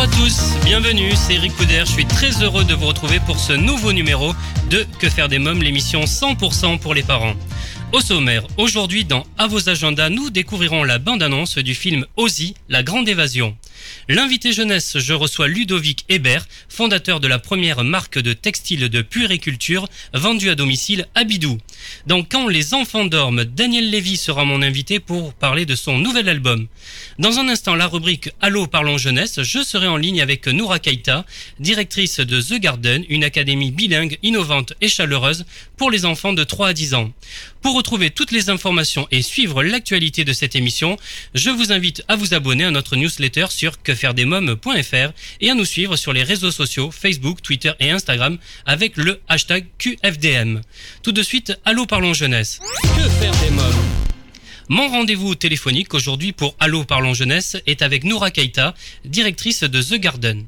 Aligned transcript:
à 0.00 0.06
tous, 0.06 0.59
bienvenue, 0.70 1.10
c'est 1.16 1.34
Eric 1.34 1.56
Couder, 1.56 1.82
je 1.84 1.90
suis 1.90 2.06
très 2.06 2.44
heureux 2.44 2.62
de 2.62 2.74
vous 2.74 2.86
retrouver 2.86 3.18
pour 3.26 3.40
ce 3.40 3.52
nouveau 3.52 3.92
numéro 3.92 4.32
de 4.70 4.86
Que 5.00 5.10
faire 5.10 5.28
des 5.28 5.40
mômes, 5.40 5.64
l'émission 5.64 6.04
100% 6.04 6.78
pour 6.78 6.94
les 6.94 7.02
parents. 7.02 7.34
Au 7.92 8.00
sommaire, 8.00 8.46
aujourd'hui 8.56 9.04
dans 9.04 9.26
À 9.36 9.48
vos 9.48 9.68
agendas, 9.68 10.10
nous 10.10 10.30
découvrirons 10.30 10.84
la 10.84 11.00
bande-annonce 11.00 11.58
du 11.58 11.74
film 11.74 12.06
Ozzy, 12.16 12.54
La 12.68 12.84
Grande 12.84 13.08
Évasion. 13.08 13.56
L'invité 14.08 14.52
jeunesse, 14.52 14.98
je 14.98 15.12
reçois 15.12 15.48
Ludovic 15.48 16.04
Hébert, 16.08 16.46
fondateur 16.68 17.18
de 17.18 17.26
la 17.26 17.40
première 17.40 17.82
marque 17.82 18.20
de 18.20 18.32
textile 18.32 18.88
de 18.88 19.02
puériculture 19.02 19.88
vendue 20.14 20.50
à 20.50 20.54
domicile 20.54 21.08
à 21.16 21.24
Bidou. 21.24 21.58
Dans 22.06 22.22
Quand 22.22 22.46
les 22.46 22.74
enfants 22.74 23.06
dorment, 23.06 23.44
Daniel 23.44 23.90
Lévy 23.90 24.16
sera 24.16 24.44
mon 24.44 24.62
invité 24.62 25.00
pour 25.00 25.34
parler 25.34 25.66
de 25.66 25.74
son 25.74 25.98
nouvel 25.98 26.28
album. 26.28 26.68
Dans 27.18 27.38
un 27.38 27.48
instant, 27.48 27.74
la 27.74 27.88
rubrique 27.88 28.30
Allô 28.40 28.68
parlons 28.68 28.98
jeunesse, 28.98 29.42
je 29.42 29.64
serai 29.64 29.88
en 29.88 29.96
ligne 29.96 30.22
avec 30.22 30.46
Noura 30.60 30.78
Keita, 30.78 31.24
directrice 31.58 32.20
de 32.20 32.38
The 32.38 32.60
Garden, 32.60 33.02
une 33.08 33.24
académie 33.24 33.70
bilingue, 33.70 34.18
innovante 34.22 34.74
et 34.82 34.88
chaleureuse 34.88 35.46
pour 35.78 35.90
les 35.90 36.04
enfants 36.04 36.34
de 36.34 36.44
3 36.44 36.68
à 36.68 36.72
10 36.74 36.92
ans. 36.92 37.10
Pour 37.62 37.74
retrouver 37.74 38.10
toutes 38.10 38.30
les 38.30 38.50
informations 38.50 39.08
et 39.10 39.22
suivre 39.22 39.62
l'actualité 39.62 40.22
de 40.22 40.34
cette 40.34 40.54
émission, 40.56 40.98
je 41.34 41.48
vous 41.48 41.72
invite 41.72 42.04
à 42.08 42.16
vous 42.16 42.34
abonner 42.34 42.64
à 42.64 42.70
notre 42.70 42.96
newsletter 42.96 43.46
sur 43.48 43.80
quefairedesmoms.fr 43.82 45.12
et 45.40 45.50
à 45.50 45.54
nous 45.54 45.64
suivre 45.64 45.96
sur 45.96 46.12
les 46.12 46.24
réseaux 46.24 46.50
sociaux 46.50 46.90
Facebook, 46.90 47.40
Twitter 47.40 47.72
et 47.80 47.90
Instagram 47.90 48.36
avec 48.66 48.98
le 48.98 49.22
hashtag 49.28 49.64
QFDM. 49.78 50.60
Tout 51.02 51.12
de 51.12 51.22
suite, 51.22 51.58
Allô 51.64 51.86
parlons 51.86 52.12
jeunesse. 52.12 52.60
Que 52.82 53.08
faire 53.08 53.32
des 53.40 53.50
mômes? 53.50 54.09
Mon 54.70 54.86
rendez-vous 54.88 55.34
téléphonique 55.34 55.94
aujourd'hui 55.94 56.30
pour 56.30 56.54
Allô 56.60 56.84
Parlons 56.84 57.12
Jeunesse 57.12 57.56
est 57.66 57.82
avec 57.82 58.04
Noura 58.04 58.30
Keita, 58.30 58.72
directrice 59.04 59.64
de 59.64 59.82
The 59.82 60.00
Garden. 60.00 60.46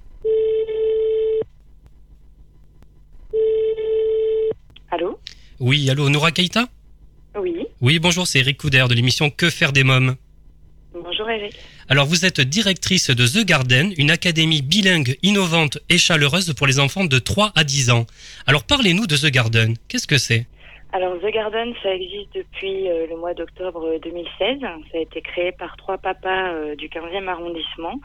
Allô 4.92 5.18
Oui, 5.58 5.90
allô 5.90 6.08
Noura 6.08 6.30
Keita 6.30 6.68
Oui, 7.36 7.52
Oui, 7.80 7.98
bonjour, 7.98 8.28
c'est 8.28 8.38
Eric 8.38 8.58
Couder 8.58 8.86
de 8.88 8.94
l'émission 8.94 9.28
Que 9.28 9.50
faire 9.50 9.72
des 9.72 9.82
mômes. 9.82 10.14
bonjour 10.94 11.28
Eric. 11.28 11.56
Alors 11.88 12.06
vous 12.06 12.24
êtes 12.24 12.40
directrice 12.40 13.10
de 13.10 13.26
The 13.26 13.44
Garden, 13.44 13.92
une 13.98 14.12
académie 14.12 14.62
bilingue, 14.62 15.18
innovante 15.24 15.78
et 15.88 15.98
chaleureuse 15.98 16.54
pour 16.54 16.68
les 16.68 16.78
enfants 16.78 17.06
de 17.06 17.18
3 17.18 17.50
à 17.56 17.64
10 17.64 17.90
ans. 17.90 18.06
Alors 18.46 18.62
parlez-nous 18.62 19.08
de 19.08 19.16
The 19.16 19.32
Garden. 19.32 19.74
Qu'est-ce 19.88 20.06
que 20.06 20.18
c'est? 20.18 20.46
Alors 20.94 21.18
The 21.18 21.32
Garden, 21.32 21.72
ça 21.82 21.94
existe 21.94 22.34
depuis 22.34 22.90
euh, 22.90 23.06
le 23.06 23.16
mois 23.16 23.32
d'octobre 23.32 23.98
2016. 24.02 24.60
Ça 24.60 24.98
a 24.98 24.98
été 24.98 25.22
créé 25.22 25.50
par 25.50 25.74
trois 25.78 25.96
papas 25.96 26.52
euh, 26.52 26.76
du 26.76 26.88
15e 26.88 27.28
arrondissement. 27.28 27.98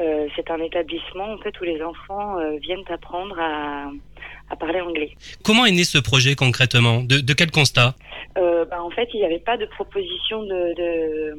Euh, 0.00 0.28
c'est 0.36 0.48
un 0.52 0.60
établissement 0.60 1.32
en 1.32 1.38
fait 1.38 1.60
où 1.60 1.64
les 1.64 1.82
enfants 1.82 2.38
euh, 2.38 2.56
viennent 2.58 2.84
apprendre 2.88 3.36
à, 3.40 3.90
à 4.50 4.56
parler 4.56 4.80
anglais. 4.80 5.12
Comment 5.44 5.66
est 5.66 5.72
né 5.72 5.84
ce 5.84 5.98
projet 5.98 6.34
concrètement? 6.34 7.02
De, 7.02 7.20
de 7.20 7.32
quel 7.34 7.50
constat? 7.50 7.94
Euh, 8.36 8.64
bah, 8.64 8.82
en 8.82 8.90
fait, 8.90 9.08
il 9.14 9.20
n'y 9.20 9.26
avait 9.26 9.40
pas 9.40 9.56
de 9.56 9.66
proposition 9.66 10.42
de, 10.42 10.74
de 10.76 11.38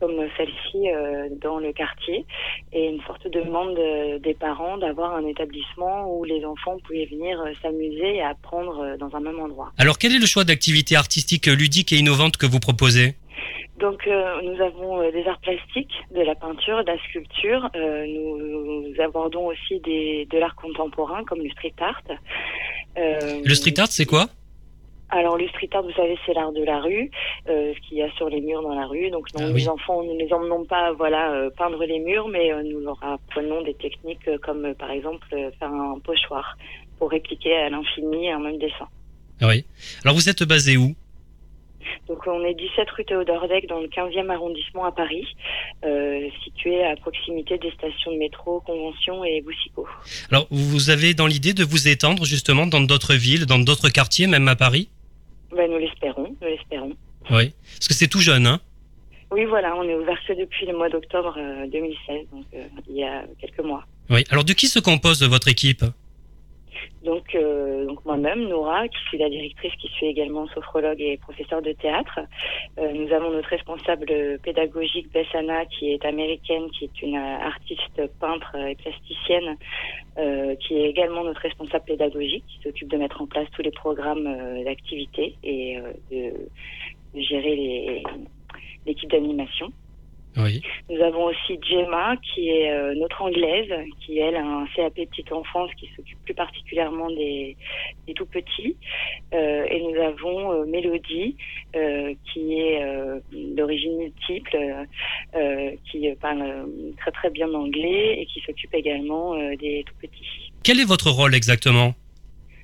comme 0.00 0.16
celle-ci 0.36 0.90
euh, 0.90 1.28
dans 1.40 1.58
le 1.58 1.72
quartier 1.72 2.26
et 2.72 2.88
une 2.88 3.00
forte 3.02 3.28
demande 3.30 3.78
euh, 3.78 4.18
des 4.18 4.34
parents 4.34 4.76
d'avoir 4.76 5.14
un 5.14 5.24
établissement 5.26 6.12
où 6.12 6.24
les 6.24 6.44
enfants 6.44 6.76
pouvaient 6.84 7.06
venir 7.06 7.38
s'amuser 7.62 8.16
et 8.16 8.22
apprendre 8.22 8.96
dans 8.98 9.14
un 9.14 9.20
même 9.20 9.38
endroit. 9.38 9.72
Alors 9.78 9.98
quel 9.98 10.12
est 10.12 10.18
le 10.18 10.26
choix 10.26 10.44
d'activités 10.44 10.96
artistiques 10.96 11.46
ludiques 11.46 11.92
et 11.92 11.96
innovantes 11.96 12.36
que 12.36 12.46
vous 12.46 12.60
proposez? 12.60 13.14
Donc 13.84 14.00
euh, 14.06 14.40
nous 14.42 14.58
avons 14.68 14.92
euh, 15.02 15.10
des 15.10 15.24
arts 15.26 15.40
plastiques, 15.40 15.94
de 16.18 16.22
la 16.30 16.36
peinture, 16.44 16.78
de 16.84 16.90
la 16.94 16.98
sculpture. 17.06 17.62
Euh, 17.74 18.06
nous, 18.14 18.36
nous 18.90 19.00
abordons 19.08 19.46
aussi 19.52 19.74
des, 19.80 20.26
de 20.32 20.38
l'art 20.38 20.54
contemporain 20.64 21.22
comme 21.28 21.40
le 21.46 21.50
street 21.56 21.74
art. 21.80 22.00
Euh, 22.96 23.40
Le 23.50 23.54
street 23.60 23.78
art 23.78 23.88
c'est 23.98 24.06
quoi? 24.06 24.26
Alors 25.20 25.36
le 25.36 25.46
street 25.48 25.68
art, 25.76 25.82
vous 25.82 25.92
savez, 25.92 26.16
c'est 26.24 26.32
l'art 26.32 26.52
de 26.52 26.64
la 26.72 26.78
rue, 26.80 27.10
euh, 27.48 27.72
ce 27.74 27.80
qu'il 27.88 27.98
y 27.98 28.02
a 28.02 28.10
sur 28.12 28.28
les 28.34 28.40
murs 28.40 28.62
dans 28.62 28.74
la 28.82 28.86
rue. 28.86 29.10
Donc 29.10 29.26
non, 29.34 29.40
Ah 29.46 29.48
les 29.48 29.64
oui. 29.64 29.68
enfants, 29.68 30.02
nous 30.04 30.14
ne 30.14 30.20
les 30.24 30.32
emmenons 30.32 30.64
pas, 30.64 30.92
voilà, 30.92 31.32
euh, 31.32 31.50
peindre 31.50 31.84
les 31.84 31.98
murs, 31.98 32.28
mais 32.28 32.46
euh, 32.52 32.62
nous 32.62 32.80
leur 32.80 32.98
apprenons 33.02 33.60
des 33.62 33.74
techniques 33.74 34.28
comme 34.42 34.74
par 34.82 34.90
exemple 34.92 35.26
faire 35.58 35.72
un 35.86 35.98
pochoir 36.08 36.56
pour 36.98 37.10
répliquer 37.10 37.54
à 37.56 37.68
l'infini 37.68 38.30
un 38.30 38.38
même 38.38 38.58
dessin. 38.58 38.88
Ah 39.40 39.48
Oui. 39.48 39.64
Alors 40.04 40.14
vous 40.14 40.28
êtes 40.28 40.44
basé 40.44 40.76
où? 40.76 40.94
Donc 42.08 42.26
on 42.26 42.44
est 42.44 42.54
17 42.54 42.90
rue 42.90 43.04
Théodore 43.04 43.48
Deck 43.48 43.68
dans 43.68 43.80
le 43.80 43.88
15e 43.88 44.30
arrondissement 44.30 44.84
à 44.84 44.92
Paris, 44.92 45.26
euh, 45.84 46.28
situé 46.44 46.84
à 46.84 46.96
proximité 46.96 47.58
des 47.58 47.70
stations 47.72 48.12
de 48.12 48.18
métro 48.18 48.60
Convention 48.60 49.24
et 49.24 49.40
Boussicot. 49.42 49.86
Alors 50.30 50.46
vous 50.50 50.90
avez 50.90 51.14
dans 51.14 51.26
l'idée 51.26 51.54
de 51.54 51.64
vous 51.64 51.88
étendre 51.88 52.24
justement 52.24 52.66
dans 52.66 52.80
d'autres 52.80 53.14
villes, 53.14 53.46
dans 53.46 53.58
d'autres 53.58 53.88
quartiers, 53.88 54.26
même 54.26 54.48
à 54.48 54.56
Paris? 54.56 54.88
Ben, 55.54 55.70
nous 55.70 55.78
l'espérons, 55.78 56.34
nous 56.40 56.48
l'espérons. 56.48 56.92
Oui. 57.30 57.52
Parce 57.74 57.88
que 57.88 57.94
c'est 57.94 58.08
tout 58.08 58.20
jeune, 58.20 58.46
hein? 58.46 58.60
Oui, 59.30 59.44
voilà, 59.46 59.74
on 59.76 59.82
est 59.84 59.94
ouvert 59.94 60.18
que 60.26 60.34
depuis 60.34 60.66
le 60.66 60.76
mois 60.76 60.90
d'octobre 60.90 61.34
euh, 61.38 61.66
2016, 61.66 62.26
donc 62.32 62.44
euh, 62.54 62.64
il 62.88 62.96
y 62.96 63.04
a 63.04 63.24
quelques 63.40 63.64
mois. 63.64 63.84
Oui. 64.10 64.24
Alors 64.30 64.44
de 64.44 64.52
qui 64.52 64.68
se 64.68 64.78
compose 64.78 65.22
votre 65.22 65.48
équipe? 65.48 65.84
Donc, 67.04 67.34
euh, 67.34 67.84
donc 67.86 68.04
moi-même, 68.04 68.48
Nora, 68.48 68.86
qui 68.88 68.98
suis 69.08 69.18
la 69.18 69.28
directrice, 69.28 69.72
qui 69.76 69.88
suis 69.88 70.06
également 70.06 70.46
sophrologue 70.48 71.00
et 71.00 71.16
professeure 71.16 71.62
de 71.62 71.72
théâtre. 71.72 72.20
Euh, 72.78 72.92
nous 72.92 73.12
avons 73.12 73.30
notre 73.30 73.48
responsable 73.48 74.38
pédagogique, 74.42 75.12
Bessana, 75.12 75.66
qui 75.66 75.92
est 75.92 76.04
américaine, 76.04 76.70
qui 76.70 76.84
est 76.84 77.02
une 77.02 77.16
euh, 77.16 77.38
artiste 77.46 78.00
peintre 78.20 78.54
et 78.56 78.76
plasticienne, 78.76 79.56
euh, 80.18 80.54
qui 80.56 80.76
est 80.76 80.90
également 80.90 81.24
notre 81.24 81.40
responsable 81.40 81.84
pédagogique, 81.84 82.44
qui 82.46 82.62
s'occupe 82.62 82.88
de 82.88 82.96
mettre 82.96 83.20
en 83.20 83.26
place 83.26 83.48
tous 83.52 83.62
les 83.62 83.72
programmes 83.72 84.26
euh, 84.26 84.64
d'activité 84.64 85.34
et 85.42 85.78
euh, 85.78 85.92
de, 86.10 86.48
de 87.14 87.20
gérer 87.20 88.02
l'équipe 88.86 89.10
d'animation. 89.10 89.72
Oui. 90.36 90.62
Nous 90.88 91.00
avons 91.02 91.24
aussi 91.24 91.58
Gemma, 91.62 92.16
qui 92.16 92.48
est 92.48 92.72
euh, 92.72 92.94
notre 92.94 93.20
anglaise, 93.22 93.70
qui 94.00 94.18
elle 94.18 94.36
a 94.36 94.44
un 94.44 94.66
CAP 94.74 94.94
petite 94.94 95.30
enfance, 95.30 95.70
qui 95.78 95.90
s'occupe 95.94 96.18
plus 96.24 96.34
particulièrement 96.34 97.10
des, 97.10 97.56
des 98.06 98.14
tout 98.14 98.26
petits. 98.26 98.76
Euh, 99.34 99.64
et 99.64 99.80
nous 99.80 100.00
avons 100.00 100.52
euh, 100.52 100.64
Mélodie, 100.64 101.36
qui 101.72 102.58
est 102.58 102.82
d'origine 103.32 103.96
multiple, 103.96 104.56
qui 105.90 106.08
parle 106.20 106.66
très 106.98 107.10
très 107.10 107.30
bien 107.30 107.52
anglais 107.52 108.20
et 108.20 108.26
qui 108.26 108.40
s'occupe 108.40 108.74
également 108.74 109.34
des 109.56 109.84
tout 109.86 109.94
petits. 110.00 110.52
Quel 110.62 110.80
est 110.80 110.84
votre 110.84 111.10
rôle 111.10 111.34
exactement? 111.34 111.94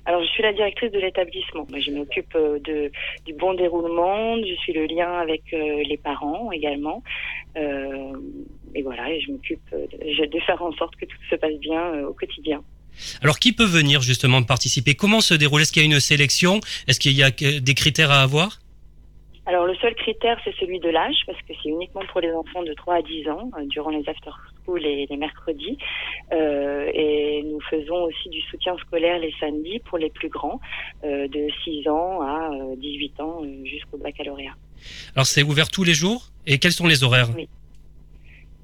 Alors, 0.09 0.23
je 0.23 0.27
suis 0.29 0.41
la 0.41 0.53
directrice 0.53 0.91
de 0.91 0.97
l'établissement. 0.97 1.67
Je 1.77 1.91
m'occupe 1.91 2.33
euh, 2.33 2.57
de, 2.61 2.91
du 3.27 3.33
bon 3.35 3.53
déroulement, 3.53 4.37
je 4.37 4.55
suis 4.55 4.73
le 4.73 4.87
lien 4.87 5.19
avec 5.19 5.43
euh, 5.53 5.83
les 5.87 5.97
parents 5.97 6.51
également. 6.51 7.03
Euh, 7.55 8.13
et 8.73 8.81
voilà, 8.81 9.11
et 9.11 9.21
je 9.21 9.31
m'occupe 9.31 9.61
de, 9.71 10.25
de 10.25 10.39
faire 10.39 10.63
en 10.63 10.71
sorte 10.71 10.95
que 10.95 11.05
tout 11.05 11.17
se 11.29 11.35
passe 11.35 11.59
bien 11.59 12.07
au 12.07 12.13
quotidien. 12.13 12.63
Alors 13.21 13.37
qui 13.37 13.53
peut 13.53 13.67
venir 13.67 14.01
justement 14.01 14.41
participer? 14.41 14.95
Comment 14.95 15.21
se 15.21 15.35
déroule? 15.35 15.61
Est-ce 15.61 15.71
qu'il 15.71 15.83
y 15.83 15.85
a 15.85 15.93
une 15.93 15.99
sélection? 15.99 16.59
Est-ce 16.87 16.99
qu'il 16.99 17.15
y 17.15 17.21
a 17.21 17.29
des 17.29 17.75
critères 17.75 18.09
à 18.09 18.23
avoir? 18.23 18.57
Alors, 19.49 19.65
le 19.65 19.75
seul 19.75 19.95
critère, 19.95 20.39
c'est 20.43 20.53
celui 20.59 20.79
de 20.79 20.89
l'âge, 20.89 21.15
parce 21.25 21.39
que 21.39 21.53
c'est 21.61 21.69
uniquement 21.69 22.03
pour 22.11 22.21
les 22.21 22.31
enfants 22.31 22.61
de 22.61 22.71
3 22.73 22.95
à 22.95 23.01
10 23.01 23.29
ans, 23.29 23.49
euh, 23.57 23.65
durant 23.65 23.89
les 23.89 24.07
after-school 24.07 24.58
les 24.75 25.07
mercredis. 25.17 25.77
Euh, 26.31 26.89
et 26.93 27.43
nous 27.43 27.59
faisons 27.69 28.03
aussi 28.03 28.29
du 28.29 28.41
soutien 28.41 28.75
scolaire 28.77 29.19
les 29.19 29.33
samedis 29.39 29.79
pour 29.79 29.97
les 29.97 30.09
plus 30.09 30.29
grands, 30.29 30.59
euh, 31.03 31.27
de 31.27 31.47
6 31.63 31.87
ans 31.87 32.21
à 32.21 32.51
euh, 32.53 32.75
18 32.77 33.19
ans 33.19 33.41
euh, 33.43 33.65
jusqu'au 33.65 33.97
baccalauréat. 33.97 34.55
Alors 35.15 35.25
c'est 35.25 35.43
ouvert 35.43 35.69
tous 35.69 35.83
les 35.83 35.93
jours? 35.93 36.29
Et 36.45 36.57
quels 36.57 36.71
sont 36.71 36.87
les 36.87 37.03
horaires? 37.03 37.29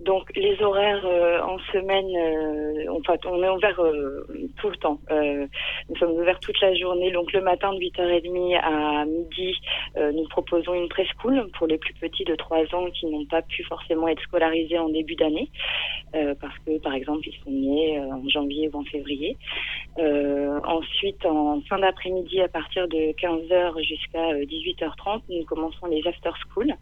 Donc 0.05 0.31
les 0.35 0.61
horaires 0.61 1.03
euh, 1.05 1.41
en 1.41 1.57
semaine, 1.73 2.05
euh, 2.15 3.01
fait, 3.05 3.25
on 3.25 3.41
est 3.43 3.49
ouvert 3.49 3.79
euh, 3.79 4.25
tout 4.57 4.69
le 4.69 4.77
temps. 4.77 4.99
Euh, 5.11 5.47
nous 5.89 5.95
sommes 5.97 6.11
ouverts 6.11 6.39
toute 6.39 6.59
la 6.61 6.73
journée. 6.75 7.11
Donc 7.11 7.33
le 7.33 7.41
matin 7.41 7.73
de 7.73 7.79
8h30 7.79 8.59
à 8.61 9.05
midi, 9.05 9.57
nous 9.95 10.27
proposons 10.29 10.73
une 10.73 10.89
preschool 10.89 11.49
pour 11.57 11.67
les 11.67 11.77
plus 11.77 11.93
petits 11.95 12.23
de 12.23 12.35
3 12.35 12.75
ans 12.75 12.85
qui 12.91 13.05
n'ont 13.07 13.25
pas 13.25 13.41
pu 13.41 13.63
forcément 13.63 14.07
être 14.07 14.21
scolarisés 14.21 14.77
en 14.77 14.89
début 14.89 15.15
d'année 15.15 15.49
parce 16.11 16.57
que 16.65 16.77
par 16.79 16.93
exemple 16.93 17.27
ils 17.27 17.37
sont 17.43 17.51
nés 17.51 17.99
en 17.99 18.27
janvier 18.29 18.69
ou 18.71 18.79
en 18.79 18.83
février. 18.83 19.37
Ensuite 19.97 21.25
en 21.25 21.61
fin 21.61 21.79
d'après-midi 21.79 22.41
à 22.41 22.47
partir 22.47 22.87
de 22.87 23.13
15h 23.13 23.83
jusqu'à 23.83 24.29
euh, 24.31 24.45
18h30, 24.45 25.21
nous 25.29 25.45
commençons 25.45 25.85
les 25.87 26.05
after 26.07 26.31
school. 26.43 26.73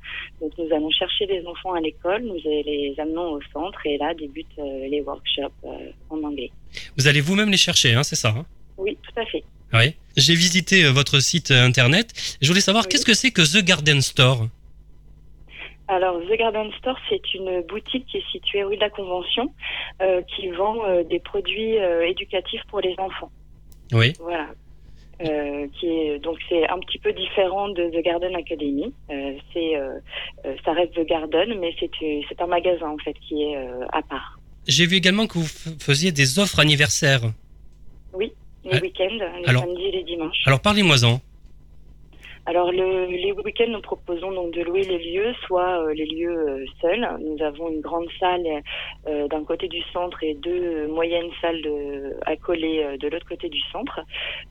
Donc 0.41 0.51
nous 0.57 0.73
allons 0.73 0.89
chercher 0.89 1.25
les 1.25 1.45
enfants 1.45 1.73
à 1.73 1.79
l'école, 1.79 2.23
nous 2.23 2.35
les 2.43 2.93
au 3.21 3.39
centre 3.53 3.79
et 3.85 3.97
là 3.97 4.13
débutent 4.13 4.47
euh, 4.59 4.87
les 4.87 5.01
workshops 5.01 5.51
euh, 5.63 5.91
en 6.09 6.21
anglais. 6.23 6.51
Vous 6.97 7.07
allez 7.07 7.21
vous-même 7.21 7.49
les 7.49 7.57
chercher, 7.57 7.93
hein, 7.93 8.03
c'est 8.03 8.15
ça 8.15 8.29
hein? 8.29 8.45
Oui, 8.77 8.97
tout 9.03 9.19
à 9.19 9.25
fait. 9.25 9.43
Oui. 9.73 9.95
J'ai 10.17 10.35
visité 10.35 10.85
euh, 10.85 10.91
votre 10.91 11.19
site 11.19 11.51
internet. 11.51 12.11
Je 12.41 12.47
voulais 12.47 12.61
savoir 12.61 12.85
Oui. 12.85 12.89
qu'est-ce 12.91 13.05
que 13.05 13.13
c'est 13.13 13.31
que 13.31 13.41
The 13.41 13.63
Garden 13.63 14.01
Store? 14.01 14.47
Alors 15.87 16.19
The 16.21 16.37
Garden 16.37 16.71
Store, 16.79 16.97
c'est 17.09 17.33
une 17.33 17.61
boutique 17.61 18.05
qui 18.07 18.17
est 18.17 18.31
située 18.31 18.63
rue 18.63 18.75
de 18.75 18.81
la 18.81 18.89
Convention 18.89 19.53
euh, 20.01 20.21
qui 20.35 20.49
vend 20.49 20.83
euh, 20.85 21.03
des 21.03 21.19
produits 21.19 21.77
euh, 21.77 22.07
éducatifs 22.07 22.61
pour 22.69 22.79
les 22.79 22.95
enfants. 22.97 23.31
Oui. 23.91 24.13
Voilà. 24.19 24.47
Euh, 25.21 25.67
qui 25.79 25.87
est 25.87 26.19
donc 26.19 26.37
c'est 26.49 26.67
un 26.67 26.79
petit 26.79 26.97
peu 26.97 27.13
différent 27.13 27.69
de 27.69 27.83
The 27.89 28.03
Garden 28.03 28.35
Academy. 28.35 28.91
Euh, 29.11 29.33
c'est 29.53 29.75
euh, 29.77 29.99
euh, 30.45 30.55
ça 30.65 30.73
reste 30.73 30.93
The 30.95 31.05
Garden, 31.07 31.59
mais 31.59 31.73
c'est 31.79 31.89
euh, 32.01 32.21
c'est 32.27 32.41
un 32.41 32.47
magasin 32.47 32.89
en 32.89 32.97
fait 32.97 33.13
qui 33.27 33.43
est 33.43 33.55
euh, 33.57 33.85
à 33.93 34.01
part. 34.01 34.39
J'ai 34.67 34.85
vu 34.87 34.95
également 34.97 35.27
que 35.27 35.37
vous 35.37 35.47
faisiez 35.79 36.11
des 36.11 36.39
offres 36.39 36.59
anniversaires. 36.59 37.21
Les 38.19 38.31
Euh, 38.65 38.79
week-ends, 38.79 39.09
les 39.41 39.45
alors- 39.49 39.63
samedis 39.63 39.85
et 39.87 39.91
les 39.91 40.03
dimanches. 40.03 40.41
Alors 40.45 40.61
parlez-moi-en. 40.61 41.19
Alors 42.45 42.73
le, 42.73 43.05
les 43.05 43.31
week-ends, 43.31 43.69
nous 43.69 43.79
proposons 43.79 44.31
donc 44.33 44.51
de 44.53 44.61
louer 44.63 44.81
les 44.83 44.97
lieux, 44.97 45.33
soit 45.47 45.81
euh, 45.81 45.93
les 45.93 46.05
lieux 46.05 46.37
euh, 46.49 46.65
seuls. 46.81 47.07
Nous 47.21 47.41
avons 47.41 47.69
une 47.69 47.79
grande 47.79 48.07
salle 48.19 48.45
euh, 49.07 49.29
d'un 49.29 49.45
côté 49.45 49.69
du 49.69 49.81
centre 49.93 50.21
et 50.23 50.33
deux 50.33 50.87
moyennes 50.87 51.29
salles 51.39 51.61
de, 51.61 52.17
accolées 52.25 52.83
euh, 52.83 52.97
de 52.97 53.07
l'autre 53.07 53.25
côté 53.29 53.47
du 53.47 53.61
centre. 53.71 54.01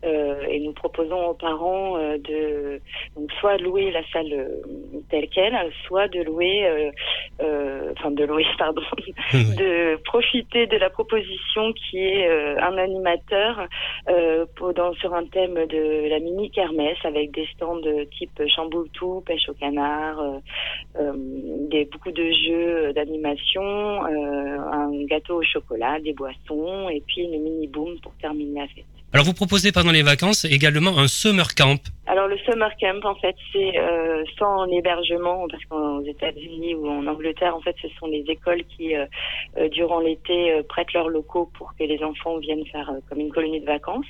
Euh, 0.07 0.41
et 0.49 0.61
nous 0.61 0.73
proposons 0.73 1.23
aux 1.27 1.35
parents 1.35 1.99
euh, 1.99 2.17
de 2.17 2.81
donc 3.15 3.31
soit 3.41 3.59
louer 3.59 3.91
la 3.91 4.03
salle 4.11 4.49
telle 5.11 5.29
quelle, 5.29 5.55
soit 5.87 6.09
de 6.09 6.23
louer, 6.23 6.65
euh, 6.67 6.91
euh, 7.43 7.93
enfin 7.99 8.11
de 8.11 8.25
louer, 8.25 8.47
pardon, 8.59 8.81
de 9.35 9.97
profiter 10.05 10.67
de 10.67 10.79
la 10.79 10.89
proposition 10.89 11.75
qui 11.75 11.99
est 11.99 12.27
euh, 12.27 12.57
un 12.59 12.79
animateur 12.79 13.67
euh, 14.09 14.47
pour- 14.57 14.73
dans- 14.73 14.95
sur 14.95 15.13
un 15.13 15.27
thème 15.27 15.67
de 15.67 16.09
la 16.09 16.21
mini 16.21 16.51
kermesse 16.51 16.97
avec 17.05 17.33
des 17.33 17.47
stands 17.55 17.82
de 17.83 18.05
type 18.17 18.41
chamboutou, 18.49 19.23
pêche 19.27 19.49
au 19.49 19.55
canard, 19.55 20.21
euh, 20.21 20.39
euh, 20.99 21.13
des, 21.71 21.85
beaucoup 21.87 22.11
de 22.11 22.31
jeux 22.47 22.93
d'animation, 22.93 23.63
euh, 23.63 24.59
un 24.73 25.05
gâteau 25.05 25.41
au 25.41 25.43
chocolat, 25.43 26.01
des 26.01 26.13
boissons 26.13 26.89
et 26.89 27.03
puis 27.07 27.23
une 27.23 27.43
mini 27.43 27.67
boom 27.67 27.99
pour 28.01 28.13
terminer 28.15 28.61
la 28.61 28.69
fête. 28.69 28.85
Alors 29.15 29.27
vous 29.27 29.35
proposez 29.35 29.73
pendant 29.73 29.93
les 29.93 30.03
vacances 30.03 30.47
également 30.47 30.97
un 30.97 31.07
summer 31.07 31.55
camp. 31.55 31.79
Alors 32.07 32.29
le 32.29 32.39
summer 32.39 32.71
camp 32.81 33.05
en 33.05 33.15
fait 33.17 33.37
c'est 33.53 33.79
euh, 33.79 34.25
sans 34.39 34.65
l'hébergement 34.65 35.47
parce 35.51 35.63
qu'aux 35.67 36.03
États-Unis 36.03 36.75
ou 36.77 36.89
en 36.89 37.07
Angleterre 37.07 37.55
en 37.55 37.61
fait 37.61 37.77
ce 37.83 37.89
sont 38.01 38.07
les 38.07 38.25
écoles 38.29 38.65
qui 38.75 38.97
euh, 38.97 39.05
durant 39.69 40.01
l'été 40.01 40.63
prêtent 40.67 40.95
leurs 40.95 41.11
locaux 41.11 41.51
pour 41.59 41.75
que 41.79 41.85
les 41.85 42.03
enfants 42.03 42.39
viennent 42.39 42.65
faire 42.65 42.89
euh, 42.89 43.01
comme 43.07 43.21
une 43.21 43.31
colonie 43.31 43.61
de 43.61 43.67
vacances. 43.67 44.07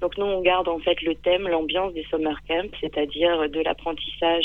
Donc 0.00 0.16
nous 0.18 0.24
on 0.24 0.40
garde 0.40 0.68
en 0.68 0.78
fait 0.78 1.02
le 1.02 1.16
thème, 1.16 1.48
l'ambiance 1.48 1.92
des 1.92 2.04
summer 2.04 2.38
camps, 2.46 2.70
c'est-à-dire 2.80 3.13
de 3.20 3.62
l'apprentissage 3.62 4.44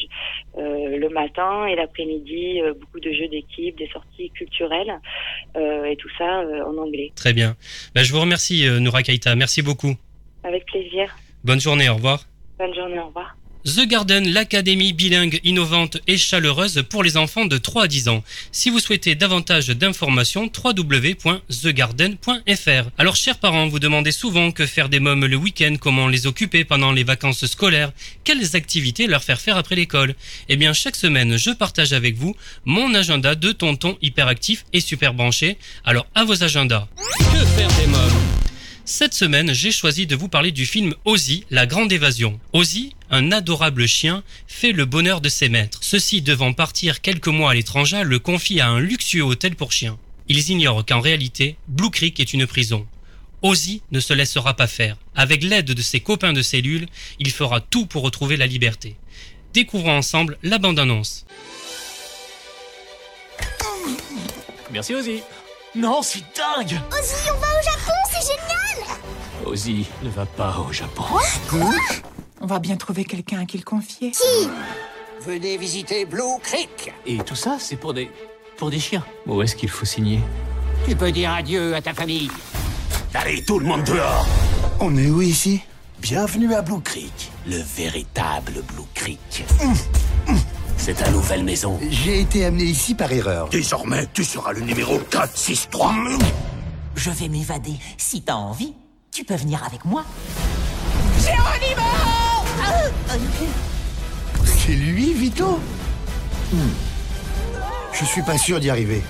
euh, 0.57 0.97
le 0.97 1.09
matin 1.09 1.65
et 1.65 1.75
l'après-midi, 1.75 2.61
euh, 2.61 2.73
beaucoup 2.73 2.99
de 2.99 3.11
jeux 3.11 3.27
d'équipe, 3.27 3.77
des 3.77 3.87
sorties 3.89 4.29
culturelles 4.31 4.99
euh, 5.55 5.85
et 5.85 5.95
tout 5.95 6.09
ça 6.17 6.43
en 6.65 6.77
anglais. 6.77 7.11
Très 7.15 7.33
bien. 7.33 7.55
Ben, 7.95 8.03
je 8.03 8.13
vous 8.13 8.21
remercie 8.21 8.65
Noura 8.79 9.03
Kaita. 9.03 9.35
Merci 9.35 9.61
beaucoup. 9.61 9.95
Avec 10.43 10.65
plaisir. 10.65 11.15
Bonne 11.43 11.59
journée. 11.59 11.89
Au 11.89 11.95
revoir. 11.95 12.25
Bonne 12.57 12.73
journée, 12.73 12.99
au 12.99 13.07
revoir. 13.07 13.38
The 13.65 13.81
Garden, 13.81 14.31
l'académie 14.31 14.93
bilingue, 14.93 15.41
innovante 15.43 15.97
et 16.07 16.17
chaleureuse 16.17 16.81
pour 16.89 17.03
les 17.03 17.17
enfants 17.17 17.43
de 17.45 17.57
3 17.57 17.83
à 17.83 17.87
10 17.87 18.07
ans. 18.07 18.23
Si 18.53 18.69
vous 18.69 18.79
souhaitez 18.79 19.15
davantage 19.15 19.67
d'informations, 19.67 20.49
www.thegarden.fr. 20.63 22.89
Alors, 22.97 23.17
chers 23.17 23.37
parents, 23.37 23.67
vous 23.67 23.79
demandez 23.79 24.13
souvent 24.13 24.51
que 24.51 24.65
faire 24.65 24.87
des 24.87 25.01
mômes 25.01 25.25
le 25.25 25.35
week-end, 25.35 25.75
comment 25.79 26.07
les 26.07 26.25
occuper 26.25 26.63
pendant 26.63 26.93
les 26.93 27.03
vacances 27.03 27.45
scolaires, 27.47 27.91
quelles 28.23 28.55
activités 28.55 29.07
leur 29.07 29.25
faire 29.25 29.41
faire 29.41 29.57
après 29.57 29.75
l'école. 29.75 30.15
Eh 30.47 30.55
bien, 30.55 30.71
chaque 30.71 30.95
semaine, 30.95 31.35
je 31.35 31.51
partage 31.51 31.91
avec 31.91 32.15
vous 32.15 32.37
mon 32.63 32.93
agenda 32.93 33.35
de 33.35 33.51
tonton 33.51 33.97
hyperactif 34.01 34.63
et 34.71 34.79
super 34.79 35.13
branché. 35.13 35.57
Alors, 35.83 36.07
à 36.15 36.23
vos 36.23 36.43
agendas. 36.43 36.87
Que 37.17 37.45
faire 37.45 37.67
des 37.67 37.87
cette 38.89 39.13
semaine, 39.13 39.53
j'ai 39.53 39.71
choisi 39.71 40.07
de 40.07 40.15
vous 40.15 40.29
parler 40.29 40.51
du 40.51 40.65
film 40.65 40.95
Ozzy, 41.05 41.45
la 41.51 41.67
grande 41.67 41.91
évasion. 41.91 42.39
Ozzy, 42.53 42.95
un 43.11 43.31
adorable 43.31 43.87
chien, 43.87 44.23
fait 44.47 44.71
le 44.71 44.85
bonheur 44.85 45.21
de 45.21 45.29
ses 45.29 45.47
maîtres. 45.47 45.77
Ceux-ci 45.81 46.23
devant 46.23 46.53
partir 46.53 46.99
quelques 46.99 47.27
mois 47.27 47.51
à 47.51 47.53
l'étranger 47.53 48.01
le 48.03 48.17
confient 48.17 48.61
à 48.61 48.69
un 48.69 48.79
luxueux 48.79 49.21
hôtel 49.21 49.55
pour 49.55 49.71
chiens. 49.71 49.99
Ils 50.27 50.49
ignorent 50.49 50.83
qu'en 50.87 51.01
réalité, 51.01 51.55
Blue 51.67 51.91
Creek 51.91 52.19
est 52.19 52.33
une 52.33 52.47
prison. 52.47 52.87
Ozzy 53.43 53.83
ne 53.91 53.99
se 53.99 54.13
laissera 54.13 54.55
pas 54.55 54.67
faire. 54.67 54.97
Avec 55.13 55.43
l'aide 55.43 55.67
de 55.71 55.81
ses 55.83 55.99
copains 55.99 56.33
de 56.33 56.41
cellule, 56.41 56.87
il 57.19 57.29
fera 57.29 57.61
tout 57.61 57.85
pour 57.85 58.01
retrouver 58.01 58.37
la 58.37 58.47
liberté. 58.47 58.95
Découvrons 59.53 59.97
ensemble 59.97 60.39
la 60.41 60.57
bande-annonce. 60.57 61.27
Merci 64.71 64.95
Ozzy. 64.95 65.21
Non, 65.75 66.01
c'est 66.01 66.23
dingue 66.35 66.79
Ozzy, 66.91 67.13
on 67.27 67.39
va 67.39 67.47
au 67.47 67.63
Japon, 67.63 67.93
c'est 68.09 68.25
génial 68.25 68.97
Ozzy 69.45 69.87
ne 70.01 70.09
va 70.09 70.25
pas 70.25 70.57
au 70.67 70.73
Japon. 70.73 71.03
On 72.41 72.47
va 72.47 72.57
bien 72.57 72.75
trouver 72.75 73.05
quelqu'un 73.05 73.41
à 73.41 73.45
qui 73.45 73.59
le 73.59 73.63
confier. 73.63 74.11
Venez 75.21 75.57
visiter 75.57 76.05
Blue 76.05 76.39
Creek. 76.41 76.91
Et 77.05 77.17
tout 77.19 77.35
ça, 77.35 77.57
c'est 77.59 77.75
pour 77.75 77.93
des... 77.93 78.09
pour 78.57 78.71
des 78.71 78.79
chiens. 78.79 79.05
Où 79.27 79.43
est-ce 79.43 79.55
qu'il 79.55 79.69
faut 79.69 79.85
signer? 79.85 80.21
Tu 80.87 80.95
peux 80.95 81.11
dire 81.11 81.33
adieu 81.33 81.75
à 81.75 81.81
ta 81.81 81.93
famille. 81.93 82.31
Allez, 83.13 83.43
tout 83.45 83.59
le 83.59 83.65
monde 83.67 83.83
dehors. 83.83 84.25
On 84.79 84.97
est 84.97 85.07
où 85.07 85.21
ici? 85.21 85.61
Bienvenue 85.99 86.53
à 86.55 86.63
Blue 86.63 86.81
Creek, 86.81 87.31
le 87.45 87.57
véritable 87.57 88.63
Blue 88.73 88.87
Creek. 88.95 89.45
C'est 90.79 90.93
ta 90.93 91.09
nouvelle 91.11 91.43
maison. 91.43 91.77
J'ai 91.89 92.21
été 92.21 92.45
amené 92.45 92.63
ici 92.63 92.95
par 92.95 93.11
erreur. 93.11 93.49
Désormais, 93.49 94.07
tu 94.13 94.23
seras 94.23 94.53
le 94.53 94.61
numéro 94.61 94.97
463. 94.97 95.93
Je 96.95 97.09
vais 97.11 97.27
m'évader. 97.27 97.73
Si 97.97 98.21
t'as 98.21 98.35
envie, 98.35 98.73
tu 99.11 99.25
peux 99.25 99.35
venir 99.35 99.61
avec 99.65 99.83
moi. 99.83 100.05
C'est 104.45 104.73
lui, 104.73 105.13
Vito 105.13 105.59
Hmm. 106.51 106.69
Je 107.93 108.05
suis 108.05 108.23
pas 108.23 108.37
sûr 108.37 108.59
d'y 108.59 108.69
arriver. 108.71 109.03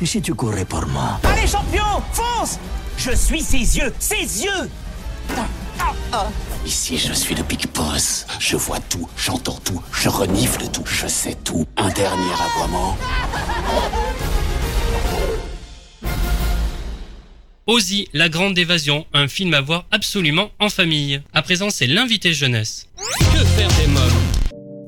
Et 0.00 0.06
si 0.06 0.20
tu 0.20 0.34
courais 0.34 0.64
pour 0.64 0.84
moi? 0.86 1.20
Allez, 1.22 1.46
champion, 1.46 2.02
fonce 2.12 2.58
Je 2.96 3.12
suis 3.12 3.42
ses 3.42 3.76
yeux, 3.76 3.94
ses 4.00 4.42
yeux 4.42 4.70
Ici, 6.66 6.98
je 6.98 7.12
suis 7.12 7.34
le 7.34 7.42
Big 7.42 7.63
Boss. 7.74 8.26
Je 8.38 8.56
vois 8.56 8.80
tout, 8.80 9.08
j'entends 9.16 9.58
tout, 9.64 9.82
je 9.92 10.08
renifle 10.08 10.68
tout, 10.68 10.84
je 10.86 11.06
sais 11.06 11.34
tout. 11.44 11.66
Un 11.76 11.90
dernier 11.90 12.32
aboiement. 12.32 12.96
Ozzy, 17.66 18.08
la 18.12 18.28
grande 18.28 18.58
évasion, 18.58 19.06
un 19.14 19.26
film 19.26 19.54
à 19.54 19.60
voir 19.62 19.86
absolument 19.90 20.50
en 20.58 20.68
famille. 20.68 21.22
À 21.32 21.42
présent, 21.42 21.70
c'est 21.70 21.86
l'invité 21.86 22.34
jeunesse. 22.34 22.88
Que 23.18 23.44
faire 23.44 23.68
des 23.68 23.83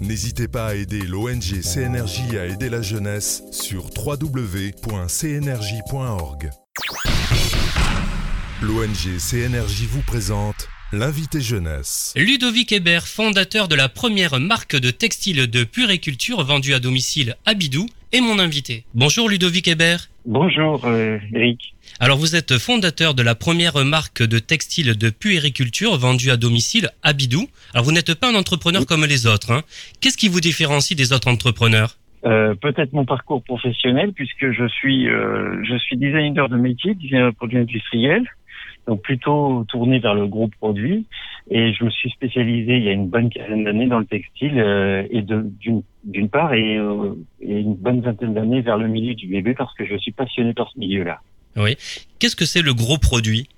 N'hésitez 0.00 0.46
pas 0.46 0.68
à 0.68 0.74
aider 0.74 1.00
l'ONG 1.00 1.60
CNRJ 1.60 2.36
à 2.36 2.46
aider 2.46 2.68
la 2.70 2.82
jeunesse 2.82 3.42
sur 3.50 3.86
www.cnrj.org. 3.96 4.70
L'ONG 8.62 9.18
CNRJ 9.18 9.82
vous 9.90 10.02
présente 10.02 10.68
l'invité 10.92 11.40
jeunesse. 11.40 12.14
Ludovic 12.16 12.70
Hébert, 12.70 13.08
fondateur 13.08 13.66
de 13.66 13.74
la 13.74 13.88
première 13.88 14.38
marque 14.38 14.76
de 14.76 14.92
textile 14.92 15.48
de 15.48 15.64
puriculture 15.64 16.44
vendue 16.44 16.74
à 16.74 16.78
domicile 16.78 17.34
à 17.44 17.54
Bidou, 17.54 17.88
est 18.12 18.20
mon 18.20 18.38
invité. 18.38 18.84
Bonjour 18.94 19.28
Ludovic 19.28 19.66
Hébert. 19.66 20.08
Bonjour 20.24 20.84
euh, 20.84 21.18
Eric. 21.34 21.74
Alors 22.00 22.18
vous 22.18 22.36
êtes 22.36 22.58
fondateur 22.58 23.14
de 23.14 23.22
la 23.22 23.34
première 23.34 23.84
marque 23.84 24.22
de 24.22 24.38
textile 24.38 24.96
de 24.96 25.10
puériculture 25.10 25.96
vendue 25.96 26.30
à 26.30 26.36
domicile 26.36 26.90
à 27.02 27.12
Bidou. 27.12 27.48
Alors 27.74 27.84
vous 27.84 27.92
n'êtes 27.92 28.14
pas 28.14 28.30
un 28.30 28.34
entrepreneur 28.34 28.86
comme 28.86 29.04
les 29.04 29.26
autres. 29.26 29.50
Hein. 29.50 29.62
Qu'est-ce 30.00 30.16
qui 30.16 30.28
vous 30.28 30.40
différencie 30.40 30.96
des 30.96 31.12
autres 31.12 31.28
entrepreneurs? 31.28 31.96
Euh, 32.24 32.54
Peut-être 32.54 32.92
mon 32.92 33.04
parcours 33.04 33.42
professionnel 33.42 34.12
puisque 34.12 34.50
je 34.52 34.68
suis 34.68 35.08
euh, 35.08 35.62
je 35.64 35.76
suis 35.76 35.96
designer 35.96 36.48
de 36.48 36.56
métier, 36.56 36.94
designer 36.94 37.30
de 37.30 37.36
produits 37.36 37.58
industriels 37.58 38.26
donc 38.88 39.02
plutôt 39.02 39.64
tourné 39.68 39.98
vers 39.98 40.14
le 40.14 40.26
gros 40.26 40.48
produit. 40.48 41.06
Et 41.50 41.72
je 41.72 41.84
me 41.84 41.90
suis 41.90 42.10
spécialisé 42.10 42.76
il 42.76 42.84
y 42.84 42.88
a 42.88 42.92
une 42.92 43.08
bonne 43.08 43.30
quinzaine 43.30 43.64
d'années 43.64 43.86
dans 43.86 43.98
le 43.98 44.06
textile 44.06 44.58
euh, 44.58 45.06
et 45.10 45.22
d'une 45.22 46.28
part 46.28 46.52
euh, 46.52 47.14
et, 47.40 47.60
une 47.60 47.74
bonne 47.74 48.00
vingtaine 48.00 48.34
d'années 48.34 48.62
vers 48.62 48.78
le 48.78 48.88
milieu 48.88 49.14
du 49.14 49.28
bébé 49.28 49.54
parce 49.54 49.74
que 49.74 49.86
je 49.86 49.96
suis 49.96 50.12
passionné 50.12 50.54
par 50.54 50.70
ce 50.70 50.78
milieu-là. 50.78 51.20
Oui. 51.58 51.76
Qu'est-ce 52.18 52.36
que 52.36 52.44
c'est 52.44 52.62
le 52.62 52.74
gros 52.74 52.98
produit? 52.98 53.48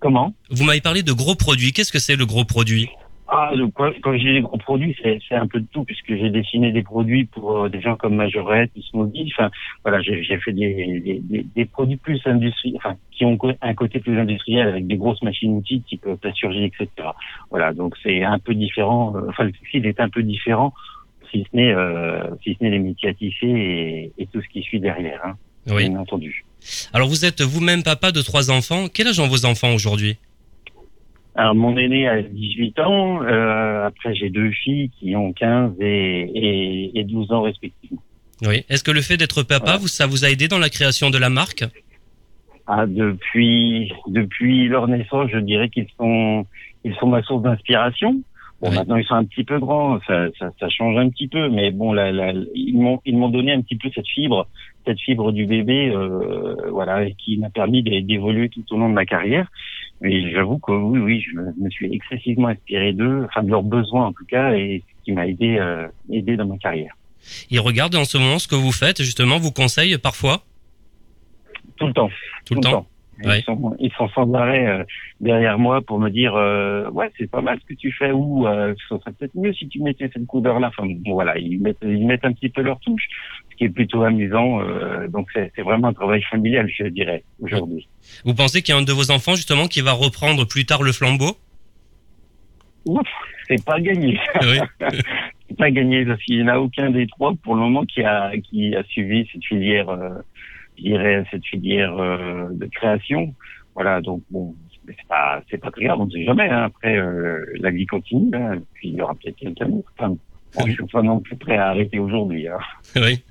Comment? 0.00 0.34
Vous 0.50 0.64
m'avez 0.64 0.80
parlé 0.80 1.02
de 1.02 1.12
gros 1.12 1.34
produit. 1.34 1.72
Qu'est-ce 1.72 1.92
que 1.92 1.98
c'est 1.98 2.16
le 2.16 2.26
gros 2.26 2.44
produit? 2.44 2.88
Ah, 3.28 3.50
quand, 3.74 3.90
quand 4.02 4.16
j'ai 4.16 4.34
des 4.34 4.40
gros 4.40 4.56
produits, 4.56 4.96
c'est 5.02 5.34
un 5.34 5.48
peu 5.48 5.58
de 5.58 5.66
tout, 5.72 5.82
puisque 5.82 6.14
j'ai 6.14 6.30
dessiné 6.30 6.70
des 6.70 6.84
produits 6.84 7.24
pour 7.24 7.64
euh, 7.64 7.68
des 7.68 7.80
gens 7.80 7.96
comme 7.96 8.14
Majorette, 8.14 8.70
Smoothie. 8.90 9.32
Enfin, 9.32 9.50
voilà, 9.82 10.00
j'ai 10.00 10.38
fait 10.38 10.52
des, 10.52 11.00
des, 11.00 11.44
des, 11.54 11.64
produits 11.64 11.96
plus 11.96 12.20
industriels, 12.24 12.76
enfin, 12.76 12.94
qui 13.10 13.24
ont 13.24 13.36
un 13.60 13.74
côté 13.74 13.98
plus 13.98 14.16
industriel 14.16 14.68
avec 14.68 14.86
des 14.86 14.96
grosses 14.96 15.22
machines-outils 15.22 15.82
type 15.82 16.06
plasturgie, 16.20 16.66
etc. 16.66 16.88
Voilà, 17.50 17.72
donc 17.72 17.96
c'est 18.00 18.22
un 18.22 18.38
peu 18.38 18.54
différent. 18.54 19.16
Euh, 19.16 19.26
enfin, 19.28 19.42
le 19.42 19.52
textile 19.52 19.86
est 19.86 19.98
un 19.98 20.08
peu 20.08 20.22
différent, 20.22 20.72
si 21.32 21.44
ce 21.50 21.56
n'est 21.56 21.74
euh, 21.74 22.32
si 22.44 22.54
ce 22.54 22.62
n'est 22.62 22.70
les 22.70 22.78
métiers 22.78 23.08
à 23.08 23.14
tisser 23.14 23.48
et, 23.48 24.12
et, 24.18 24.26
tout 24.26 24.40
ce 24.40 24.48
qui 24.48 24.62
suit 24.62 24.78
derrière, 24.78 25.20
hein, 25.24 25.34
oui. 25.66 25.88
bien 25.88 25.98
entendu. 25.98 26.44
Alors, 26.92 27.08
vous 27.08 27.24
êtes 27.24 27.42
vous-même 27.42 27.82
papa 27.82 28.12
de 28.12 28.22
trois 28.22 28.50
enfants. 28.50 28.86
Quel 28.92 29.08
âge 29.08 29.20
ont 29.20 29.28
vos 29.28 29.46
enfants 29.46 29.74
aujourd'hui? 29.74 30.16
Alors, 31.34 31.54
mon 31.54 31.76
aîné 31.76 32.08
a 32.08 32.22
18 32.22 32.78
ans. 32.80 33.22
Euh, 33.22 33.86
après, 33.86 34.14
j'ai 34.14 34.30
deux 34.30 34.50
filles 34.50 34.90
qui 34.98 35.14
ont 35.14 35.32
15 35.32 35.72
et, 35.80 36.90
et, 36.94 37.04
12 37.04 37.30
ans 37.32 37.42
respectivement. 37.42 38.02
Oui. 38.42 38.64
Est-ce 38.68 38.82
que 38.82 38.90
le 38.90 39.02
fait 39.02 39.16
d'être 39.16 39.42
papa, 39.42 39.76
vous, 39.76 39.88
ça 39.88 40.06
vous 40.06 40.24
a 40.24 40.30
aidé 40.30 40.48
dans 40.48 40.58
la 40.58 40.70
création 40.70 41.10
de 41.10 41.18
la 41.18 41.28
marque? 41.28 41.64
Ah, 42.66 42.84
depuis 42.86 43.92
depuis 44.08 44.66
leur 44.66 44.88
naissance, 44.88 45.30
je 45.32 45.38
dirais 45.38 45.68
qu'ils 45.68 45.86
sont 45.96 46.46
ils 46.84 46.94
sont 46.96 47.06
ma 47.06 47.22
source 47.22 47.42
d'inspiration. 47.42 48.20
Bon, 48.60 48.70
maintenant 48.72 48.96
ils 48.96 49.04
sont 49.04 49.14
un 49.14 49.24
petit 49.24 49.44
peu 49.44 49.58
grands, 49.58 50.00
ça, 50.06 50.28
ça, 50.38 50.50
ça 50.58 50.68
change 50.70 50.96
un 50.96 51.10
petit 51.10 51.28
peu, 51.28 51.50
mais 51.50 51.70
bon, 51.70 51.92
là, 51.92 52.10
là, 52.10 52.32
ils 52.54 52.78
m'ont 52.78 53.00
ils 53.04 53.16
m'ont 53.16 53.28
donné 53.28 53.52
un 53.52 53.60
petit 53.60 53.76
peu 53.76 53.90
cette 53.94 54.08
fibre, 54.08 54.48
cette 54.86 54.98
fibre 54.98 55.30
du 55.30 55.44
bébé, 55.44 55.90
euh, 55.90 56.54
voilà, 56.70 57.10
qui 57.10 57.36
m'a 57.36 57.50
permis 57.50 57.82
d'évoluer 57.82 58.48
tout 58.48 58.64
au 58.70 58.78
long 58.78 58.88
de 58.88 58.94
ma 58.94 59.04
carrière. 59.04 59.50
Mais 60.00 60.30
j'avoue 60.30 60.58
que 60.58 60.72
oui, 60.72 60.98
oui, 61.00 61.20
je 61.20 61.38
me 61.38 61.70
suis 61.70 61.94
excessivement 61.94 62.48
inspiré 62.48 62.92
d'eux, 62.94 63.24
enfin 63.26 63.42
de 63.42 63.50
leurs 63.50 63.62
besoins 63.62 64.06
en 64.06 64.12
tout 64.12 64.26
cas, 64.26 64.52
et 64.54 64.82
ce 64.86 65.04
qui 65.04 65.12
m'a 65.12 65.26
aidé, 65.26 65.58
euh, 65.58 65.88
aidé 66.10 66.36
dans 66.36 66.46
ma 66.46 66.56
carrière. 66.56 66.94
Ils 67.50 67.60
regardent 67.60 67.96
en 67.96 68.04
ce 68.04 68.16
moment 68.16 68.38
ce 68.38 68.48
que 68.48 68.54
vous 68.54 68.72
faites, 68.72 69.02
justement, 69.02 69.38
vous 69.38 69.52
conseillent 69.52 69.98
parfois? 69.98 70.42
Tout 71.76 71.86
le 71.86 71.92
temps. 71.92 72.10
Tout, 72.46 72.54
le 72.54 72.60
temps. 72.60 72.86
Ils, 73.24 73.42
sont, 73.42 73.74
ils 73.78 73.92
sont 73.92 74.08
sans 74.08 74.32
arrêt 74.34 74.66
euh, 74.66 74.84
derrière 75.20 75.58
moi 75.58 75.80
pour 75.80 75.98
me 75.98 76.10
dire 76.10 76.34
euh, 76.34 76.90
ouais 76.90 77.10
c'est 77.16 77.30
pas 77.30 77.40
mal 77.40 77.58
ce 77.60 77.66
que 77.66 77.78
tu 77.78 77.90
fais 77.92 78.12
ou 78.12 78.46
euh, 78.46 78.74
ce 78.88 78.98
serait 78.98 79.12
peut-être 79.12 79.34
mieux 79.34 79.52
si 79.54 79.68
tu 79.68 79.80
mettais 79.80 80.10
cette 80.12 80.26
couleur 80.26 80.60
là. 80.60 80.68
Enfin 80.68 80.86
bon, 80.86 81.14
voilà 81.14 81.38
ils 81.38 81.60
mettent 81.60 81.78
ils 81.82 82.06
mettent 82.06 82.24
un 82.24 82.32
petit 82.32 82.50
peu 82.50 82.62
leur 82.62 82.78
touche, 82.80 83.04
ce 83.50 83.56
qui 83.56 83.64
est 83.64 83.70
plutôt 83.70 84.02
amusant. 84.02 84.60
Euh, 84.60 85.08
donc 85.08 85.28
c'est 85.34 85.62
vraiment 85.62 85.88
un 85.88 85.92
travail 85.94 86.22
familial 86.22 86.68
je 86.68 86.84
dirais 86.84 87.24
aujourd'hui. 87.40 87.88
Vous 88.24 88.34
pensez 88.34 88.62
qu'il 88.62 88.74
y 88.74 88.76
a 88.76 88.80
un 88.80 88.84
de 88.84 88.92
vos 88.92 89.10
enfants 89.10 89.34
justement 89.34 89.66
qui 89.66 89.80
va 89.80 89.92
reprendre 89.92 90.44
plus 90.46 90.66
tard 90.66 90.82
le 90.82 90.92
flambeau? 90.92 91.36
Ouf, 92.84 93.08
c'est 93.48 93.64
pas 93.64 93.80
gagné. 93.80 94.20
Oui. 94.42 94.58
c'est 95.48 95.56
pas 95.56 95.70
gagné 95.70 96.04
parce 96.04 96.22
qu'il 96.22 96.36
n'y 96.36 96.44
en 96.44 96.48
a 96.48 96.58
aucun 96.58 96.90
des 96.90 97.06
trois 97.06 97.32
pour 97.42 97.54
le 97.54 97.62
moment 97.62 97.84
qui 97.84 98.02
a 98.02 98.32
qui 98.36 98.76
a 98.76 98.82
suivi 98.84 99.26
cette 99.32 99.44
filière 99.44 99.88
je 100.76 100.82
dirais, 100.82 101.24
cette 101.30 101.44
filière 101.44 101.96
euh, 101.98 102.48
de 102.50 102.66
création. 102.66 103.34
Voilà, 103.74 104.00
donc 104.00 104.22
bon, 104.30 104.54
c'est 104.86 104.96
pas, 105.08 105.42
c'est 105.50 105.58
pas 105.58 105.70
très 105.70 105.84
grave, 105.84 106.00
on 106.00 106.06
ne 106.06 106.10
sait 106.10 106.24
jamais. 106.24 106.48
Hein. 106.48 106.64
Après, 106.64 106.96
euh, 106.96 107.44
la 107.60 107.70
vie 107.70 107.86
continue, 107.86 108.30
hein, 108.34 108.58
puis 108.74 108.88
il 108.88 108.94
y 108.94 109.02
aura 109.02 109.14
peut-être 109.14 109.36
quelqu'un 109.36 109.68
d'autre. 109.68 109.92
Enfin, 109.98 110.16
je 110.66 110.72
suis 110.72 110.84
pas 110.86 111.02
non 111.02 111.20
plus 111.20 111.36
prêt 111.36 111.56
à 111.56 111.68
arrêter 111.68 111.98
aujourd'hui. 111.98 112.48
Hein. 112.48 112.58
Oui. 112.96 113.22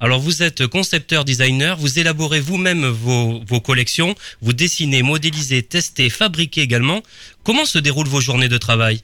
Alors 0.00 0.18
vous 0.18 0.42
êtes 0.42 0.66
concepteur 0.66 1.24
designer, 1.24 1.76
vous 1.76 2.00
élaborez 2.00 2.40
vous-même 2.40 2.84
vos, 2.84 3.40
vos 3.46 3.60
collections, 3.60 4.14
vous 4.40 4.52
dessinez, 4.52 5.04
modélisez, 5.04 5.62
testez, 5.62 6.10
fabriquez 6.10 6.62
également. 6.62 7.00
Comment 7.44 7.64
se 7.64 7.78
déroulent 7.78 8.08
vos 8.08 8.20
journées 8.20 8.48
de 8.48 8.58
travail? 8.58 9.02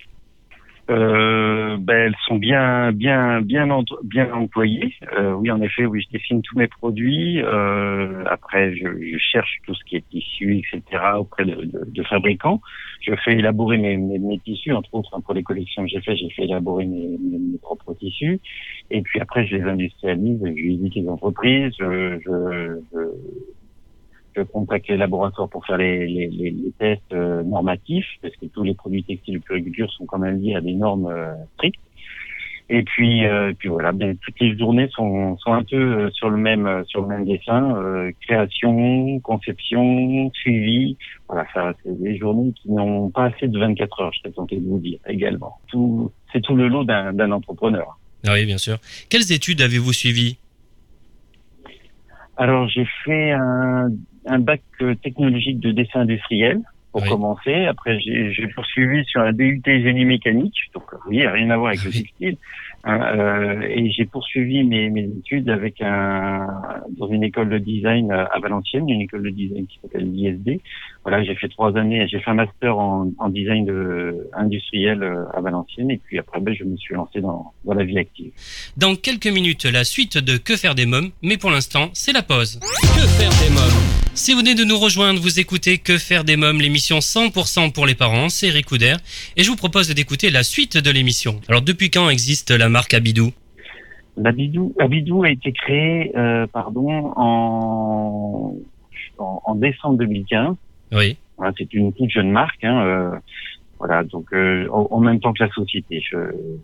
Euh, 0.90 1.76
ben, 1.78 1.97
elles 1.97 2.16
sont 2.26 2.37
bien, 2.37 2.92
bien, 2.92 3.42
bien, 3.42 3.66
bien 4.04 4.33
employées. 4.33 4.95
Euh, 5.18 5.33
oui, 5.33 5.50
en 5.50 5.61
effet, 5.61 5.85
oui, 5.85 6.02
je 6.02 6.16
dessine 6.16 6.40
tous 6.40 6.57
mes 6.57 6.66
produits. 6.66 7.42
Euh, 7.42 8.25
après, 8.26 8.75
je, 8.75 8.87
je, 8.99 9.18
cherche 9.18 9.59
tout 9.66 9.75
ce 9.75 9.85
qui 9.85 9.97
est 9.97 10.09
tissu, 10.09 10.59
etc. 10.59 11.02
auprès 11.18 11.45
de, 11.45 11.57
de, 11.57 11.85
de 11.85 12.02
fabricants. 12.04 12.62
Je 13.02 13.14
fais 13.25 13.33
élaborer 13.33 13.76
mes, 13.76 13.99
mes, 13.99 14.18
mes 14.18 14.38
tissus, 14.38 14.73
entre 14.73 14.95
autres 14.95 15.14
hein, 15.14 15.21
pour 15.21 15.35
les 15.35 15.42
collections 15.42 15.83
que 15.83 15.90
j'ai 15.90 16.00
fait, 16.00 16.16
j'ai 16.16 16.30
fait 16.30 16.45
élaborer 16.45 16.87
mes, 16.87 17.18
mes, 17.18 17.59
propres 17.61 17.92
tissus. 17.95 18.40
Et 18.90 19.02
puis 19.02 19.21
après, 19.21 19.47
je 19.47 19.57
les 19.57 19.62
industrialise, 19.62 20.40
je 20.42 20.62
visite 20.62 20.95
les 20.95 21.09
entreprises, 21.09 21.73
je, 21.78 22.18
je 22.25 22.80
je 24.38 24.42
contacte 24.42 24.88
les 24.88 24.97
laboratoires 24.97 25.49
pour 25.49 25.66
faire 25.66 25.78
les, 25.78 26.07
les, 26.07 26.28
les, 26.28 26.73
tests 26.78 27.02
euh, 27.12 27.42
normatifs, 27.42 28.07
parce 28.23 28.35
que 28.37 28.47
tous 28.47 28.62
les 28.62 28.75
produits 28.75 29.04
textiles 29.04 29.35
de 29.35 29.45
puriculture 29.45 29.90
sont 29.92 30.07
quand 30.07 30.18
même 30.18 30.40
liés 30.40 30.54
à 30.54 30.61
des 30.61 30.75
normes 30.75 31.07
euh, 31.07 31.33
strictes. 31.54 31.80
Et 32.71 32.83
puis, 32.83 33.25
euh, 33.25 33.54
puis 33.59 33.71
voilà, 33.71 33.92
ben, 33.92 34.16
toutes 34.18 34.38
les 34.40 34.57
journées 34.57 34.88
sont, 34.90 35.38
sont 35.38 35.54
un 35.54 35.64
peu 35.64 36.11
sur 36.11 36.28
le 36.28 36.37
même 36.37 36.85
sur 36.87 37.00
le 37.00 37.09
même 37.09 37.25
dessin, 37.25 38.12
création, 38.21 39.18
conception, 39.21 40.30
suivi. 40.35 40.99
Voilà, 41.28 41.47
ça, 41.54 41.73
c'est 41.83 41.99
des 41.99 42.18
journées 42.18 42.52
qui 42.52 42.71
n'ont 42.71 43.09
pas 43.09 43.25
assez 43.25 43.49
de 43.49 43.59
24 43.59 44.02
heures, 44.02 44.12
je 44.12 44.18
serais 44.18 44.33
tenté 44.33 44.57
de 44.59 44.68
vous 44.68 44.80
dire 44.80 44.99
également. 45.07 45.57
Tout, 45.68 46.12
c'est 46.30 46.42
tout 46.42 46.57
le 46.57 46.68
lot 46.68 46.85
d'un 46.85 47.33
entrepreneur. 47.33 47.99
Ah 48.26 48.35
oui, 48.35 48.45
bien 48.45 48.59
sûr. 48.59 48.76
Quelles 49.09 49.33
études 49.33 49.62
avez-vous 49.62 49.95
suivies? 49.95 50.37
Alors 52.38 52.68
j'ai 52.68 52.87
fait 53.04 53.33
un, 53.33 53.88
un 54.28 54.38
bac 54.38 54.61
euh, 54.80 54.94
technologique 54.94 55.61
de 55.61 55.73
dessin 55.73 56.00
industriel 56.00 56.61
pour 56.92 57.04
commencer. 57.04 57.66
Après, 57.66 58.00
j'ai 58.00 58.47
poursuivi 58.54 59.04
sur 59.04 59.20
un 59.20 59.32
DUT 59.32 59.62
génie 59.64 60.04
mécanique, 60.04 60.56
donc 60.75 60.85
oui, 61.06 61.26
rien 61.26 61.50
à 61.50 61.56
voir 61.56 61.68
avec 61.68 61.85
le 61.85 61.92
textile. 61.92 62.37
Hein, 62.85 63.00
euh, 63.18 63.62
et 63.68 63.90
j'ai 63.90 64.06
poursuivi 64.06 64.62
mes, 64.62 64.88
mes, 64.88 65.04
études 65.04 65.50
avec 65.50 65.80
un 65.82 66.47
dans 66.97 67.08
une 67.08 67.25
école 67.25 67.50
de 67.50 67.58
design 67.58 68.11
à 68.12 68.38
Valenciennes, 68.40 68.88
une 68.88 69.00
école 69.00 69.25
de 69.25 69.30
design 69.30 69.66
qui 69.66 69.78
s'appelle 69.80 70.11
l'ISD. 70.11 70.61
Voilà, 71.09 71.25
j'ai 71.25 71.37
fait 71.37 71.49
trois 71.49 71.75
années, 71.79 72.07
j'ai 72.07 72.21
fait 72.21 72.31
un 72.31 72.35
master 72.35 72.77
en, 72.79 73.11
en 73.19 73.29
design 73.31 73.65
de, 73.65 74.29
industriel 74.35 75.03
euh, 75.03 75.25
à 75.33 75.41
Valenciennes, 75.41 75.91
et 75.91 75.97
puis 75.97 76.19
après, 76.19 76.38
ben, 76.38 76.55
je 76.55 76.65
me 76.65 76.77
suis 76.77 76.95
lancé 76.95 77.23
dans, 77.23 77.55
dans 77.65 77.73
la 77.73 77.83
vie 77.83 77.99
active. 77.99 78.31
Dans 78.77 78.95
quelques 78.95 79.29
minutes, 79.29 79.65
la 79.65 79.85
suite 79.85 80.19
de 80.19 80.37
Que 80.37 80.55
faire 80.55 80.75
des 80.75 80.85
mômes, 80.85 81.09
mais 81.23 81.38
pour 81.38 81.50
l'instant, 81.50 81.88
c'est 81.95 82.12
la 82.12 82.21
pause. 82.21 82.61
Que 82.61 83.07
faire 83.07 83.31
des 83.43 83.55
mômes? 83.55 84.12
Si 84.12 84.33
vous 84.33 84.41
venez 84.41 84.55
de 84.55 84.65
nous 84.65 84.77
rejoindre, 84.77 85.19
vous 85.19 85.41
écoutez 85.41 85.79
Que 85.79 85.97
faire 85.97 86.25
des 86.25 86.37
mômes, 86.37 86.61
l'émission 86.61 86.99
100% 86.99 87.73
pour 87.73 87.87
les 87.87 87.95
parents, 87.95 88.29
c'est 88.29 88.49
Eric 88.49 88.67
Couder, 88.67 88.97
et 89.38 89.45
je 89.45 89.49
vous 89.49 89.57
propose 89.57 89.88
d'écouter 89.88 90.29
la 90.29 90.43
suite 90.43 90.77
de 90.77 90.91
l'émission. 90.91 91.41
Alors, 91.49 91.62
depuis 91.62 91.88
quand 91.88 92.11
existe 92.11 92.50
la 92.50 92.69
marque 92.69 92.93
Abidou? 92.93 93.33
Abidou, 94.23 94.75
Abidou 94.79 95.23
a 95.23 95.31
été 95.31 95.53
créé, 95.53 96.12
euh, 96.19 96.47
pardon, 96.53 97.15
en, 97.17 98.57
en, 99.17 99.55
décembre 99.55 99.97
2015. 99.97 100.55
Oui. 100.92 101.16
Voilà, 101.37 101.52
c'est 101.57 101.73
une 101.73 101.92
toute 101.92 102.11
jeune 102.11 102.30
marque. 102.30 102.64
Hein, 102.64 102.85
euh, 102.85 103.11
voilà, 103.78 104.02
donc 104.04 104.26
euh, 104.33 104.66
en, 104.71 105.00
même 105.00 105.21
temps 105.21 105.33
que 105.33 105.45
la 105.45 105.50
société, 105.50 106.00
je, 106.00 106.16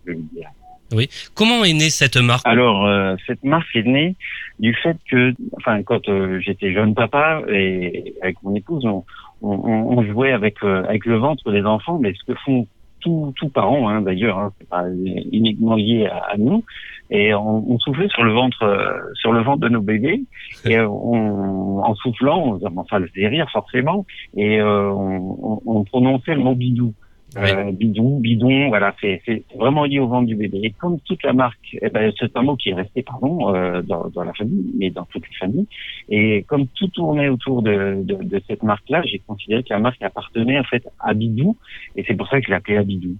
je 0.05 0.11
veux 0.11 0.21
dire. 0.33 0.49
Oui. 0.93 1.09
Comment 1.33 1.63
est 1.63 1.73
née 1.73 1.89
cette 1.89 2.17
marque? 2.17 2.45
Alors, 2.45 2.85
euh, 2.85 3.15
cette 3.25 3.43
marque 3.43 3.75
est 3.75 3.87
née 3.87 4.15
du 4.59 4.73
fait 4.75 4.97
que, 5.09 5.33
enfin, 5.57 5.81
quand 5.81 6.07
euh, 6.09 6.39
j'étais 6.39 6.73
jeune 6.73 6.93
papa 6.93 7.41
et 7.49 8.13
avec 8.21 8.37
mon 8.43 8.53
épouse, 8.53 8.85
on, 8.85 9.03
on, 9.41 9.49
on 9.57 10.03
jouait 10.03 10.31
avec 10.31 10.63
avec 10.63 11.05
le 11.05 11.17
ventre 11.17 11.51
des 11.51 11.63
enfants, 11.63 11.97
mais 11.99 12.13
ce 12.13 12.31
que 12.31 12.37
font 12.45 12.67
tout, 13.05 13.33
tout 13.35 13.49
parent 13.49 13.87
hein, 13.87 14.01
d'ailleurs, 14.01 14.39
hein, 14.39 14.51
c'est 14.57 14.67
pas 14.67 14.83
uniquement 15.31 15.75
lié 15.75 16.07
à, 16.07 16.35
nous. 16.37 16.63
Et 17.09 17.33
on, 17.33 17.71
on, 17.71 17.79
soufflait 17.79 18.07
sur 18.09 18.23
le 18.23 18.33
ventre, 18.33 18.63
euh, 18.63 18.99
sur 19.13 19.31
le 19.31 19.41
ventre 19.43 19.59
de 19.59 19.69
nos 19.69 19.81
bébés, 19.81 20.23
et 20.65 20.79
on, 20.79 21.83
en 21.83 21.95
soufflant, 21.95 22.59
on, 22.61 22.77
enfin, 22.77 22.99
le 22.99 23.07
faisait 23.07 23.27
rire 23.27 23.49
forcément, 23.51 24.05
et 24.35 24.59
euh, 24.59 24.89
on, 24.89 25.61
on, 25.65 25.83
prononçait 25.83 26.35
le 26.35 26.41
mot 26.41 26.55
bidou. 26.55 26.93
Euh, 27.37 27.71
bidon, 27.71 28.19
bidon, 28.19 28.69
voilà, 28.69 28.95
c'est 29.01 29.21
vraiment 29.57 29.83
lié 29.83 29.99
au 29.99 30.07
ventre 30.07 30.27
du 30.27 30.35
bébé. 30.35 30.61
Et 30.63 30.71
comme 30.71 30.99
toute 31.01 31.21
la 31.23 31.33
marque, 31.33 31.75
eh 31.81 31.89
ben, 31.89 32.11
c'est 32.17 32.35
un 32.37 32.43
mot 32.43 32.55
qui 32.55 32.69
est 32.69 32.73
resté, 32.73 33.03
pardon, 33.03 33.53
euh, 33.53 33.81
dans, 33.81 34.07
dans, 34.07 34.23
la 34.23 34.33
famille, 34.33 34.71
mais 34.77 34.89
dans 34.89 35.03
toutes 35.05 35.27
les 35.29 35.35
familles. 35.35 35.67
Et 36.09 36.43
comme 36.43 36.67
tout 36.67 36.87
tournait 36.87 37.27
autour 37.27 37.61
de, 37.61 38.03
de, 38.03 38.23
de 38.23 38.41
cette 38.47 38.63
marque-là, 38.63 39.01
j'ai 39.05 39.19
considéré 39.19 39.63
que 39.63 39.73
la 39.73 39.79
marque 39.79 40.01
appartenait 40.01 40.59
en 40.59 40.63
fait 40.63 40.87
à 40.99 41.13
Bidou, 41.13 41.57
et 41.97 42.05
c'est 42.07 42.15
pour 42.15 42.29
ça 42.29 42.39
que 42.39 42.45
je 42.45 42.51
l'ai 42.51 42.55
appelé 42.55 42.77
Abidou. 42.77 43.17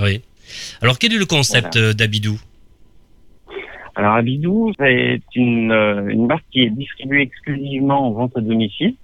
Oui. 0.00 0.22
Alors 0.80 0.98
quel 0.98 1.12
est 1.12 1.18
le 1.18 1.26
concept 1.26 1.76
euh, 1.76 1.92
d'Abidou? 1.92 2.40
Alors 3.98 4.12
Abidou, 4.14 4.70
c'est 4.78 5.20
une, 5.34 5.72
euh, 5.72 6.06
une 6.06 6.28
marque 6.28 6.44
qui 6.52 6.60
est 6.60 6.70
distribuée 6.70 7.22
exclusivement 7.22 8.06
en 8.06 8.12
vente 8.12 8.36
à 8.36 8.40
domicile. 8.40 8.94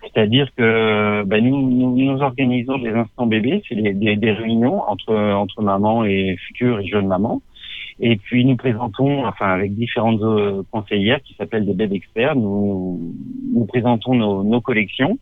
C'est-à-dire 0.00 0.48
que 0.56 1.22
ben, 1.24 1.44
nous, 1.44 1.94
nous, 1.94 2.22
organisons 2.22 2.78
des 2.78 2.92
instants 2.92 3.26
bébés, 3.26 3.62
c'est 3.68 3.74
des, 3.74 4.16
des, 4.16 4.32
réunions 4.32 4.80
entre 4.88 5.14
entre 5.14 5.60
mamans 5.60 6.06
et 6.06 6.34
futures 6.46 6.80
et 6.80 6.86
jeunes 6.86 7.08
mamans. 7.08 7.42
Et 8.00 8.16
puis 8.16 8.46
nous 8.46 8.56
présentons, 8.56 9.26
enfin 9.26 9.52
avec 9.52 9.74
différentes 9.74 10.22
euh, 10.22 10.62
conseillères 10.70 11.20
qui 11.22 11.34
s'appellent 11.34 11.66
des 11.66 11.74
bébés 11.74 11.96
experts, 11.96 12.36
nous, 12.36 13.12
nous 13.52 13.66
présentons 13.66 14.14
nos, 14.14 14.44
nos 14.44 14.62
collections 14.62 15.18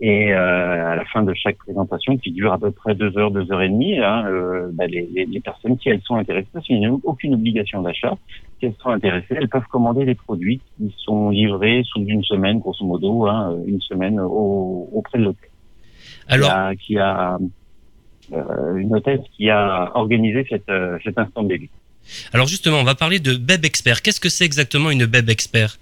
et 0.00 0.32
euh, 0.32 0.92
à 0.92 0.96
la 0.96 1.04
fin 1.06 1.22
de 1.22 1.32
chaque 1.34 1.58
présentation, 1.58 2.16
qui 2.16 2.32
dure 2.32 2.52
à 2.52 2.58
peu 2.58 2.70
près 2.70 2.94
deux 2.94 3.16
heures, 3.16 3.30
deux 3.30 3.50
heures 3.52 3.62
et 3.62 3.68
demie, 3.68 3.98
hein, 3.98 4.24
euh, 4.26 4.70
bah, 4.72 4.86
les, 4.86 5.08
les, 5.14 5.24
les, 5.26 5.40
personnes, 5.40 5.78
qui 5.78 5.88
elles 5.88 6.02
sont 6.02 6.16
intéressées, 6.16 6.48
parce 6.52 6.66
qu'il 6.66 6.78
n'y 6.78 6.86
a 6.86 6.92
aucune 6.92 7.34
obligation 7.34 7.82
d'achat, 7.82 8.16
si 8.58 8.66
elles 8.66 8.74
sont 8.82 8.90
intéressées, 8.90 9.34
elles 9.36 9.48
peuvent 9.48 9.66
commander 9.70 10.04
des 10.04 10.14
produits 10.14 10.60
qui 10.76 10.94
sont 10.98 11.30
livrés 11.30 11.82
sous 11.84 12.04
une 12.04 12.24
semaine, 12.24 12.58
grosso 12.58 12.84
modo, 12.84 13.26
hein, 13.26 13.56
une 13.66 13.80
semaine 13.80 14.20
au, 14.20 14.88
auprès 14.92 15.18
de 15.18 15.24
l'hôtel. 15.24 15.50
Alors, 16.28 16.48
qui 16.48 16.54
a, 16.54 16.74
qui 16.76 16.98
a 16.98 17.38
euh, 18.32 18.76
une 18.76 18.94
hôtesse 18.94 19.20
qui 19.36 19.50
a 19.50 19.90
organisé 19.94 20.46
cette, 20.48 20.68
euh, 20.70 20.98
cet 21.04 21.18
instant 21.18 21.42
bébé. 21.42 21.68
Alors 22.32 22.46
justement, 22.46 22.78
on 22.78 22.84
va 22.84 22.94
parler 22.94 23.18
de 23.18 23.36
Beb 23.36 23.64
Expert. 23.64 24.00
Qu'est-ce 24.00 24.20
que 24.20 24.28
c'est 24.28 24.44
exactement 24.44 24.90
une 24.90 25.04
Beb 25.06 25.28
Expert? 25.28 25.76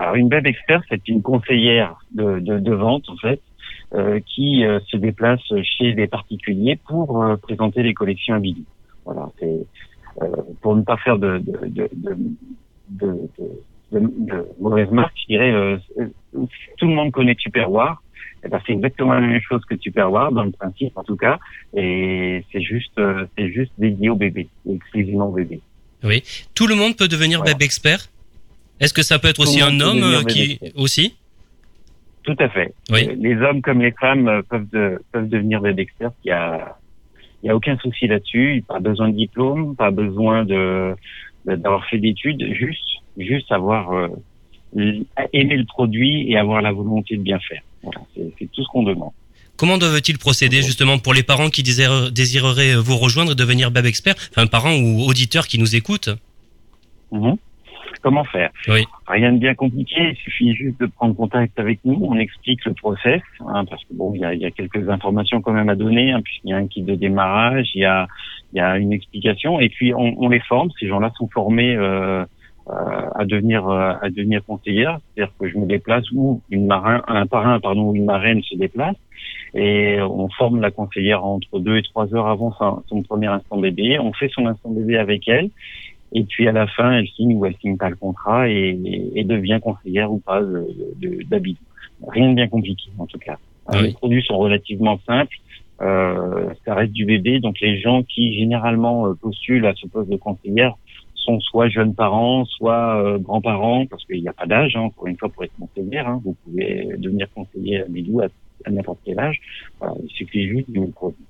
Alors 0.00 0.14
une 0.14 0.28
Beb 0.28 0.46
Expert, 0.46 0.82
c'est 0.88 1.06
une 1.08 1.20
conseillère 1.20 1.96
de, 2.14 2.38
de, 2.38 2.58
de, 2.58 2.74
vente 2.74 3.06
en 3.10 3.16
fait, 3.16 3.40
euh, 3.92 4.18
qui 4.20 4.64
euh, 4.64 4.80
se 4.88 4.96
déplace 4.96 5.42
chez 5.62 5.92
des 5.92 6.06
particuliers 6.06 6.76
pour 6.88 7.22
euh, 7.22 7.36
présenter 7.36 7.82
les 7.82 7.92
collections 7.92 8.34
à 8.34 8.38
Bidou. 8.38 8.64
Voilà, 9.04 9.28
c'est 9.38 9.66
euh, 10.22 10.26
pour 10.62 10.74
ne 10.74 10.82
pas 10.82 10.96
faire 10.96 11.18
de, 11.18 11.38
de, 11.38 11.90
de, 12.88 13.28
de 13.92 14.46
mauvaise 14.58 14.90
marque, 14.90 15.16
je 15.20 15.26
dirais, 15.26 15.78
tout 16.78 16.88
le 16.88 16.94
monde 16.94 17.12
connaît 17.12 17.34
Tupperware. 17.34 18.02
Eh 18.42 18.48
ben, 18.48 18.58
c'est 18.66 18.72
exactement 18.72 19.12
la 19.12 19.20
même 19.20 19.40
chose 19.42 19.62
que 19.66 19.74
Tupperware 19.74 20.32
dans 20.32 20.44
le 20.44 20.50
principe 20.50 20.96
en 20.96 21.04
tout 21.04 21.16
cas, 21.16 21.38
et 21.76 22.42
c'est 22.50 22.62
juste, 22.62 22.98
c'est 23.36 23.50
juste 23.50 23.72
dédié 23.76 24.08
au 24.08 24.16
bébé, 24.16 24.48
exclusivement 24.66 25.28
au 25.28 25.32
bébé. 25.32 25.60
Oui, 26.02 26.22
tout 26.54 26.66
le 26.66 26.74
monde 26.74 26.96
peut 26.96 27.08
devenir 27.08 27.42
Beb 27.42 27.60
Expert? 27.60 28.08
Est-ce 28.80 28.94
que 28.94 29.02
ça 29.02 29.18
peut 29.18 29.28
être 29.28 29.40
aussi 29.40 29.60
un 29.60 29.78
homme 29.80 30.02
euh, 30.02 30.22
qui 30.24 30.58
aussi? 30.74 31.14
Tout 32.22 32.36
à 32.38 32.48
fait. 32.48 32.74
Oui. 32.90 33.08
Euh, 33.08 33.14
les 33.18 33.36
hommes 33.36 33.62
comme 33.62 33.80
les 33.80 33.92
femmes 33.92 34.28
euh, 34.28 34.42
peuvent 34.42 34.98
peuvent 35.12 35.28
devenir 35.28 35.60
des 35.60 35.74
experts. 35.78 36.12
Il 36.24 36.28
y 36.28 36.32
a 36.32 36.76
il 37.42 37.46
y 37.46 37.50
a 37.50 37.56
aucun 37.56 37.76
souci 37.78 38.06
là-dessus. 38.06 38.64
Pas 38.66 38.80
besoin 38.80 39.08
de 39.08 39.16
diplôme, 39.16 39.76
pas 39.76 39.90
besoin 39.90 40.44
de 40.44 40.94
d'avoir 41.46 41.84
fait 41.86 41.98
d'études. 41.98 42.42
Juste 42.54 42.84
juste 43.18 43.50
avoir 43.52 43.92
euh, 43.92 44.08
aimer 45.32 45.56
le 45.56 45.64
produit 45.64 46.30
et 46.30 46.36
avoir 46.36 46.62
la 46.62 46.72
volonté 46.72 47.16
de 47.16 47.22
bien 47.22 47.38
faire. 47.40 47.62
Voilà, 47.82 48.00
c'est 48.14 48.50
tout 48.52 48.62
ce 48.62 48.68
qu'on 48.68 48.82
demande. 48.82 49.12
Comment 49.56 49.76
doivent-ils 49.76 50.18
procéder 50.18 50.62
justement 50.62 50.98
pour 50.98 51.12
les 51.12 51.22
parents 51.22 51.50
qui 51.50 51.62
désireraient 51.62 52.76
vous 52.76 52.96
rejoindre 52.96 53.32
et 53.32 53.34
devenir 53.34 53.70
Bab 53.70 53.84
Expert, 53.84 54.14
enfin 54.30 54.46
parents 54.46 54.74
ou 54.74 55.02
auditeurs 55.02 55.46
qui 55.46 55.58
nous 55.58 55.76
écoutent? 55.76 56.10
Mm-hmm 57.12 57.36
comment 58.00 58.24
faire. 58.24 58.50
Rien 59.06 59.32
de 59.32 59.38
bien 59.38 59.54
compliqué, 59.54 60.10
il 60.10 60.16
suffit 60.16 60.54
juste 60.54 60.80
de 60.80 60.86
prendre 60.86 61.14
contact 61.14 61.58
avec 61.58 61.80
nous, 61.84 61.98
on 62.02 62.16
explique 62.16 62.64
le 62.64 62.74
process, 62.74 63.22
hein, 63.46 63.64
parce 63.64 63.82
que 63.84 63.94
bon, 63.94 64.12
il 64.14 64.20
y 64.20 64.24
a, 64.24 64.34
y 64.34 64.44
a, 64.44 64.50
quelques 64.50 64.88
informations 64.88 65.40
quand 65.40 65.52
même 65.52 65.68
à 65.68 65.74
donner, 65.74 66.12
hein, 66.12 66.20
puisqu'il 66.22 66.50
y 66.50 66.52
a 66.52 66.56
un 66.56 66.66
kit 66.66 66.82
de 66.82 66.94
démarrage, 66.94 67.70
il 67.74 67.82
y 67.82 67.84
a, 67.84 68.06
y 68.52 68.60
a 68.60 68.78
une 68.78 68.92
explication, 68.92 69.60
et 69.60 69.68
puis 69.68 69.94
on, 69.94 70.14
on 70.22 70.28
les 70.28 70.40
forme. 70.40 70.70
Ces 70.78 70.88
gens-là 70.88 71.10
sont 71.16 71.28
formés 71.28 71.74
euh, 71.76 72.24
euh 72.68 73.00
à 73.14 73.24
devenir 73.24 73.68
euh, 73.68 73.94
à 74.00 74.10
devenir 74.10 74.44
conseillère, 74.44 74.98
c'est-à-dire 75.14 75.32
que 75.38 75.48
je 75.48 75.58
me 75.58 75.66
déplace 75.66 76.04
ou 76.12 76.40
une 76.50 76.66
marin, 76.66 77.02
un 77.08 77.26
parrain 77.26 77.58
pardon 77.58 77.90
ou 77.90 77.96
une 77.96 78.04
marraine 78.04 78.42
se 78.42 78.54
déplace 78.54 78.96
et 79.54 80.00
on 80.00 80.28
forme 80.28 80.60
la 80.60 80.70
conseillère 80.70 81.24
entre 81.24 81.58
deux 81.58 81.78
et 81.78 81.82
trois 81.82 82.14
heures 82.14 82.28
avant 82.28 82.52
son, 82.52 82.82
son 82.88 83.02
premier 83.02 83.26
instant 83.26 83.58
bébé. 83.58 83.98
On 83.98 84.12
fait 84.12 84.28
son 84.28 84.46
instant 84.46 84.70
bébé 84.70 84.96
avec 84.96 85.26
elle 85.28 85.50
et 86.12 86.24
puis 86.24 86.48
à 86.48 86.52
la 86.52 86.66
fin, 86.66 86.92
elle 86.92 87.08
signe 87.08 87.34
ou 87.36 87.46
elle 87.46 87.56
signe 87.56 87.76
pas 87.76 87.90
le 87.90 87.96
contrat 87.96 88.48
et, 88.48 88.78
et 89.14 89.24
devient 89.24 89.60
conseillère 89.62 90.12
ou 90.12 90.18
pas 90.18 90.40
d'habit. 91.28 91.56
Rien 92.06 92.30
de 92.30 92.34
bien 92.34 92.48
compliqué 92.48 92.90
en 92.98 93.06
tout 93.06 93.18
cas. 93.18 93.38
Ah 93.66 93.82
les 93.82 93.92
produits 93.92 94.22
sont 94.22 94.38
relativement 94.38 94.98
simples. 95.06 95.36
Euh, 95.80 96.52
ça 96.64 96.74
reste 96.74 96.92
du 96.92 97.06
bébé, 97.06 97.40
donc 97.40 97.58
les 97.60 97.80
gens 97.80 98.02
qui 98.02 98.34
généralement 98.34 99.06
euh, 99.06 99.14
postulent 99.14 99.66
à 99.66 99.74
ce 99.74 99.86
poste 99.86 100.10
de 100.10 100.16
conseillère 100.16 100.74
sont 101.14 101.40
soit 101.40 101.68
jeunes 101.68 101.94
parents, 101.94 102.44
soit 102.44 103.02
euh, 103.02 103.18
grands-parents, 103.18 103.86
parce 103.86 104.04
qu'il 104.04 104.20
n'y 104.20 104.28
a 104.28 104.32
pas 104.32 104.46
d'âge, 104.46 104.76
hein, 104.76 104.80
encore 104.80 105.06
une 105.06 105.16
fois, 105.16 105.30
pour 105.30 105.44
être 105.44 105.52
conseillère. 105.58 106.06
Hein, 106.06 106.20
vous 106.24 106.36
pouvez 106.44 106.88
devenir 106.98 107.28
conseiller 107.34 107.82
à 107.82 107.84
Bidou 107.86 108.20
à, 108.20 108.26
à 108.66 108.70
n'importe 108.70 108.98
quel 109.04 109.18
âge. 109.18 109.40
Voilà, 109.78 109.94
il 110.02 110.10
suffit 110.10 110.48
juste 110.48 110.70
du 110.70 110.80
produit. 110.88 111.24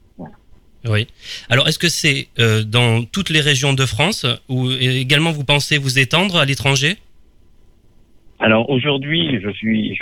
Oui. 0.89 1.07
Alors, 1.49 1.69
est-ce 1.69 1.79
que 1.79 1.89
c'est 1.89 2.29
euh, 2.39 2.63
dans 2.63 3.05
toutes 3.05 3.31
les 3.31 3.41
régions 3.41 3.75
de 3.75 3.85
France 3.85 4.27
ou 4.49 4.71
également 4.71 5.31
vous 5.31 5.45
pensez 5.45 5.79
vous 5.79 5.99
étendre 5.99 6.37
à 6.37 6.45
l'étranger? 6.45 6.97
Alors 8.43 8.71
aujourd'hui, 8.71 9.39
je 9.43 9.51
suis, 9.51 9.95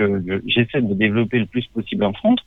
j'essaie 0.46 0.80
de 0.80 0.94
développer 0.94 1.40
le 1.40 1.46
plus 1.46 1.66
possible 1.74 2.04
en 2.04 2.12
France, 2.12 2.38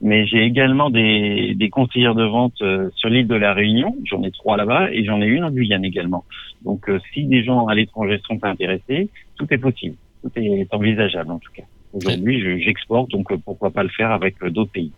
mais 0.00 0.24
j'ai 0.24 0.44
également 0.44 0.90
des, 0.90 1.54
des 1.56 1.68
conseillères 1.70 2.14
de 2.14 2.22
vente 2.22 2.54
euh, 2.62 2.88
sur 2.94 3.08
l'île 3.08 3.26
de 3.26 3.34
la 3.34 3.52
Réunion. 3.52 3.96
J'en 4.04 4.22
ai 4.22 4.30
trois 4.30 4.56
là-bas 4.56 4.92
et 4.92 5.04
j'en 5.04 5.20
ai 5.20 5.26
une 5.26 5.42
en 5.42 5.50
Guyane 5.50 5.84
également. 5.84 6.24
Donc, 6.64 6.88
euh, 6.88 7.00
si 7.12 7.24
des 7.24 7.42
gens 7.42 7.66
à 7.66 7.74
l'étranger 7.74 8.20
sont 8.28 8.38
intéressés, 8.44 9.08
tout 9.36 9.46
est 9.50 9.58
possible, 9.58 9.96
tout 10.22 10.30
est 10.36 10.68
envisageable 10.72 11.32
en 11.32 11.40
tout 11.40 11.52
cas. 11.52 11.64
Aujourd'hui, 11.92 12.62
j'exporte, 12.62 13.10
donc 13.10 13.36
pourquoi 13.44 13.72
pas 13.72 13.82
le 13.82 13.88
faire 13.88 14.12
avec 14.12 14.36
d'autres 14.44 14.70
pays. 14.70 14.92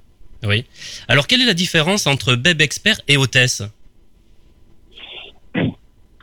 Oui. 0.44 0.64
Alors, 1.09 1.26
quelle 1.26 1.40
est 1.42 1.46
la 1.46 1.55
différence 1.55 2.07
entre 2.07 2.35
Beb 2.35 2.61
Expert 2.61 3.00
et 3.09 3.16
hôtesse 3.16 3.62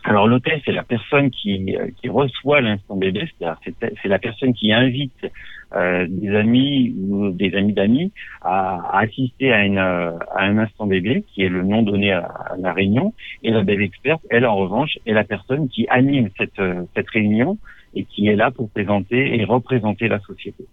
alors 0.09 0.27
l'hôtesse, 0.27 0.61
c'est 0.65 0.71
la 0.71 0.83
personne 0.83 1.29
qui, 1.29 1.75
euh, 1.75 1.87
qui 2.01 2.09
reçoit 2.09 2.61
l'instant 2.61 2.95
bébé, 2.95 3.29
c'est 3.39 4.07
la 4.07 4.17
personne 4.17 4.55
qui 4.55 4.71
invite 4.71 5.27
euh, 5.75 6.07
des 6.09 6.35
amis 6.35 6.95
ou 6.97 7.29
des 7.29 7.53
amis 7.53 7.73
d'amis 7.73 8.11
à, 8.41 8.79
à, 8.91 9.01
assister 9.01 9.53
à, 9.53 9.63
une, 9.63 9.77
à 9.77 10.17
un 10.35 10.57
instant 10.57 10.87
bébé, 10.87 11.23
qui 11.27 11.43
est 11.43 11.49
le 11.49 11.61
nom 11.61 11.83
donné 11.83 12.11
à, 12.11 12.55
la 12.57 12.73
réunion. 12.73 13.13
Et 13.43 13.51
la 13.51 13.61
bébé 13.61 13.83
experte, 13.83 14.23
elle 14.31 14.47
en 14.47 14.55
revanche, 14.55 14.97
est 15.05 15.13
la 15.13 15.23
personne 15.23 15.69
qui 15.69 15.87
anime 15.89 16.29
cette, 16.39 16.59
cette 16.95 17.09
réunion 17.11 17.59
et 17.93 18.05
qui 18.05 18.27
est 18.29 18.35
là 18.35 18.49
pour 18.49 18.71
présenter 18.71 19.39
et 19.39 19.43
représenter 19.43 20.07
la 20.07 20.19
société. 20.21 20.65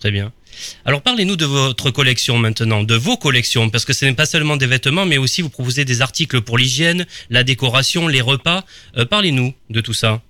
Très 0.00 0.10
bien. 0.10 0.32
Alors 0.84 1.02
parlez-nous 1.02 1.36
de 1.36 1.44
votre 1.44 1.90
collection 1.90 2.38
maintenant, 2.38 2.82
de 2.82 2.94
vos 2.94 3.16
collections, 3.16 3.68
parce 3.70 3.84
que 3.84 3.92
ce 3.92 4.06
n'est 4.06 4.14
pas 4.14 4.26
seulement 4.26 4.56
des 4.56 4.66
vêtements, 4.66 5.06
mais 5.06 5.18
aussi 5.18 5.42
vous 5.42 5.50
proposez 5.50 5.84
des 5.84 6.00
articles 6.02 6.40
pour 6.40 6.58
l'hygiène, 6.58 7.06
la 7.28 7.44
décoration, 7.44 8.08
les 8.08 8.22
repas. 8.22 8.64
Euh, 8.96 9.04
parlez-nous 9.04 9.52
de 9.68 9.80
tout 9.80 9.92
ça. 9.92 10.22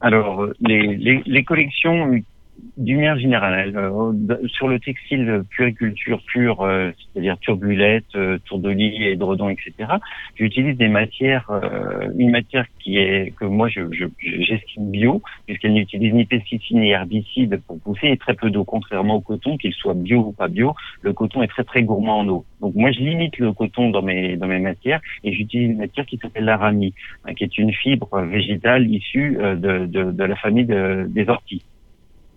Alors, 0.00 0.46
les, 0.60 1.22
les 1.24 1.44
collections 1.44 2.20
d'une 2.76 2.96
manière 2.96 3.18
générale, 3.18 3.72
euh, 3.74 4.12
sur 4.48 4.68
le 4.68 4.78
textile 4.78 5.42
puriculture 5.50 6.20
pure, 6.26 6.60
euh, 6.60 6.90
c'est-à-dire 7.12 7.38
turbulette, 7.38 8.04
euh, 8.14 8.38
tour 8.44 8.58
de 8.58 8.70
lit, 8.70 9.04
édredon, 9.04 9.48
etc., 9.48 9.72
j'utilise 10.34 10.76
des 10.76 10.88
matières, 10.88 11.50
euh, 11.50 12.08
une 12.18 12.30
matière 12.30 12.66
qui 12.78 12.98
est 12.98 13.34
que 13.36 13.46
moi 13.46 13.68
je, 13.68 13.80
j'estime 14.20 14.90
bio, 14.90 15.22
puisqu'elle 15.46 15.72
n'utilise 15.72 16.12
ni 16.12 16.26
pesticides 16.26 16.76
ni 16.76 16.90
herbicides 16.90 17.60
pour 17.66 17.80
pousser 17.80 18.08
et 18.08 18.16
très 18.18 18.34
peu 18.34 18.50
d'eau, 18.50 18.64
contrairement 18.64 19.16
au 19.16 19.20
coton, 19.20 19.56
qu'il 19.56 19.72
soit 19.72 19.94
bio 19.94 20.18
ou 20.18 20.32
pas 20.32 20.48
bio, 20.48 20.74
le 21.00 21.14
coton 21.14 21.42
est 21.42 21.48
très 21.48 21.64
très 21.64 21.82
gourmand 21.82 22.18
en 22.18 22.28
eau. 22.28 22.44
Donc 22.60 22.74
moi 22.74 22.90
je 22.92 23.00
limite 23.00 23.38
le 23.38 23.52
coton 23.52 23.90
dans 23.90 24.02
mes 24.02 24.36
dans 24.36 24.48
mes 24.48 24.58
matières 24.58 25.00
et 25.24 25.32
j'utilise 25.32 25.70
une 25.70 25.78
matière 25.78 26.04
qui 26.04 26.18
s'appelle 26.18 26.44
l'arami, 26.44 26.92
hein, 27.24 27.32
qui 27.34 27.44
est 27.44 27.56
une 27.56 27.72
fibre 27.72 28.20
végétale 28.20 28.90
issue 28.90 29.36
de, 29.36 29.86
de, 29.86 30.12
de 30.12 30.24
la 30.24 30.36
famille 30.36 30.66
des 30.66 31.28
orties. 31.28 31.62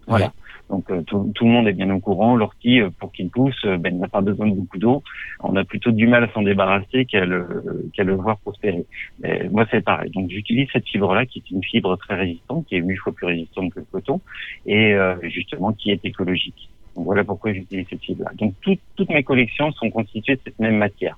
Voilà. 0.10 0.34
Donc 0.70 0.90
euh, 0.92 1.02
tout, 1.02 1.32
tout, 1.34 1.46
le 1.46 1.52
monde 1.52 1.68
est 1.68 1.74
bien 1.74 1.90
au 1.90 2.00
courant. 2.00 2.36
L'ortie, 2.36 2.82
euh, 2.82 2.90
pour 3.00 3.12
qu'il 3.12 3.30
pousse, 3.30 3.60
euh, 3.66 3.78
ben, 3.78 3.98
n'a 3.98 4.08
pas 4.08 4.22
besoin 4.22 4.48
de 4.48 4.54
beaucoup 4.54 4.78
d'eau. 4.78 5.04
On 5.42 5.56
a 5.56 5.64
plutôt 5.64 5.92
du 5.92 6.08
mal 6.08 6.24
à 6.24 6.32
s'en 6.32 6.44
débarrasser 6.44 7.06
qu'à 7.06 7.26
le, 7.26 7.90
qu'à 7.94 8.04
le 8.04 8.14
voir 8.16 8.38
prospérer. 8.40 8.86
Mais 9.20 9.50
moi, 9.50 9.66
c'est 9.72 9.82
pareil. 9.82 10.12
Donc 10.12 10.30
j'utilise 10.30 10.68
cette 10.72 10.88
fibre-là, 10.88 11.26
qui 11.26 11.40
est 11.40 11.52
une 11.52 11.64
fibre 11.64 11.96
très 11.98 12.16
résistante, 12.16 12.68
qui 12.68 12.76
est 12.76 12.80
huit 12.80 12.98
fois 12.98 13.14
plus 13.14 13.26
résistante 13.26 13.74
que 13.74 13.80
le 13.80 13.86
coton, 13.92 14.22
et 14.66 14.96
justement 15.24 15.74
qui 15.74 15.92
est 15.92 16.04
écologique. 16.06 16.70
Donc 16.96 17.06
voilà 17.06 17.24
pourquoi 17.24 17.54
j'utilise 17.54 17.88
cette 17.90 18.04
fibre-là. 18.04 18.32
Donc 18.38 18.54
toutes 18.62 19.10
mes 19.10 19.24
collections 19.24 19.72
sont 19.72 19.90
constituées 19.90 20.36
de 20.36 20.42
cette 20.44 20.60
même 20.60 20.78
matière. 20.78 21.18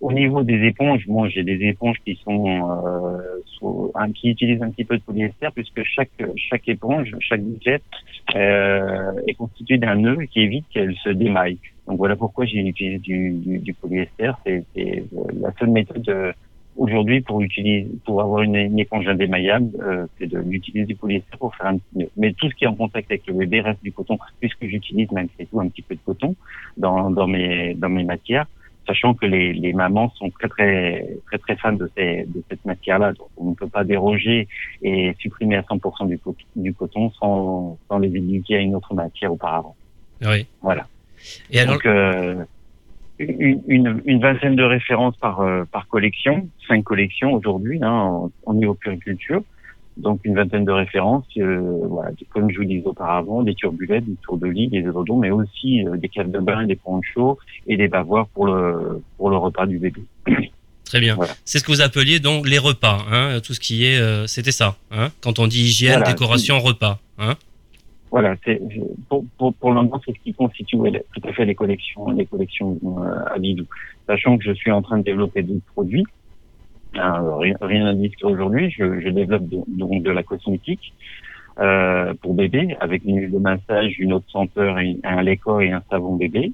Au 0.00 0.12
niveau 0.12 0.42
des 0.42 0.66
éponges, 0.66 1.06
bon, 1.06 1.28
j'ai 1.28 1.44
des 1.44 1.60
éponges 1.66 1.98
qui 2.04 2.18
sont 2.24 2.46
euh, 2.48 4.06
qui 4.14 4.30
utilisent 4.30 4.62
un 4.62 4.70
petit 4.70 4.84
peu 4.84 4.96
de 4.96 5.02
polyester 5.02 5.48
puisque 5.54 5.82
chaque 5.84 6.10
chaque 6.36 6.66
éponge, 6.68 7.14
chaque 7.20 7.42
budget 7.42 7.80
euh, 8.34 9.12
est 9.26 9.34
constituée 9.34 9.76
d'un 9.76 9.96
nœud 9.96 10.24
qui 10.30 10.40
évite 10.40 10.64
qu'elle 10.70 10.94
se 10.96 11.10
démaille. 11.10 11.58
Donc 11.86 11.98
voilà 11.98 12.16
pourquoi 12.16 12.46
j'ai 12.46 12.60
utilisé 12.60 12.98
du, 12.98 13.32
du, 13.32 13.58
du 13.58 13.74
polyester. 13.74 14.32
C'est 14.44 14.64
la 15.38 15.52
seule 15.58 15.70
méthode 15.70 16.08
euh, 16.08 16.32
aujourd'hui 16.76 17.20
pour 17.20 17.42
utiliser 17.42 17.88
pour 18.06 18.22
avoir 18.22 18.40
une, 18.42 18.56
une 18.56 18.78
éponge 18.78 19.06
indémaillable, 19.06 19.70
euh, 19.82 20.06
c'est 20.18 20.28
d'utiliser 20.28 20.86
du 20.86 20.94
polyester 20.94 21.36
pour 21.38 21.54
faire 21.56 21.66
un 21.66 21.76
petit 21.76 21.98
nœud. 21.98 22.10
Mais 22.16 22.32
tout 22.32 22.48
ce 22.48 22.54
qui 22.54 22.64
est 22.64 22.68
en 22.68 22.74
contact 22.74 23.10
avec 23.10 23.26
le 23.26 23.34
bébé 23.34 23.60
reste 23.60 23.82
du 23.82 23.92
coton, 23.92 24.18
puisque 24.40 24.64
j'utilise 24.64 25.10
malgré 25.12 25.44
tout 25.44 25.60
un 25.60 25.68
petit 25.68 25.82
peu 25.82 25.94
de 25.94 26.00
coton 26.06 26.34
dans, 26.78 27.10
dans 27.10 27.26
mes 27.26 27.74
dans 27.74 27.90
mes 27.90 28.04
matières 28.04 28.46
sachant 28.90 29.14
que 29.14 29.24
les, 29.24 29.52
les, 29.52 29.72
mamans 29.72 30.10
sont 30.16 30.30
très 30.30 30.48
très 30.48 31.16
très 31.26 31.38
très 31.38 31.56
fans 31.56 31.72
de, 31.72 31.88
ces, 31.96 32.24
de 32.26 32.42
cette 32.50 32.64
matière-là. 32.64 33.12
Donc 33.12 33.28
on 33.36 33.50
ne 33.50 33.54
peut 33.54 33.68
pas 33.68 33.84
déroger 33.84 34.48
et 34.82 35.14
supprimer 35.20 35.56
à 35.56 35.62
100% 35.62 36.08
du, 36.08 36.18
du 36.56 36.74
coton 36.74 37.10
sans, 37.10 37.78
sans 37.88 37.98
les 37.98 38.08
éduquer 38.08 38.56
à 38.56 38.60
une 38.60 38.74
autre 38.74 38.92
matière 38.94 39.32
auparavant. 39.32 39.76
Oui. 40.22 40.46
Voilà. 40.60 40.88
Et 41.50 41.60
alors... 41.60 41.74
Donc, 41.74 41.86
euh, 41.86 42.44
une, 43.18 43.62
une, 43.68 44.02
une, 44.06 44.20
vingtaine 44.20 44.56
de 44.56 44.62
références 44.62 45.14
par, 45.18 45.40
euh, 45.40 45.64
par 45.70 45.86
collection, 45.88 46.48
cinq 46.66 46.84
collections 46.84 47.34
aujourd'hui 47.34 47.78
hein, 47.82 47.92
en, 47.92 48.30
en 48.46 48.54
niveau 48.54 48.72
puriculture 48.74 49.42
donc 49.96 50.20
une 50.24 50.34
vingtaine 50.34 50.64
de 50.64 50.72
références, 50.72 51.24
euh, 51.36 51.78
voilà, 51.88 52.10
comme 52.30 52.50
je 52.50 52.58
vous 52.58 52.64
disais 52.64 52.86
auparavant, 52.86 53.42
des 53.42 53.54
turbulettes, 53.54 54.04
des 54.04 54.16
tours 54.22 54.38
de 54.38 54.46
lit, 54.46 54.68
des 54.68 54.78
édredons, 54.78 55.18
mais 55.18 55.30
aussi 55.30 55.86
euh, 55.86 55.96
des 55.96 56.08
caves 56.08 56.30
de 56.30 56.38
bain, 56.38 56.66
des 56.66 56.76
ponchos 56.76 57.38
et 57.66 57.76
des 57.76 57.88
bavoirs 57.88 58.26
pour 58.28 58.46
le 58.46 59.02
pour 59.16 59.30
le 59.30 59.36
repas 59.36 59.66
du 59.66 59.78
bébé. 59.78 60.02
Très 60.84 61.00
bien. 61.00 61.16
C'est 61.44 61.60
ce 61.60 61.64
que 61.64 61.70
vous 61.70 61.82
appeliez 61.82 62.18
donc 62.18 62.48
les 62.48 62.58
repas, 62.58 62.98
hein, 63.10 63.38
tout 63.44 63.54
ce 63.54 63.60
qui 63.60 63.86
est, 63.86 64.00
euh, 64.00 64.26
c'était 64.26 64.50
ça, 64.50 64.76
hein, 64.90 65.10
quand 65.20 65.38
on 65.38 65.46
dit 65.46 65.62
hygiène, 65.62 66.02
décoration, 66.02 66.58
repas, 66.58 66.98
hein. 67.18 67.36
Voilà, 68.10 68.34
c'est 68.44 68.60
pour 69.08 69.24
pour, 69.38 69.54
pour 69.54 69.70
le 69.70 69.76
moment 69.76 70.00
c'est 70.04 70.12
ce 70.12 70.20
qui 70.24 70.34
constitue 70.34 70.76
tout 70.76 71.28
à 71.28 71.32
fait 71.32 71.44
les 71.44 71.54
collections 71.54 72.10
les 72.10 72.26
collections 72.26 72.76
à 73.32 73.38
Bidou. 73.38 73.66
Sachant 74.08 74.36
que 74.36 74.42
je 74.42 74.50
suis 74.52 74.72
en 74.72 74.82
train 74.82 74.98
de 74.98 75.04
développer 75.04 75.42
d'autres 75.42 75.64
produits 75.72 76.04
rien, 76.94 77.56
rien 77.60 77.86
à 77.86 77.94
dire 77.94 78.10
aujourd'hui. 78.22 78.70
Je, 78.70 79.00
je, 79.00 79.08
développe 79.08 79.44
donc 79.68 80.02
de 80.02 80.10
la 80.10 80.22
cosmétique 80.22 80.92
euh, 81.58 82.14
pour 82.20 82.34
bébé 82.34 82.76
avec 82.80 83.04
une 83.04 83.20
huile 83.20 83.32
de 83.32 83.38
massage, 83.38 83.98
une 83.98 84.12
eau 84.12 84.18
de 84.18 84.30
senteur, 84.30 84.78
et 84.78 84.98
un 85.04 85.22
lait 85.22 85.38
et 85.60 85.72
un 85.72 85.82
savon 85.90 86.16
bébé. 86.16 86.52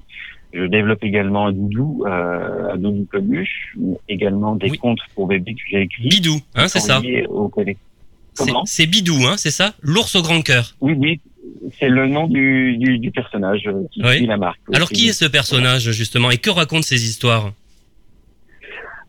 Je 0.53 0.63
développe 0.63 1.03
également 1.03 1.47
un 1.47 1.51
doudou, 1.51 2.03
euh, 2.07 2.73
un 2.73 2.77
doudou 2.77 3.05
peluche, 3.11 3.75
également 4.07 4.55
des 4.55 4.69
contes 4.77 4.99
pour 5.13 5.27
bébé 5.27 5.53
que 5.53 5.61
j'ai 5.69 5.81
écrits. 5.81 6.09
Bidou, 6.09 6.39
hein, 6.55 6.67
c'est 6.67 6.79
ça. 6.79 7.01
C'est 8.65 8.85
Bidou, 8.85 9.25
hein, 9.25 9.35
c'est 9.37 9.51
ça? 9.51 9.73
L'ours 9.81 10.15
au 10.15 10.21
grand 10.21 10.41
cœur. 10.41 10.75
Oui, 10.79 10.93
oui, 10.97 11.19
c'est 11.79 11.89
le 11.89 12.07
nom 12.07 12.27
du, 12.27 12.77
du, 12.77 12.99
du 12.99 13.11
personnage 13.11 13.63
euh, 13.67 13.83
qui 13.91 14.01
oui. 14.03 14.25
la 14.25 14.37
marque. 14.37 14.59
Alors 14.73 14.89
qui 14.89 15.09
est 15.09 15.13
ce 15.13 15.25
personnage 15.25 15.91
justement? 15.91 16.31
Et 16.31 16.37
que 16.37 16.49
raconte 16.49 16.83
ces 16.83 17.03
histoires? 17.03 17.51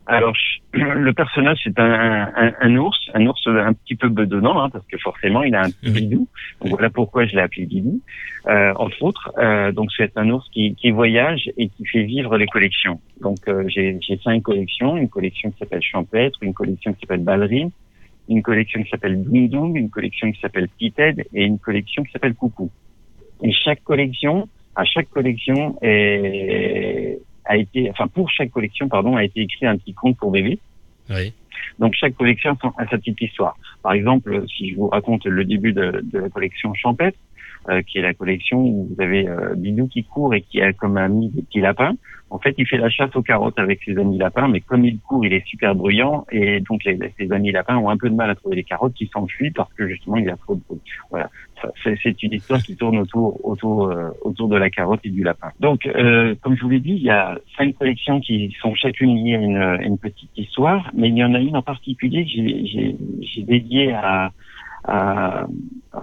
Alors, 0.08 0.32
le 0.72 1.12
personnage, 1.12 1.58
c'est 1.62 1.78
un, 1.78 2.32
un, 2.34 2.52
un, 2.58 2.76
ours, 2.76 2.98
un 3.12 3.26
ours 3.26 3.46
un 3.46 3.74
petit 3.74 3.94
peu 3.94 4.08
bedonnant, 4.08 4.58
hein, 4.58 4.70
parce 4.70 4.86
que 4.86 4.96
forcément, 4.96 5.42
il 5.42 5.54
a 5.54 5.60
un 5.60 5.70
petit 5.70 5.90
bidou. 5.90 6.26
Donc 6.60 6.70
voilà 6.70 6.88
pourquoi 6.88 7.26
je 7.26 7.36
l'ai 7.36 7.42
appelé 7.42 7.66
bidou, 7.66 8.00
euh, 8.46 8.72
entre 8.76 9.02
autres. 9.02 9.30
Euh, 9.38 9.70
donc 9.70 9.90
c'est 9.94 10.16
un 10.16 10.30
ours 10.30 10.48
qui, 10.50 10.74
qui, 10.76 10.90
voyage 10.90 11.50
et 11.58 11.68
qui 11.68 11.84
fait 11.84 12.04
vivre 12.04 12.38
les 12.38 12.46
collections. 12.46 13.00
Donc 13.20 13.36
euh, 13.48 13.68
j'ai 13.68 14.00
cinq 14.24 14.42
collections, 14.42 14.96
une 14.96 15.10
collection 15.10 15.50
qui 15.50 15.58
s'appelle 15.58 15.82
Champêtre, 15.82 16.38
une 16.42 16.54
collection 16.54 16.94
qui 16.94 17.00
s'appelle 17.00 17.22
Ballerine, 17.22 17.70
une 18.28 18.42
collection 18.42 18.82
qui 18.82 18.88
s'appelle 18.88 19.22
Doom 19.22 19.76
une 19.76 19.90
collection 19.90 20.32
qui 20.32 20.40
s'appelle 20.40 20.68
Pited 20.78 21.26
et 21.34 21.44
une 21.44 21.58
collection 21.58 22.02
qui 22.02 22.12
s'appelle 22.12 22.34
Coucou. 22.34 22.70
Et 23.42 23.52
chaque 23.52 23.84
collection, 23.84 24.48
à 24.74 24.84
chaque 24.84 25.10
collection 25.10 25.78
est 25.82 27.20
a 27.48 27.56
été, 27.56 27.90
enfin 27.90 28.06
pour 28.06 28.30
chaque 28.30 28.50
collection, 28.50 28.88
pardon, 28.88 29.16
a 29.16 29.24
été 29.24 29.40
écrit 29.40 29.66
un 29.66 29.76
petit 29.76 29.94
conte 29.94 30.16
pour 30.16 30.30
bébé. 30.30 30.58
Oui. 31.10 31.32
Donc 31.78 31.94
chaque 31.94 32.14
collection 32.14 32.56
a 32.76 32.86
sa 32.86 32.98
petite 32.98 33.20
histoire. 33.20 33.56
Par 33.82 33.92
exemple, 33.92 34.44
si 34.48 34.70
je 34.70 34.76
vous 34.76 34.88
raconte 34.88 35.24
le 35.24 35.44
début 35.44 35.72
de, 35.72 36.00
de 36.04 36.18
la 36.18 36.28
collection 36.28 36.72
Champêtre, 36.74 37.18
qui 37.86 37.98
est 37.98 38.02
la 38.02 38.14
collection 38.14 38.60
où 38.60 38.88
vous 38.90 39.02
avez 39.02 39.28
euh, 39.28 39.54
Bidou 39.54 39.88
qui 39.88 40.04
court 40.04 40.34
et 40.34 40.42
qui 40.42 40.60
a 40.60 40.72
comme 40.72 40.96
ami 40.96 41.28
des 41.30 41.42
petits 41.42 41.60
lapins. 41.60 41.94
En 42.30 42.38
fait, 42.38 42.54
il 42.58 42.66
fait 42.66 42.76
la 42.76 42.90
chasse 42.90 43.14
aux 43.16 43.22
carottes 43.22 43.58
avec 43.58 43.82
ses 43.82 43.96
amis 43.96 44.18
lapins, 44.18 44.48
mais 44.48 44.60
comme 44.60 44.84
il 44.84 44.98
court, 45.00 45.24
il 45.24 45.32
est 45.32 45.46
super 45.46 45.74
bruyant 45.74 46.26
et 46.30 46.60
donc 46.60 46.84
les, 46.84 46.98
ses 47.18 47.32
amis 47.32 47.52
lapins 47.52 47.76
ont 47.78 47.88
un 47.88 47.96
peu 47.96 48.10
de 48.10 48.14
mal 48.14 48.28
à 48.28 48.34
trouver 48.34 48.56
les 48.56 48.64
carottes 48.64 48.92
qui 48.94 49.06
s'enfuient 49.06 49.50
parce 49.50 49.72
que 49.72 49.88
justement 49.88 50.16
il 50.16 50.26
y 50.26 50.30
a 50.30 50.36
trop 50.36 50.54
de 50.54 50.60
bruit. 50.68 50.80
Voilà, 51.10 51.30
c'est 51.82 52.22
une 52.22 52.34
histoire 52.34 52.62
qui 52.62 52.76
tourne 52.76 52.98
autour 52.98 53.42
autour 53.44 53.88
euh, 53.88 54.10
autour 54.22 54.48
de 54.48 54.56
la 54.56 54.68
carotte 54.68 55.00
et 55.04 55.10
du 55.10 55.22
lapin. 55.22 55.48
Donc, 55.60 55.86
euh, 55.86 56.34
comme 56.42 56.54
je 56.54 56.62
vous 56.62 56.68
l'ai 56.68 56.80
dit, 56.80 56.96
il 56.96 57.02
y 57.02 57.10
a 57.10 57.38
cinq 57.56 57.74
collections 57.78 58.20
qui 58.20 58.54
sont 58.60 58.74
chacune 58.74 59.16
liées 59.16 59.36
à 59.36 59.40
une, 59.40 59.56
à 59.56 59.82
une 59.82 59.98
petite 59.98 60.36
histoire, 60.36 60.90
mais 60.94 61.08
il 61.08 61.16
y 61.16 61.24
en 61.24 61.32
a 61.32 61.38
une 61.38 61.56
en 61.56 61.62
particulier 61.62 62.24
que 62.24 62.30
j'ai 63.22 63.42
dédiée 63.42 63.92
à 63.92 64.32
euh, 64.88 65.46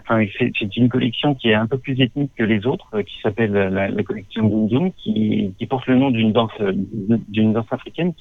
enfin, 0.08 0.26
c'est 0.38 0.78
une 0.78 0.90
collection 0.90 1.36
qui 1.36 1.50
est 1.50 1.54
un 1.54 1.68
peu 1.68 1.78
plus 1.78 2.00
ethnique 2.00 2.32
que 2.38 2.44
les 2.44 2.66
autres, 2.66 2.88
euh, 2.94 3.04
qui 3.04 3.20
s'appelle 3.22 3.52
la, 3.52 3.90
la, 3.90 4.04
collection 4.04 4.68
Zoom 4.70 4.92
qui, 4.94 5.54
qui 5.58 5.66
porte 5.66 5.88
le 5.88 5.96
nom 5.96 6.12
d'une 6.12 6.32
danse 6.32 6.52
d'une 7.30 7.54
danse 7.54 7.72
africaine. 7.72 8.14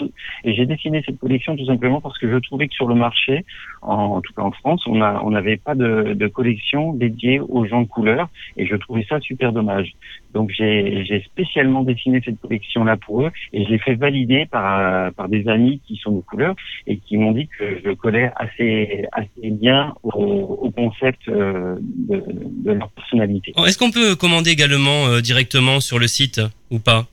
Et 0.45 0.55
j'ai 0.55 0.67
dessiné 0.67 1.03
cette 1.05 1.19
collection 1.19 1.57
tout 1.57 1.67
simplement 1.67 2.01
parce 2.01 2.19
que 2.19 2.31
je 2.31 2.37
trouvais 2.39 2.69
que 2.69 2.75
sur 2.75 2.89
le 2.89 2.95
marché, 2.95 3.45
en, 3.83 4.21
tout 4.21 4.33
cas 4.35 4.43
en 4.43 4.53
France, 4.53 4.83
on 4.87 5.01
a 5.01 5.21
on 5.23 5.31
n'avait 5.31 5.57
pas 5.57 5.75
de, 5.75 6.15
de, 6.15 6.27
collection 6.27 6.93
dédiée 6.93 7.41
aux 7.41 7.65
gens 7.67 7.83
de 7.83 7.89
couleur, 7.89 8.29
et 8.57 8.67
je 8.67 8.77
trouvais 8.77 9.05
ça 9.09 9.21
super 9.21 9.53
dommage. 9.53 9.93
Donc 10.33 10.51
j'ai 10.51 11.23
spécialement 11.27 11.83
dessiné 11.83 12.21
cette 12.25 12.41
collection 12.41 12.85
là 12.85 12.97
pour 12.97 13.23
eux, 13.23 13.31
et 13.53 13.65
je 13.65 13.71
l'ai 13.71 13.79
fait 13.79 13.95
valider 13.95 14.47
par 14.47 15.13
par 15.13 15.29
des 15.29 15.49
amis 15.49 15.81
qui 15.87 15.97
sont 15.97 16.13
de 16.13 16.21
couleur 16.21 16.55
et 16.87 16.97
qui 16.99 17.17
m'ont 17.17 17.33
dit 17.33 17.49
que 17.59 17.81
je 17.85 17.91
collais 17.93 18.31
assez 18.37 19.07
assez 19.13 19.51
bien 19.51 19.95
au 20.03 20.35
au, 20.35 20.71
concept 20.71 21.29
euh, 21.29 21.74
de, 21.81 22.23
de, 22.65 22.73
leur 22.73 22.91
personnalité. 22.91 23.53
Oh, 23.57 23.65
est-ce 23.67 23.79
qu'on 23.79 23.91
peut 23.91 24.17
commander 24.17 24.51
également 24.51 25.07
euh, 25.07 25.21
directement 25.21 25.81
sur 25.81 25.99
le 25.99 26.07
site 26.07 26.41
ou 26.71 26.79
pas? 26.79 27.07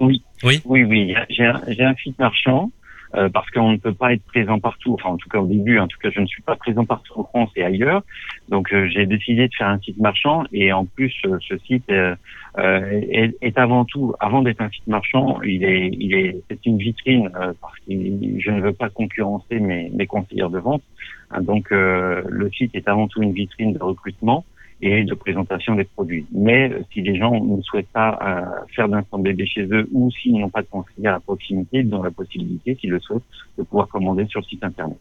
Oui. 0.00 0.22
Oui? 0.42 0.60
Oui, 0.64 0.84
oui. 0.84 1.14
J'ai 1.30 1.44
un, 1.44 1.60
un 1.80 1.94
site 1.94 2.18
marchand. 2.18 2.70
Euh, 3.14 3.30
parce 3.30 3.48
qu'on 3.50 3.72
ne 3.72 3.78
peut 3.78 3.94
pas 3.94 4.12
être 4.12 4.22
présent 4.24 4.60
partout. 4.60 4.92
Enfin, 4.92 5.08
en 5.08 5.16
tout 5.16 5.30
cas 5.30 5.38
au 5.38 5.46
début, 5.46 5.78
en 5.78 5.88
tout 5.88 5.96
cas, 5.98 6.10
je 6.10 6.20
ne 6.20 6.26
suis 6.26 6.42
pas 6.42 6.56
présent 6.56 6.84
partout 6.84 7.14
en 7.16 7.24
France 7.24 7.50
et 7.56 7.62
ailleurs. 7.62 8.02
Donc, 8.50 8.68
j'ai 8.70 9.06
décidé 9.06 9.48
de 9.48 9.54
faire 9.56 9.68
un 9.68 9.78
site 9.78 9.96
marchand 9.96 10.44
et 10.52 10.74
en 10.74 10.84
plus, 10.84 11.14
ce 11.22 11.56
site 11.66 11.88
est, 11.88 13.32
est, 13.40 13.58
avant 13.58 13.86
tout, 13.86 14.12
avant 14.20 14.42
d'être 14.42 14.60
un 14.60 14.68
site 14.68 14.86
marchand, 14.86 15.40
il 15.42 15.64
est, 15.64 15.90
il 15.98 16.14
est, 16.14 16.42
c'est 16.50 16.66
une 16.66 16.76
vitrine 16.76 17.30
parce 17.62 17.78
que 17.78 17.94
je 17.94 18.50
ne 18.50 18.60
veux 18.60 18.74
pas 18.74 18.90
concurrencer 18.90 19.58
mes, 19.58 19.88
mes 19.88 20.06
conseillers 20.06 20.50
de 20.50 20.58
vente. 20.58 20.82
Hein, 21.30 21.42
donc 21.42 21.72
euh, 21.72 22.22
le 22.28 22.50
site 22.50 22.74
est 22.74 22.88
avant 22.88 23.08
tout 23.08 23.22
une 23.22 23.32
vitrine 23.32 23.72
de 23.72 23.82
recrutement 23.82 24.44
et 24.80 25.04
de 25.04 25.14
présentation 25.14 25.74
des 25.74 25.84
produits. 25.84 26.26
Mais 26.32 26.70
euh, 26.70 26.80
si 26.92 27.02
les 27.02 27.16
gens 27.16 27.32
ne 27.44 27.60
souhaitent 27.62 27.92
pas 27.92 28.18
euh, 28.22 28.66
faire 28.74 28.88
d'instant 28.88 29.18
bébé 29.18 29.46
chez 29.46 29.62
eux 29.62 29.88
ou 29.92 30.10
s'ils 30.12 30.38
n'ont 30.38 30.50
pas 30.50 30.62
de 30.62 30.68
conseiller 30.68 31.08
à 31.08 31.20
proximité, 31.20 31.80
ils 31.80 31.94
ont 31.94 32.02
la 32.02 32.10
possibilité, 32.10 32.76
s'ils 32.80 32.90
le 32.90 33.00
souhaitent, 33.00 33.22
de 33.58 33.62
pouvoir 33.64 33.88
commander 33.88 34.26
sur 34.26 34.40
le 34.40 34.46
site 34.46 34.62
internet. 34.62 34.96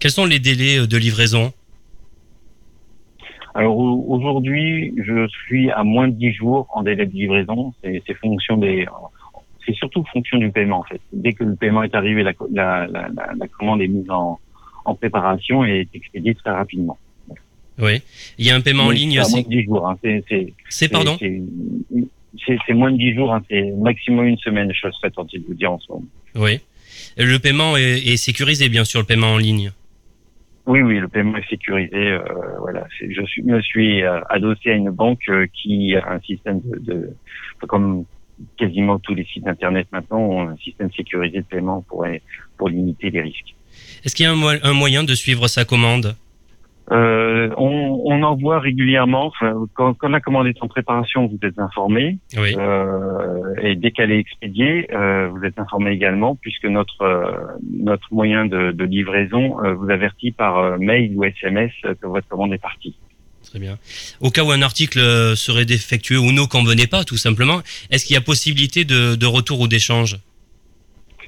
Quels 0.00 0.10
sont 0.10 0.26
les 0.26 0.40
délais 0.40 0.86
de 0.86 0.96
livraison? 0.96 1.52
Alors 3.54 3.76
aujourd'hui, 3.76 4.94
je 4.96 5.26
suis 5.26 5.70
à 5.72 5.82
moins 5.82 6.06
de 6.06 6.14
10 6.14 6.32
jours 6.34 6.68
en 6.72 6.82
délai 6.82 7.06
de 7.06 7.12
livraison. 7.12 7.72
C'est 7.82 8.14
fonction 8.14 8.56
des, 8.56 8.86
c'est 9.66 9.74
surtout 9.74 10.04
fonction 10.12 10.38
du 10.38 10.50
paiement 10.52 10.78
en 10.78 10.84
fait. 10.84 11.00
Dès 11.12 11.32
que 11.32 11.42
le 11.42 11.56
paiement 11.56 11.82
est 11.82 11.94
arrivé, 11.94 12.22
la, 12.22 12.32
la, 12.52 12.86
la, 12.86 13.10
la 13.36 13.48
commande 13.48 13.82
est 13.82 13.88
mise 13.88 14.08
en, 14.08 14.38
en 14.84 14.94
préparation 14.94 15.64
et 15.64 15.80
est 15.80 15.94
expédié 15.94 16.34
très 16.34 16.50
rapidement. 16.50 16.98
Oui. 17.80 18.02
Il 18.38 18.46
y 18.46 18.50
a 18.50 18.56
un 18.56 18.60
paiement 18.60 18.84
en 18.84 18.90
ligne 18.90 19.20
aussi. 19.20 19.32
Moins 19.32 19.42
de 19.42 19.48
10 19.48 19.64
jours. 19.64 19.88
Hein. 19.88 19.98
C'est 20.68 20.88
pardon 20.88 21.16
C'est 21.18 22.74
moins 22.74 22.92
de 22.92 22.96
10 22.96 23.14
jours. 23.14 23.32
Hein. 23.32 23.42
C'est 23.48 23.70
maximum 23.78 24.26
une 24.26 24.38
semaine, 24.38 24.70
je 24.72 24.90
serais 24.90 25.10
tenté 25.10 25.38
de 25.38 25.46
vous 25.46 25.54
dire 25.54 25.72
en 25.72 25.78
ce 25.78 25.90
moment. 25.90 26.04
Oui. 26.36 26.60
Le 27.16 27.38
paiement 27.38 27.76
est, 27.76 28.16
sécurisé, 28.16 28.68
bien 28.68 28.84
sûr, 28.84 29.00
le 29.00 29.06
paiement 29.06 29.34
en 29.34 29.38
ligne. 29.38 29.72
Oui, 30.66 30.82
oui, 30.82 30.98
le 30.98 31.08
paiement 31.08 31.36
est 31.38 31.48
sécurisé. 31.48 31.96
Euh, 31.96 32.20
voilà, 32.60 32.86
je 33.00 33.22
suis, 33.24 33.42
me 33.42 33.60
suis 33.60 34.02
euh, 34.02 34.20
adossé 34.28 34.70
à 34.70 34.74
une 34.74 34.90
banque 34.90 35.28
euh, 35.28 35.46
qui 35.52 35.96
a 35.96 36.12
un 36.12 36.20
système 36.20 36.60
de, 36.60 36.78
de, 36.78 37.66
comme 37.66 38.04
quasiment 38.56 38.98
tous 38.98 39.14
les 39.14 39.24
sites 39.24 39.46
internet 39.46 39.88
maintenant 39.90 40.20
ont 40.20 40.48
un 40.48 40.56
système 40.58 40.90
sécurisé 40.92 41.38
de 41.38 41.44
paiement 41.44 41.82
pour 41.82 42.06
pour 42.56 42.68
limiter 42.68 43.10
les 43.10 43.22
risques. 43.22 43.54
Est-ce 44.04 44.14
qu'il 44.14 44.24
y 44.24 44.28
a 44.28 44.32
un, 44.32 44.72
moyen 44.72 45.04
de 45.04 45.14
suivre 45.14 45.48
sa 45.48 45.64
commande? 45.64 46.16
Euh, 46.92 47.50
on, 47.56 48.02
on, 48.04 48.22
envoie 48.24 48.58
régulièrement. 48.58 49.30
Quand, 49.74 49.94
quand, 49.94 50.08
la 50.08 50.20
commande 50.20 50.48
est 50.48 50.60
en 50.60 50.66
préparation, 50.66 51.26
vous 51.26 51.38
êtes 51.46 51.58
informé. 51.58 52.18
Oui. 52.36 52.56
Euh, 52.58 53.54
et 53.62 53.76
dès 53.76 53.92
qu'elle 53.92 54.10
est 54.10 54.18
expédiée, 54.18 54.88
euh, 54.92 55.28
vous 55.28 55.44
êtes 55.44 55.58
informé 55.60 55.92
également, 55.92 56.34
puisque 56.34 56.64
notre 56.64 57.56
notre 57.78 58.12
moyen 58.12 58.44
de, 58.44 58.72
de 58.72 58.84
livraison 58.84 59.56
vous 59.76 59.88
avertit 59.88 60.32
par 60.32 60.78
mail 60.78 61.12
ou 61.14 61.24
SMS 61.24 61.70
que 61.82 62.06
votre 62.06 62.26
commande 62.26 62.52
est 62.52 62.58
partie. 62.58 62.96
Très 63.44 63.60
bien. 63.60 63.78
Au 64.20 64.30
cas 64.30 64.42
où 64.42 64.50
un 64.50 64.62
article 64.62 64.98
serait 65.36 65.64
défectueux 65.64 66.18
ou 66.18 66.32
ne 66.32 66.42
convenait 66.42 66.86
pas, 66.86 67.04
tout 67.04 67.16
simplement, 67.16 67.62
est-ce 67.90 68.04
qu'il 68.04 68.14
y 68.14 68.18
a 68.18 68.20
possibilité 68.20 68.84
de, 68.84 69.14
de 69.14 69.26
retour 69.26 69.60
ou 69.60 69.68
d'échange? 69.68 70.18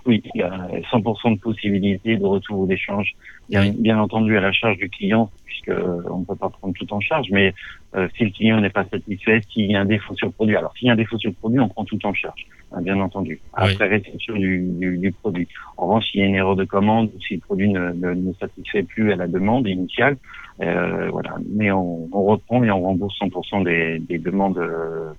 Oui, 0.06 0.22
il 0.34 0.40
y 0.40 0.42
a 0.42 0.68
100% 0.92 1.34
de 1.34 1.40
possibilité 1.40 2.16
de 2.16 2.24
retour 2.24 2.60
ou 2.60 2.66
d'échange. 2.66 3.14
Bien, 3.48 3.70
bien 3.70 3.98
entendu 3.98 4.36
à 4.36 4.40
la 4.40 4.52
charge 4.52 4.78
du 4.78 4.88
client, 4.88 5.30
puisque 5.44 5.70
on 6.10 6.20
ne 6.20 6.24
peut 6.24 6.36
pas 6.36 6.48
prendre 6.48 6.74
tout 6.74 6.92
en 6.92 7.00
charge, 7.00 7.28
mais 7.30 7.54
euh, 7.94 8.08
si 8.16 8.24
le 8.24 8.30
client 8.30 8.60
n'est 8.60 8.70
pas 8.70 8.84
satisfait, 8.84 9.40
s'il 9.52 9.70
y 9.70 9.76
a 9.76 9.80
un 9.80 9.84
défaut 9.84 10.14
sur 10.14 10.28
le 10.28 10.32
produit, 10.32 10.56
alors 10.56 10.72
s'il 10.76 10.86
y 10.86 10.90
a 10.90 10.94
un 10.94 10.96
défaut 10.96 11.18
sur 11.18 11.30
le 11.30 11.34
produit, 11.34 11.60
on 11.60 11.68
prend 11.68 11.84
tout 11.84 11.98
en 12.06 12.14
charge, 12.14 12.46
hein, 12.72 12.80
bien 12.80 12.98
entendu, 13.00 13.40
après 13.52 13.86
réception 13.86 14.34
du, 14.34 14.66
du, 14.78 14.98
du, 14.98 15.12
produit. 15.12 15.48
En 15.76 15.86
revanche, 15.86 16.06
s'il 16.10 16.20
y 16.20 16.24
a 16.24 16.26
une 16.26 16.36
erreur 16.36 16.56
de 16.56 16.64
commande 16.64 17.10
ou 17.14 17.20
si 17.20 17.34
le 17.34 17.40
produit 17.40 17.70
ne, 17.70 17.92
ne, 17.92 18.14
ne 18.14 18.32
satisfait 18.34 18.84
plus 18.84 19.12
à 19.12 19.16
la 19.16 19.26
demande 19.26 19.66
initiale, 19.66 20.16
euh, 20.62 21.08
voilà. 21.10 21.36
Mais 21.50 21.70
on, 21.70 22.08
on, 22.12 22.24
reprend 22.24 22.62
et 22.62 22.70
on 22.70 22.80
rembourse 22.80 23.18
100% 23.20 23.64
des, 23.64 23.98
des 23.98 24.18
demandes 24.18 24.58
euh, 24.58 25.12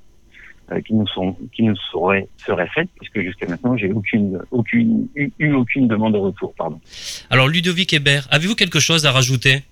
qui 0.82 0.94
nous 0.94 1.08
sont 1.08 1.36
qui 1.54 1.64
nous 1.64 1.76
seraient 1.92 2.28
seraient 2.38 2.70
faites 2.74 2.90
puisque 2.98 3.22
jusqu'à 3.22 3.48
maintenant 3.48 3.78
j'ai 3.78 3.92
aucune 3.92 4.40
aucune 4.52 5.08
eu, 5.16 5.54
aucune 5.54 5.88
demande 5.88 6.14
de 6.14 6.20
retour 6.20 6.54
pardon. 6.58 6.80
Alors 7.30 7.48
Ludovic 7.48 7.94
Hébert, 7.94 8.28
avez-vous 8.32 8.56
quelque 8.56 8.80
chose 8.80 9.06
à 9.06 9.12
rajouter? 9.12 9.64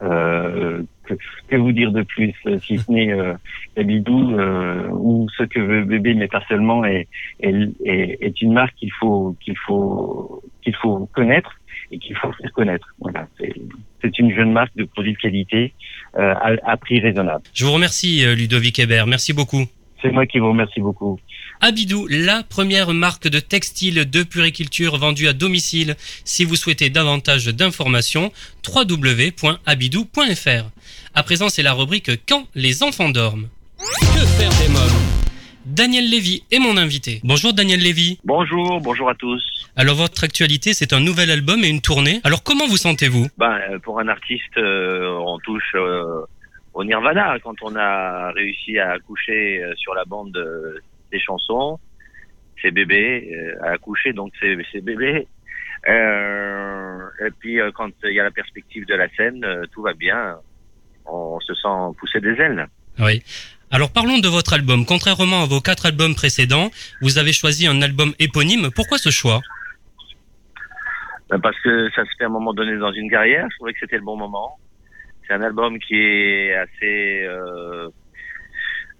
Euh, 0.00 0.82
que, 1.06 1.14
que, 1.48 1.56
vous 1.56 1.72
dire 1.72 1.90
de 1.90 2.02
plus 2.02 2.32
si 2.64 2.78
ce 2.78 2.92
n'est 2.92 3.12
euh, 3.12 3.34
Bidou 3.76 4.38
euh, 4.38 4.86
ou 4.90 5.26
ce 5.36 5.42
que 5.42 5.58
veut 5.58 5.84
bébé 5.84 6.14
mais 6.14 6.28
pas 6.28 6.44
seulement 6.48 6.84
est, 6.84 7.08
est, 7.40 7.68
est 7.84 8.40
une 8.40 8.52
marque 8.52 8.76
qu'il 8.76 8.92
faut 8.92 9.34
qu'il 9.40 9.56
faut 9.66 10.40
qu'il 10.62 10.76
faut 10.76 11.08
connaître 11.12 11.50
et 11.90 11.98
qu'il 11.98 12.14
faut 12.14 12.30
faire 12.32 12.52
connaître. 12.52 12.86
Voilà, 13.00 13.26
c'est 13.38 14.18
une 14.20 14.32
jeune 14.32 14.52
marque 14.52 14.76
de 14.76 14.84
produits 14.84 15.14
de 15.14 15.18
qualité 15.18 15.72
euh, 16.16 16.32
à, 16.34 16.52
à, 16.64 16.76
prix 16.76 17.00
raisonnable. 17.00 17.42
Je 17.52 17.64
vous 17.64 17.72
remercie 17.72 18.24
Ludovic 18.36 18.78
Hébert, 18.78 19.08
merci 19.08 19.32
beaucoup. 19.32 19.64
C'est 20.00 20.12
moi 20.12 20.26
qui 20.26 20.38
vous 20.38 20.50
remercie 20.50 20.80
beaucoup. 20.80 21.18
Abidou, 21.60 22.06
la 22.08 22.44
première 22.44 22.94
marque 22.94 23.26
de 23.26 23.40
textile 23.40 24.08
de 24.08 24.22
puriculture 24.22 24.96
vendue 24.96 25.26
à 25.26 25.32
domicile. 25.32 25.96
Si 26.24 26.44
vous 26.44 26.54
souhaitez 26.54 26.88
davantage 26.88 27.46
d'informations, 27.46 28.30
www.abidou.fr. 28.66 30.70
À 31.14 31.22
présent, 31.24 31.48
c'est 31.48 31.62
la 31.62 31.72
rubrique 31.72 32.10
Quand 32.28 32.46
les 32.54 32.84
enfants 32.84 33.08
dorment. 33.08 33.48
Que 33.78 34.24
faire 34.38 34.50
des 34.60 34.68
mômes? 34.72 34.82
Daniel 35.66 36.08
Lévy 36.08 36.44
est 36.50 36.60
mon 36.60 36.78
invité. 36.78 37.20
Bonjour 37.24 37.52
Daniel 37.52 37.80
Lévy. 37.80 38.18
Bonjour, 38.24 38.80
bonjour 38.80 39.10
à 39.10 39.14
tous. 39.14 39.42
Alors 39.76 39.96
votre 39.96 40.24
actualité, 40.24 40.72
c'est 40.72 40.94
un 40.94 41.00
nouvel 41.00 41.30
album 41.30 41.62
et 41.62 41.68
une 41.68 41.82
tournée. 41.82 42.20
Alors 42.24 42.42
comment 42.42 42.66
vous 42.66 42.78
sentez-vous? 42.78 43.26
Ben 43.36 43.58
pour 43.82 44.00
un 44.00 44.08
artiste, 44.08 44.56
euh, 44.56 45.10
on 45.26 45.38
touche 45.40 45.72
euh, 45.74 46.22
au 46.74 46.84
Nirvana 46.84 47.38
quand 47.42 47.56
on 47.62 47.74
a 47.76 48.30
réussi 48.32 48.78
à 48.78 48.92
accoucher 48.92 49.62
euh, 49.62 49.74
sur 49.76 49.94
la 49.94 50.04
bande 50.04 50.36
des 51.10 51.20
chansons. 51.20 51.78
C'est 52.60 52.70
bébé 52.70 53.30
euh, 53.32 53.64
à 53.64 53.72
accoucher, 53.72 54.12
donc 54.12 54.32
c'est 54.40 54.80
bébé. 54.80 55.26
Euh, 55.88 56.98
et 57.24 57.30
puis 57.38 57.60
euh, 57.60 57.70
quand 57.72 57.90
il 58.04 58.14
y 58.14 58.20
a 58.20 58.24
la 58.24 58.32
perspective 58.32 58.84
de 58.86 58.94
la 58.94 59.08
scène, 59.10 59.46
tout 59.72 59.82
va 59.82 59.94
bien. 59.94 60.36
On 61.06 61.38
se 61.40 61.54
sent 61.54 61.96
pousser 61.98 62.20
des 62.20 62.34
ailes. 62.40 62.66
Oui. 62.98 63.22
Alors 63.70 63.92
parlons 63.92 64.18
de 64.18 64.28
votre 64.28 64.54
album. 64.54 64.84
Contrairement 64.86 65.42
à 65.42 65.46
vos 65.46 65.60
quatre 65.60 65.86
albums 65.86 66.14
précédents, 66.14 66.70
vous 67.00 67.18
avez 67.18 67.32
choisi 67.32 67.66
un 67.66 67.80
album 67.80 68.12
éponyme. 68.18 68.70
Pourquoi 68.74 68.98
ce 68.98 69.10
choix? 69.10 69.40
Ben, 71.30 71.38
Parce 71.38 71.58
que 71.60 71.90
ça 71.94 72.04
se 72.04 72.10
fait 72.18 72.24
à 72.24 72.26
un 72.26 72.30
moment 72.30 72.54
donné 72.54 72.76
dans 72.76 72.92
une 72.92 73.10
carrière. 73.10 73.46
Je 73.50 73.56
trouvais 73.56 73.72
que 73.72 73.78
c'était 73.80 73.98
le 73.98 74.04
bon 74.04 74.16
moment. 74.16 74.58
C'est 75.28 75.34
un 75.34 75.42
album 75.42 75.78
qui 75.78 75.94
est 75.94 76.54
assez 76.54 77.26
euh, 77.26 77.90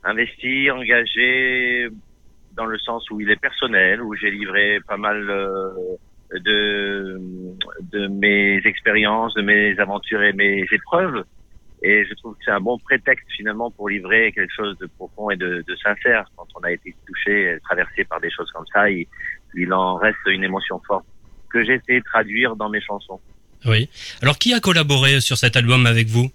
investi, 0.04 0.70
engagé, 0.70 1.88
dans 2.52 2.66
le 2.66 2.78
sens 2.78 3.10
où 3.10 3.18
il 3.18 3.30
est 3.30 3.40
personnel, 3.40 4.02
où 4.02 4.14
j'ai 4.14 4.30
livré 4.30 4.78
pas 4.86 4.98
mal 4.98 5.30
euh, 5.30 5.72
de, 6.32 7.18
mes 8.08 8.60
expériences, 8.66 9.32
de 9.34 9.42
mes 9.42 9.78
aventures 9.80 10.22
et 10.22 10.34
mes 10.34 10.66
épreuves. 10.70 11.24
Et 11.80 12.04
je 12.04 12.12
trouve 12.14 12.34
que 12.34 12.40
c'est 12.44 12.50
un 12.50 12.60
bon 12.60 12.78
prétexte 12.78 13.26
finalement 13.34 13.70
pour 13.70 13.88
livrer 13.88 14.30
quelque 14.32 14.52
chose 14.52 14.76
de 14.78 14.86
profond 14.98 15.30
et 15.30 15.36
de, 15.36 15.64
sincère. 15.82 16.26
Quand 16.36 16.48
on 16.56 16.60
a 16.60 16.72
été 16.72 16.94
touché, 17.06 17.56
traversé 17.62 18.04
par 18.04 18.20
des 18.20 18.30
choses 18.30 18.50
comme 18.52 18.66
ça, 18.74 18.90
il, 18.90 19.06
il 19.54 19.72
en 19.72 19.94
reste 19.94 20.18
une 20.26 20.44
émotion 20.44 20.78
forte 20.86 21.06
que 21.50 21.64
j'ai 21.64 21.74
essayé 21.74 22.00
de 22.00 22.04
traduire 22.04 22.54
dans 22.54 22.68
mes 22.68 22.82
chansons. 22.82 23.20
Oui. 23.66 23.88
Alors, 24.22 24.38
qui 24.38 24.54
a 24.54 24.60
collaboré 24.60 25.20
sur 25.20 25.36
cet 25.36 25.56
album 25.56 25.86
avec 25.86 26.06
vous? 26.08 26.30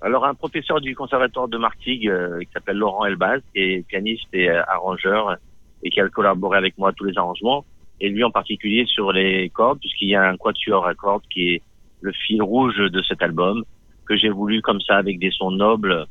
Alors, 0.00 0.24
un 0.26 0.34
professeur 0.34 0.80
du 0.80 0.94
conservatoire 0.94 1.48
de 1.48 1.56
Martigues 1.56 2.08
euh, 2.08 2.40
qui 2.40 2.48
s'appelle 2.52 2.76
Laurent 2.76 3.06
Elbaz, 3.06 3.40
qui 3.54 3.60
est 3.60 3.86
pianiste 3.86 4.26
et 4.32 4.50
euh, 4.50 4.62
arrangeur 4.66 5.36
et 5.82 5.90
qui 5.90 6.00
a 6.00 6.08
collaboré 6.08 6.58
avec 6.58 6.76
moi 6.76 6.90
à 6.90 6.92
tous 6.92 7.04
les 7.04 7.16
arrangements. 7.16 7.64
Et 8.00 8.08
lui 8.08 8.24
en 8.24 8.30
particulier 8.30 8.84
sur 8.86 9.12
les 9.12 9.48
cordes, 9.50 9.78
puisqu'il 9.78 10.08
y 10.08 10.16
a 10.16 10.28
un 10.28 10.36
quatuor 10.36 10.86
à 10.86 10.94
cordes 10.94 11.22
qui 11.32 11.54
est 11.54 11.62
le 12.00 12.12
fil 12.12 12.42
rouge 12.42 12.76
de 12.76 13.02
cet 13.02 13.22
album, 13.22 13.64
que 14.06 14.16
j'ai 14.16 14.28
voulu 14.28 14.60
comme 14.60 14.80
ça 14.80 14.96
avec 14.96 15.20
des 15.20 15.30
sons 15.30 15.52
nobles 15.52 16.06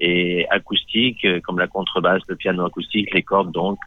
et 0.00 0.46
acoustiques, 0.48 1.24
euh, 1.26 1.40
comme 1.40 1.58
la 1.58 1.66
contrebasse, 1.66 2.22
le 2.26 2.36
piano 2.36 2.64
acoustique, 2.64 3.12
les 3.12 3.22
cordes 3.22 3.52
donc 3.52 3.78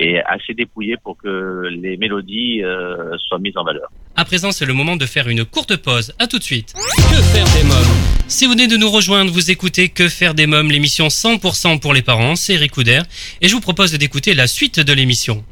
et 0.00 0.20
assez 0.20 0.54
dépouillé 0.54 0.96
pour 1.02 1.16
que 1.16 1.68
les 1.70 1.96
mélodies 1.96 2.62
euh, 2.62 3.16
soient 3.18 3.38
mises 3.38 3.56
en 3.56 3.64
valeur. 3.64 3.90
À 4.16 4.24
présent, 4.24 4.52
c'est 4.52 4.66
le 4.66 4.74
moment 4.74 4.96
de 4.96 5.06
faire 5.06 5.28
une 5.28 5.44
courte 5.44 5.76
pause. 5.76 6.12
À 6.18 6.26
tout 6.26 6.38
de 6.38 6.44
suite. 6.44 6.74
Que 6.74 7.22
faire 7.22 7.46
des 7.56 7.66
mômes? 7.66 8.24
Si 8.26 8.46
vous 8.46 8.52
venez 8.52 8.66
de 8.66 8.76
nous 8.76 8.90
rejoindre, 8.90 9.30
vous 9.32 9.50
écoutez 9.50 9.88
Que 9.88 10.08
faire 10.08 10.34
des 10.34 10.46
mômes, 10.46 10.70
l'émission 10.70 11.08
100% 11.08 11.80
pour 11.80 11.94
les 11.94 12.02
parents, 12.02 12.36
c'est 12.36 12.54
Eric 12.54 12.72
Couder, 12.72 13.02
et 13.40 13.48
je 13.48 13.54
vous 13.54 13.60
propose 13.60 13.92
d'écouter 13.92 14.34
la 14.34 14.46
suite 14.46 14.80
de 14.80 14.92
l'émission. 14.92 15.44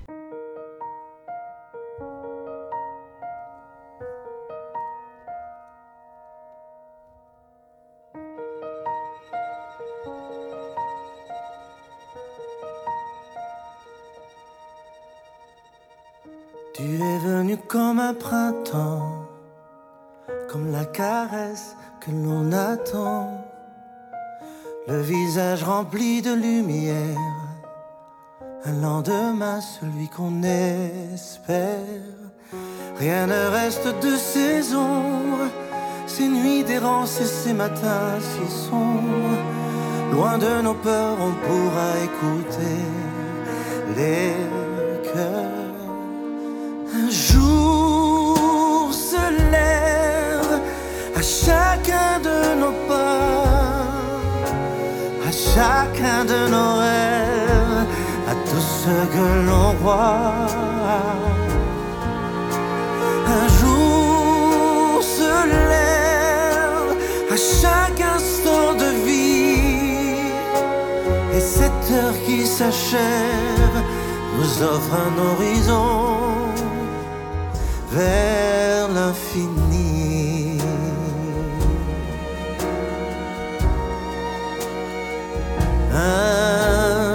Caresse 20.92 21.76
que 22.00 22.10
l'on 22.10 22.52
attend, 22.52 23.44
le 24.88 25.00
visage 25.00 25.64
rempli 25.64 26.22
de 26.22 26.32
lumière, 26.32 27.18
un 28.64 28.80
lendemain 28.80 29.60
celui 29.60 30.08
qu'on 30.08 30.42
espère. 30.42 31.78
Rien 32.98 33.26
ne 33.26 33.48
reste 33.50 33.86
de 34.02 34.16
ces 34.16 34.74
ombres, 34.74 35.48
ces 36.06 36.28
nuits 36.28 36.64
d'errance 36.64 37.20
et 37.20 37.26
ces 37.26 37.52
matins 37.52 38.18
si 38.20 38.52
sombres. 38.68 39.38
Loin 40.12 40.36
de 40.38 40.62
nos 40.62 40.74
peurs, 40.74 41.16
on 41.20 41.32
pourra 41.46 41.90
écouter 42.04 42.82
les 43.96 44.34
cœurs. 45.12 45.41
À 51.22 51.24
chacun 51.24 52.18
de 52.28 52.38
nos 52.60 52.74
pas, 52.88 53.44
à 55.28 55.30
chacun 55.30 56.24
de 56.24 56.40
nos 56.54 56.72
rêves, 56.86 57.86
à 58.32 58.34
tout 58.48 58.66
ce 58.80 58.94
que 59.14 59.26
l'on 59.48 59.70
voit. 59.82 60.48
Un 63.38 63.48
jour 63.60 65.00
se 65.16 65.32
lève 65.70 66.90
à 67.34 67.38
chaque 67.60 68.00
instant 68.16 68.70
de 68.82 68.90
vie, 69.06 70.16
et 71.36 71.40
cette 71.40 71.86
heure 71.96 72.18
qui 72.26 72.44
s'achève 72.44 73.78
nous 74.36 74.52
offre 74.72 74.94
un 75.06 75.14
horizon 75.30 75.86
vers 77.92 78.88
l'infini. 78.88 79.61
L'infini. 85.92 87.12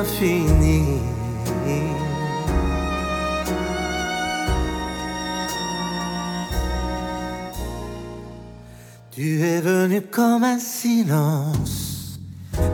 Tu 9.12 9.42
es 9.42 9.62
venu 9.62 10.02
comme 10.02 10.44
un 10.44 10.60
silence, 10.60 12.20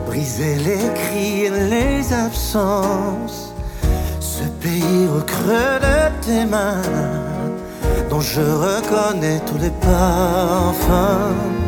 briser 0.06 0.56
les 0.56 0.92
cris 0.94 1.44
et 1.46 1.50
les 1.50 2.12
absences, 2.12 3.54
ce 4.20 4.44
pays 4.60 5.08
au 5.08 5.22
creux 5.22 5.78
de 5.80 6.10
tes 6.26 6.44
mains, 6.44 6.82
dont 8.10 8.20
je 8.20 8.42
reconnais 8.42 9.40
tous 9.46 9.56
les 9.56 9.70
parfums. 9.80 11.63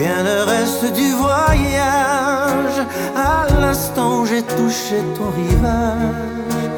Rien 0.00 0.22
ne 0.22 0.38
reste 0.54 0.94
du 0.94 1.12
voyage 1.12 2.78
à 3.14 3.46
l'instant 3.60 4.20
où 4.20 4.24
j'ai 4.24 4.40
touché 4.40 4.96
ton 5.14 5.28
rivage. 5.40 6.70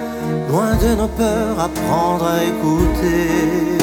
Loin 0.50 0.74
de 0.82 0.96
nos 0.96 1.06
peurs, 1.06 1.60
apprendre 1.68 2.26
à 2.26 2.42
écouter 2.42 3.78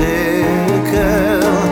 les 0.00 0.90
cœurs. 0.92 1.62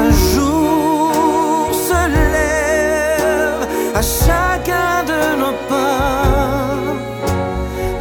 Un 0.00 0.10
jour 0.32 1.72
se 1.88 2.00
lève 2.18 3.66
à 3.96 4.02
chacun 4.02 5.02
de 5.10 5.20
nos 5.42 5.56
pas, 5.68 6.78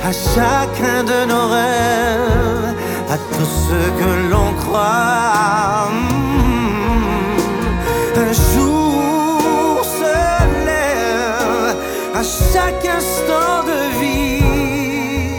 à 0.09 0.11
chacun 0.11 1.03
de 1.11 1.19
nos 1.31 1.47
rêves, 1.57 2.75
à 3.09 3.17
tous 3.17 3.51
ceux 3.65 3.89
que 3.99 4.11
l'on 4.31 4.53
croit. 4.63 6.22
Chaque 12.53 12.85
instant 12.85 13.63
de 13.71 13.79
vie. 13.99 15.37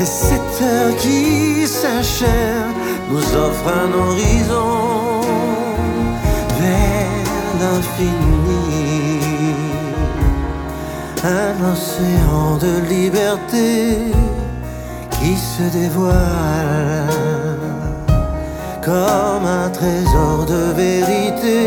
Et 0.00 0.04
cette 0.04 0.56
heure 0.62 0.96
qui 0.96 1.66
s'achève 1.66 2.74
nous 3.10 3.26
offre 3.44 3.66
un 3.82 3.90
horizon 4.02 5.20
vers 6.60 7.28
l'infini. 7.60 9.20
Un 11.22 11.56
océan 11.72 12.56
de 12.66 12.72
liberté 12.94 14.12
qui 15.12 15.36
se 15.36 15.64
dévoile 15.78 17.08
comme 18.84 19.46
un 19.62 19.70
trésor 19.70 20.44
de 20.46 20.62
vérité 20.82 21.60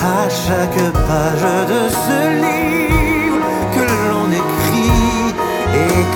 à 0.00 0.28
chaque 0.28 0.92
page 1.08 1.68
de 1.72 1.82
ce 2.04 2.18
livre 2.44 3.03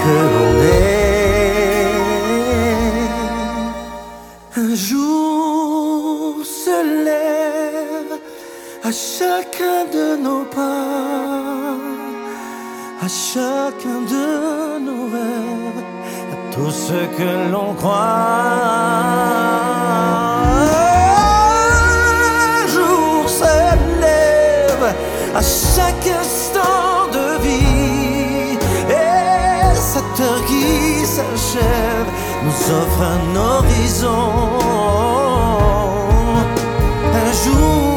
que 0.00 0.16
l'on 0.34 0.54
est. 0.62 0.98
Un 4.56 4.74
jour 4.74 6.34
se 6.44 6.76
lève 7.04 8.14
à 8.82 8.90
chacun 8.90 9.80
de 9.92 10.16
nos 10.16 10.44
pas, 10.44 11.76
à 13.00 13.08
chacun 13.08 14.00
de 14.14 14.26
nos 14.86 15.04
rêves 15.14 15.82
à 16.32 16.34
tout 16.54 16.70
ce 16.70 16.98
que 17.16 17.30
l'on 17.52 17.70
croit. 17.74 17.98
Un 22.54 22.66
jour 22.74 23.28
se 23.28 23.54
lève 24.00 24.86
à 25.34 25.42
chaque 25.42 26.08
s'achève 31.18 32.10
nous 32.44 32.60
offre 32.80 33.02
un 33.02 33.36
horizon. 33.36 34.18
Un 37.14 37.32
jour 37.42 37.87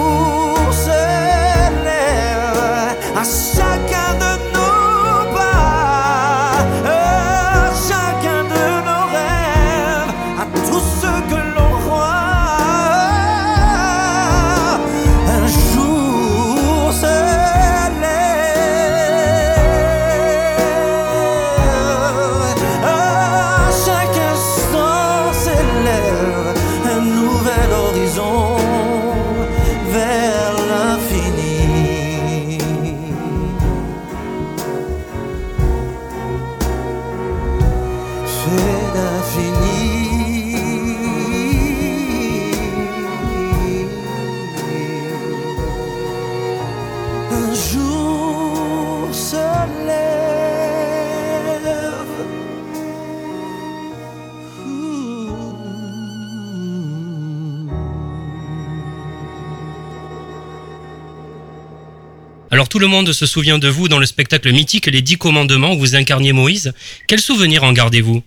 tout 62.72 62.80
le 62.80 62.88
monde 62.88 63.12
se 63.12 63.26
souvient 63.26 63.60
de 63.60 63.68
vous 63.68 63.90
dans 63.90 64.00
le 64.00 64.06
spectacle 64.06 64.50
mythique 64.54 64.86
Les 64.88 65.02
Dix 65.02 65.18
Commandements 65.18 65.74
où 65.74 65.80
vous 65.80 65.96
incarniez 65.98 66.32
Moïse. 66.32 66.74
Quel 67.08 67.20
souvenir 67.20 67.66
en 67.66 67.74
gardez-vous? 67.74 68.24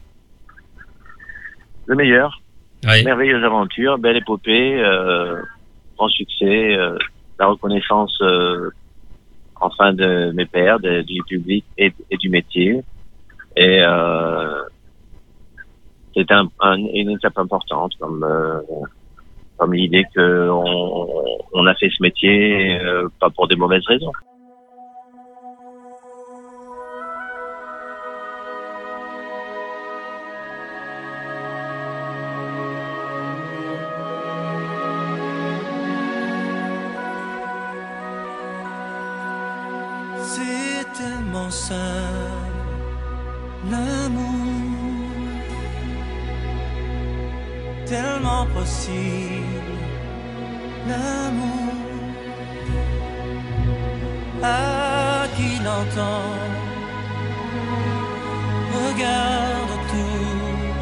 Le 1.87 1.95
meilleur. 1.97 2.41
Ouais. 2.87 3.03
Merveilleuse 3.03 3.43
aventure, 3.43 3.97
belle 3.99 4.19
épopée, 4.19 4.75
euh, 4.83 5.41
grand 5.97 6.09
succès, 6.09 6.75
euh, 6.77 6.99
la 7.39 7.47
reconnaissance 7.47 8.19
euh, 8.21 8.69
enfin 9.59 9.95
de 9.95 10.31
mes 10.35 10.45
pères, 10.45 10.79
de- 10.79 11.01
du 11.01 11.23
public 11.27 11.65
et, 11.79 11.95
et 12.11 12.17
du 12.19 12.29
métier. 12.29 12.83
Et 13.57 13.81
c'est 16.15 16.31
un, 16.31 16.49
un- 16.61 16.77
une 16.77 17.11
étape 17.13 17.39
importante 17.39 17.93
comme 17.99 18.27
comme 19.57 19.73
l'idée 19.73 20.05
que 20.15 20.49
on, 20.51 21.17
on 21.55 21.67
a 21.67 21.75
fait 21.77 21.89
ce 21.97 22.03
métier 22.03 22.79
euh, 22.81 23.09
pas 23.21 23.31
pour 23.31 23.49
des 23.49 23.57
mauvaises 23.57 23.87
raisons. 23.87 24.13
L'amour. 50.89 51.75
À 54.43 55.27
qui 55.37 55.51
l'entend, 55.65 56.33
regarde 58.75 59.71
autour, 59.77 60.75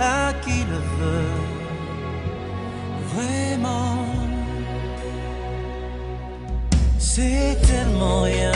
à 0.00 0.32
qui 0.42 0.64
le 0.72 0.80
veut, 0.96 1.40
vraiment. 3.14 3.98
C'est 6.98 7.56
tellement 7.66 8.22
rien 8.22 8.51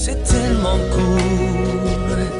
c'est 0.00 0.22
tellement 0.24 0.78
cool. 0.94 2.39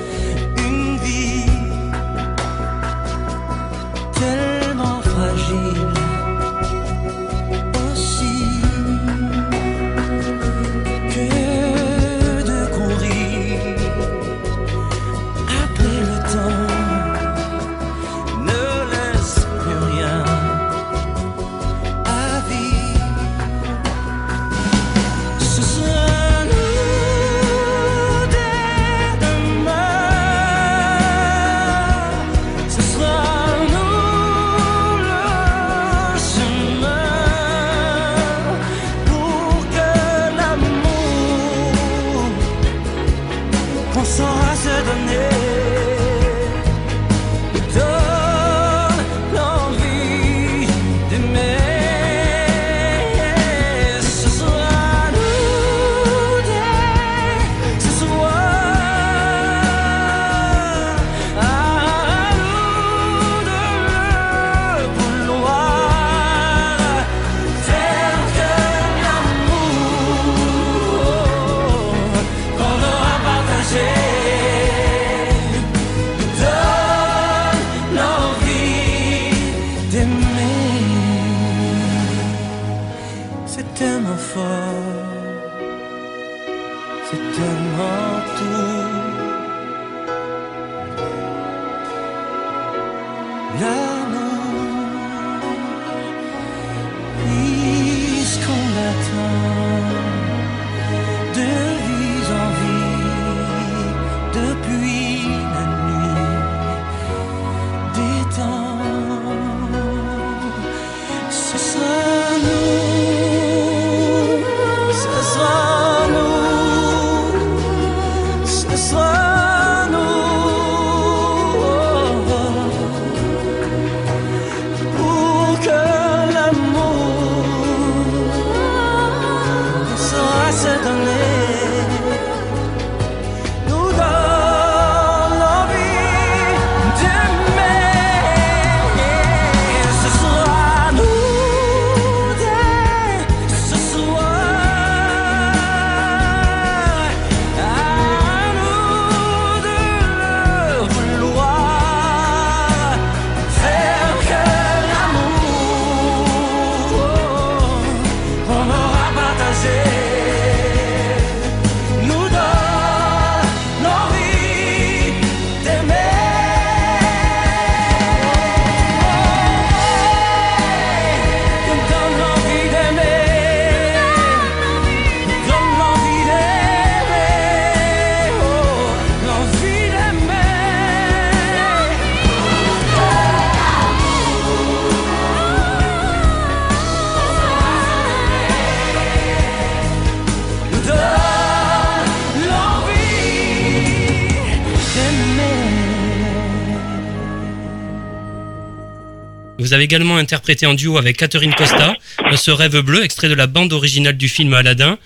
Vous 199.70 199.74
avez 199.74 199.84
également 199.84 200.16
interprété 200.16 200.66
en 200.66 200.74
duo 200.74 200.98
avec 200.98 201.16
Catherine 201.16 201.54
Costa 201.54 201.94
ce 202.34 202.50
rêve 202.50 202.80
bleu, 202.80 203.04
extrait 203.04 203.28
de 203.28 203.34
la 203.34 203.46
bande 203.46 203.72
originale 203.72 204.16
du 204.16 204.28
film 204.28 204.52
Aladdin. 204.52 204.98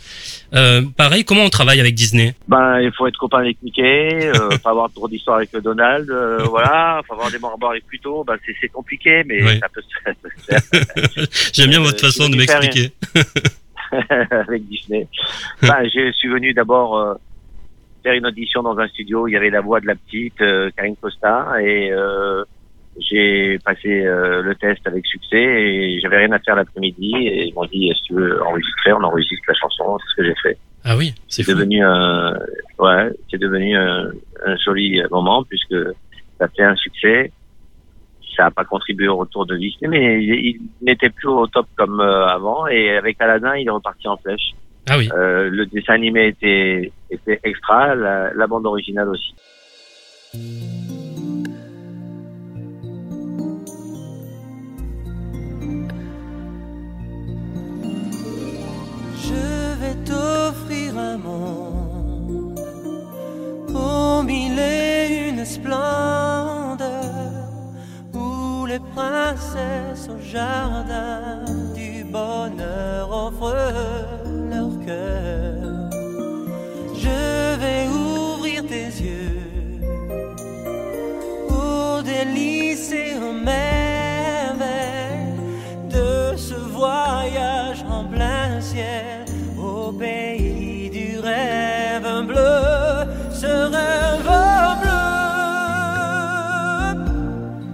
Euh, 0.55 0.81
pareil, 0.97 1.27
comment 1.27 1.43
on 1.43 1.51
travaille 1.51 1.81
avec 1.81 1.95
Disney? 1.95 2.35
Ben, 2.49 2.81
il 2.81 2.91
faut 2.97 3.07
être 3.07 3.19
copain 3.19 3.41
avec 3.41 3.59
Mickey, 3.62 4.31
euh, 4.35 4.57
pas 4.65 4.71
avoir 4.71 4.91
trop 4.91 5.07
d'histoire 5.07 5.37
avec 5.37 5.55
Donald, 5.55 6.09
euh, 6.11 6.45
voilà, 6.45 7.03
faut 7.07 7.12
avoir 7.12 7.31
des 7.31 7.39
morts 7.39 7.59
avec 7.69 7.85
Pluto. 7.87 8.25
Ben, 8.27 8.39
c'est 8.59 8.69
compliqué, 8.69 9.23
mais 9.27 9.59
ça 9.59 9.69
peut 9.69 9.83
se 9.83 10.49
faire. 10.49 11.29
J'aime 11.53 11.69
bien 11.69 11.81
votre 11.81 12.01
façon 12.01 12.31
de 12.31 12.37
m'expliquer. 12.37 12.91
avec 14.31 14.67
Disney. 14.67 15.07
Ben, 15.61 15.85
je 15.85 16.11
suis 16.12 16.29
venu 16.29 16.55
d'abord 16.55 16.97
euh, 16.97 17.15
faire 18.03 18.15
une 18.15 18.27
audition 18.27 18.62
dans 18.62 18.79
un 18.79 18.89
studio. 18.89 19.29
Il 19.29 19.33
y 19.33 19.37
avait 19.37 19.51
la 19.51 19.61
voix 19.61 19.81
de 19.81 19.87
la 19.89 19.95
petite 19.95 20.41
euh, 20.41 20.71
Karine 20.75 20.97
Costa 20.97 21.49
et 21.61 21.93
euh, 21.93 22.45
j'ai 23.01 23.59
passé 23.64 24.05
euh, 24.05 24.42
le 24.42 24.55
test 24.55 24.86
avec 24.86 25.05
succès 25.07 25.36
et 25.36 26.01
j'avais 26.01 26.18
rien 26.18 26.32
à 26.32 26.38
faire 26.38 26.57
l'après-midi 26.57 27.12
et 27.16 27.49
ils 27.49 27.55
m'ont 27.55 27.64
dit 27.64 27.90
si 27.95 28.03
tu 28.03 28.14
veux 28.14 28.42
enregistrer, 28.42 28.92
on 28.92 29.03
enregistre 29.03 29.45
la 29.49 29.55
chanson, 29.55 29.99
c'est 29.99 30.11
ce 30.11 30.16
que 30.16 30.24
j'ai 30.24 30.34
fait. 30.42 30.59
Ah 30.84 30.97
oui, 30.97 31.14
c'est 31.28 31.47
devenu 31.47 31.82
un 31.82 32.34
ouais, 32.78 33.11
c'est 33.30 33.38
devenu 33.38 33.76
un, 33.76 34.12
joli 34.64 35.01
moment 35.11 35.42
puisque 35.45 35.76
ça 36.38 36.49
fait 36.49 36.64
un 36.64 36.76
succès. 36.76 37.32
Ça 38.36 38.45
n'a 38.45 38.51
pas 38.51 38.64
contribué 38.64 39.07
au 39.07 39.16
retour 39.16 39.47
de 39.47 39.57
Disney, 39.57 39.88
mais 39.88 40.24
il, 40.24 40.61
n'était 40.82 41.11
plus 41.11 41.28
au 41.28 41.47
top 41.47 41.66
comme 41.76 42.01
euh, 42.01 42.26
avant 42.26 42.66
et 42.66 42.97
avec 42.97 43.20
Aladdin, 43.20 43.55
il 43.57 43.68
est 43.68 43.70
reparti 43.70 44.09
en 44.09 44.16
flèche. 44.16 44.55
Ah 44.88 44.99
oui. 44.99 45.09
Euh, 45.16 45.49
le 45.51 45.66
dessin 45.66 45.95
animé 45.95 46.26
était 46.28 46.92
était 47.11 47.38
extra, 47.45 47.95
la, 47.95 48.34
la 48.34 48.47
bande 48.49 48.66
originale 48.66 49.09
aussi. 49.09 49.34
T'offrir 60.05 60.99
un 60.99 61.16
monde 61.18 62.61
au 63.74 64.22
mille 64.22 64.59
et 64.59 65.28
une 65.28 65.45
splendeur 65.45 66.84
où 68.14 68.66
les 68.66 68.80
princesses 68.95 70.09
au 70.09 70.20
jardin 70.20 71.45
du 71.74 72.05
bonheur 72.05 73.11
offrent 73.11 73.57
leur 74.51 74.70
cœur. 74.86 75.90
Je 76.95 77.57
vais 77.62 77.88
ouvrir 77.88 78.66
tes 78.66 78.86
yeux 78.86 79.80
aux 81.51 82.03
délices 82.03 82.92
et 82.92 83.14
aux 83.18 83.34
de 85.90 86.36
ce 86.36 86.55
voyage 86.55 87.84
en 87.88 88.05
plein 88.05 88.61
ciel 88.61 89.24
pays 89.93 90.91
du 90.91 91.18
rêve 91.20 92.26
bleu, 92.26 93.07
ce 93.32 93.47
rêve 93.47 94.32
bleu, 94.82 95.05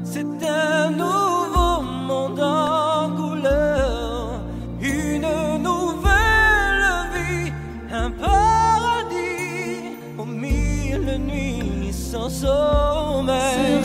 c'est 0.05 0.49
un 0.49 0.91
nouveau 0.91 1.83
monde 1.83 2.41
en 2.41 3.11
couleur, 3.17 4.41
une 4.81 5.29
nouvelle 5.63 6.87
vie, 7.15 7.53
un 7.93 8.11
paradis 8.11 9.97
aux 10.19 10.25
mille 10.25 11.19
nuits 11.27 11.93
sans 11.93 12.29
sommeil. 12.29 13.80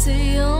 Océan 0.00 0.59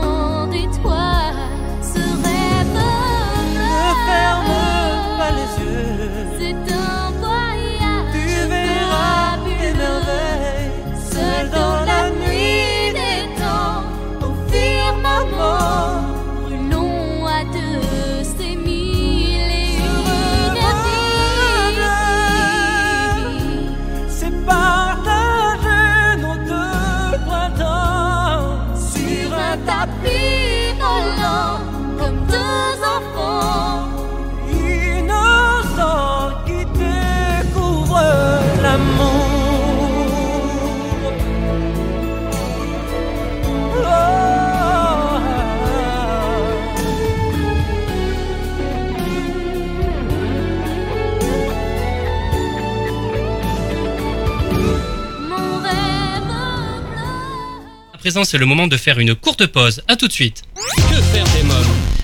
C'est 58.23 58.37
le 58.37 58.45
moment 58.45 58.67
de 58.67 58.77
faire 58.77 58.99
une 58.99 59.15
courte 59.15 59.47
pause. 59.47 59.81
À 59.87 59.95
tout 59.95 60.07
de 60.07 60.13
suite. 60.13 60.43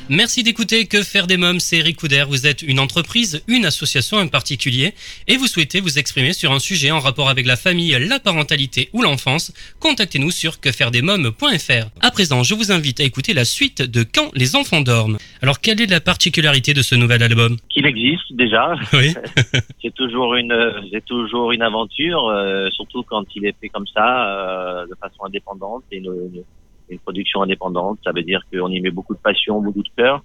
Merci 0.09 0.41
d'écouter 0.43 0.85
Que 0.85 1.03
faire 1.03 1.27
des 1.27 1.35
mômes, 1.35 1.59
c'est 1.59 1.77
Eric 1.79 1.97
Couder. 1.97 2.23
Vous 2.29 2.47
êtes 2.47 2.61
une 2.61 2.79
entreprise, 2.79 3.43
une 3.49 3.65
association 3.65 4.17
en 4.17 4.27
particulier, 4.29 4.93
et 5.27 5.35
vous 5.35 5.47
souhaitez 5.47 5.81
vous 5.81 5.99
exprimer 5.99 6.31
sur 6.31 6.53
un 6.53 6.59
sujet 6.59 6.91
en 6.91 6.99
rapport 6.99 7.29
avec 7.29 7.45
la 7.45 7.57
famille, 7.57 7.91
la 8.07 8.17
parentalité 8.19 8.89
ou 8.93 9.01
l'enfance. 9.01 9.51
Contactez-nous 9.81 10.31
sur 10.31 10.61
quefairedesmômes.fr. 10.61 11.89
À 12.01 12.11
présent, 12.11 12.43
je 12.43 12.53
vous 12.53 12.71
invite 12.71 13.01
à 13.01 13.03
écouter 13.03 13.33
la 13.33 13.43
suite 13.43 13.81
de 13.81 14.03
Quand 14.03 14.31
les 14.33 14.55
enfants 14.55 14.79
dorment. 14.79 15.17
Alors, 15.41 15.59
quelle 15.59 15.81
est 15.81 15.87
la 15.91 15.99
particularité 15.99 16.73
de 16.73 16.81
ce 16.81 16.95
nouvel 16.95 17.21
album? 17.21 17.57
Qu'il 17.69 17.85
existe 17.85 18.31
déjà. 18.31 18.75
Oui. 18.93 19.13
c'est 19.81 19.93
toujours 19.93 20.35
une, 20.35 20.55
c'est 20.93 21.03
toujours 21.03 21.51
une 21.51 21.61
aventure, 21.61 22.27
euh, 22.29 22.69
surtout 22.71 23.03
quand 23.03 23.25
il 23.35 23.45
est 23.45 23.55
fait 23.59 23.67
comme 23.69 23.87
ça, 23.93 24.25
euh, 24.25 24.85
de 24.85 24.95
façon 25.01 25.25
indépendante, 25.25 25.83
et 25.91 25.97
une, 25.97 26.05
une- 26.05 26.43
une 26.89 26.99
production 26.99 27.41
indépendante. 27.41 27.99
Ça 28.03 28.11
veut 28.11 28.23
dire 28.23 28.41
qu'on 28.51 28.69
y 28.69 28.79
met 28.81 28.91
beaucoup 28.91 29.13
de 29.13 29.19
passion, 29.19 29.61
beaucoup 29.61 29.83
de 29.83 29.89
cœur, 29.95 30.23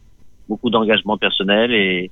beaucoup 0.49 0.71
d'engagement 0.71 1.17
personnel 1.17 1.73
et 1.73 2.11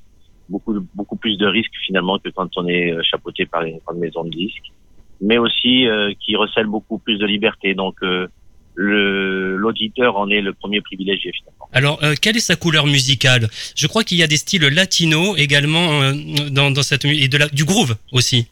beaucoup, 0.49 0.75
beaucoup 0.95 1.17
plus 1.17 1.37
de 1.39 1.47
risques 1.47 1.77
finalement 1.87 2.19
que 2.19 2.29
quand 2.31 2.51
on 2.57 2.67
est 2.67 2.93
euh, 2.93 3.03
chapeauté 3.03 3.47
par 3.47 3.63
une 3.63 3.79
grande 3.79 3.99
maison 3.99 4.25
de 4.25 4.31
disques, 4.31 4.73
mais 5.21 5.39
aussi 5.39 5.87
euh, 5.87 6.13
qui 6.21 6.37
recèle 6.37 6.67
beaucoup 6.67 6.99
plus 6.99 7.19
de 7.19 7.27
liberté. 7.27 7.75
Donc 7.75 7.97
euh, 8.03 8.27
le 8.75 9.57
l'auditeur 9.57 10.17
en 10.17 10.31
est 10.31 10.41
le 10.41 10.53
premier 10.53 10.81
privilégié 10.81 11.33
finalement. 11.33 11.69
Alors, 11.73 12.03
euh, 12.03 12.15
quelle 12.21 12.37
est 12.37 12.41
sa 12.41 12.57
couleur 12.57 12.87
musicale? 12.87 13.49
Je 13.77 13.87
crois 13.87 14.05
qu'il 14.05 14.19
y 14.19 14.23
a 14.23 14.27
des 14.27 14.37
styles 14.37 14.67
latino 14.69 15.37
également 15.37 16.03
euh, 16.03 16.13
dans, 16.51 16.71
dans 16.71 16.83
cette 16.83 17.05
et 17.05 17.29
de 17.29 17.39
la, 17.39 17.49
du 17.49 17.65
groove 17.65 17.97
aussi. 18.13 18.49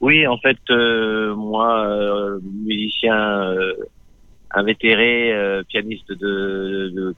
Oui, 0.00 0.26
en 0.26 0.38
fait, 0.38 0.58
euh, 0.70 1.34
moi, 1.34 1.84
euh, 1.86 2.38
musicien 2.66 3.16
euh, 3.16 3.72
invétéré, 4.50 5.32
euh, 5.32 5.62
pianiste 5.64 6.10
de, 6.10 6.90
de, 6.94 7.14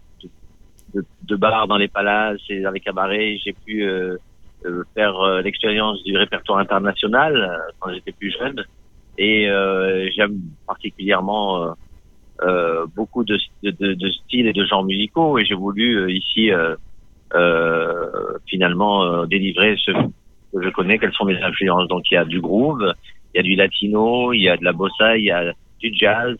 de, 0.94 1.04
de 1.22 1.36
bar 1.36 1.66
dans 1.68 1.76
les 1.76 1.88
palaces 1.88 2.40
et 2.48 2.60
dans 2.60 2.70
les 2.70 2.80
cabarets, 2.80 3.38
j'ai 3.44 3.52
pu 3.52 3.84
euh, 3.84 4.16
euh, 4.66 4.84
faire 4.94 5.18
euh, 5.20 5.40
l'expérience 5.40 6.02
du 6.04 6.16
répertoire 6.18 6.58
international 6.58 7.34
euh, 7.34 7.72
quand 7.78 7.94
j'étais 7.94 8.12
plus 8.12 8.30
jeune. 8.30 8.62
Et 9.16 9.48
j'aime 10.16 10.40
particulièrement 10.66 11.74
beaucoup 12.96 13.22
de, 13.22 13.36
de, 13.62 13.92
de, 13.92 14.10
styles 14.10 14.46
et 14.46 14.54
de 14.54 14.64
genres 14.64 14.84
musicaux. 14.84 15.38
Et 15.38 15.44
j'ai 15.44 15.54
voulu 15.54 16.10
ici 16.10 16.50
finalement 18.46 19.26
délivrer 19.26 19.76
ce 19.76 19.90
que 19.90 20.62
je 20.62 20.70
connais, 20.70 20.98
quelles 20.98 21.12
sont 21.12 21.26
mes 21.26 21.38
influences. 21.42 21.86
Donc 21.88 22.10
il 22.10 22.14
y 22.14 22.16
a 22.16 22.24
du 22.24 22.40
groove, 22.40 22.94
il 23.34 23.38
y 23.38 23.40
a 23.40 23.42
du 23.42 23.56
latino, 23.56 24.32
il 24.32 24.40
y 24.40 24.48
a 24.48 24.56
de 24.56 24.64
la 24.64 24.72
bossa, 24.72 25.18
il 25.18 25.26
y 25.26 25.30
a 25.30 25.52
du 25.80 25.92
jazz, 25.92 26.34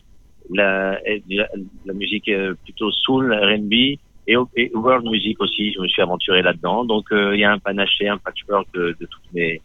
la, 0.49 0.99
la, 1.29 1.47
la 1.85 1.93
musique 1.93 2.27
euh, 2.29 2.53
plutôt 2.63 2.91
soul, 2.91 3.33
R&B 3.33 3.73
et, 3.73 4.35
et 4.55 4.71
world 4.73 5.05
music 5.05 5.39
aussi. 5.41 5.73
Je 5.73 5.79
me 5.79 5.87
suis 5.87 6.01
aventuré 6.01 6.41
là-dedans. 6.41 6.83
Donc 6.85 7.11
euh, 7.11 7.35
il 7.35 7.39
y 7.39 7.43
a 7.43 7.51
un 7.51 7.59
panaché, 7.59 8.07
un 8.07 8.17
patchwork 8.17 8.67
de, 8.73 8.95
de 8.99 9.05
toutes 9.05 9.33
mes 9.33 9.61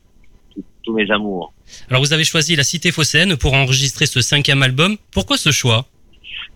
tous- 0.54 0.64
tous 0.84 0.92
mes 0.94 1.10
amours. 1.10 1.52
Alors, 1.90 2.00
vous 2.02 2.12
avez 2.12 2.24
choisi 2.24 2.54
la 2.56 2.62
Cité 2.62 2.92
Phocéenne 2.92 3.36
pour 3.36 3.54
enregistrer 3.54 4.06
ce 4.06 4.20
cinquième 4.20 4.62
album. 4.62 4.96
Pourquoi 5.12 5.36
ce 5.36 5.50
choix? 5.50 5.84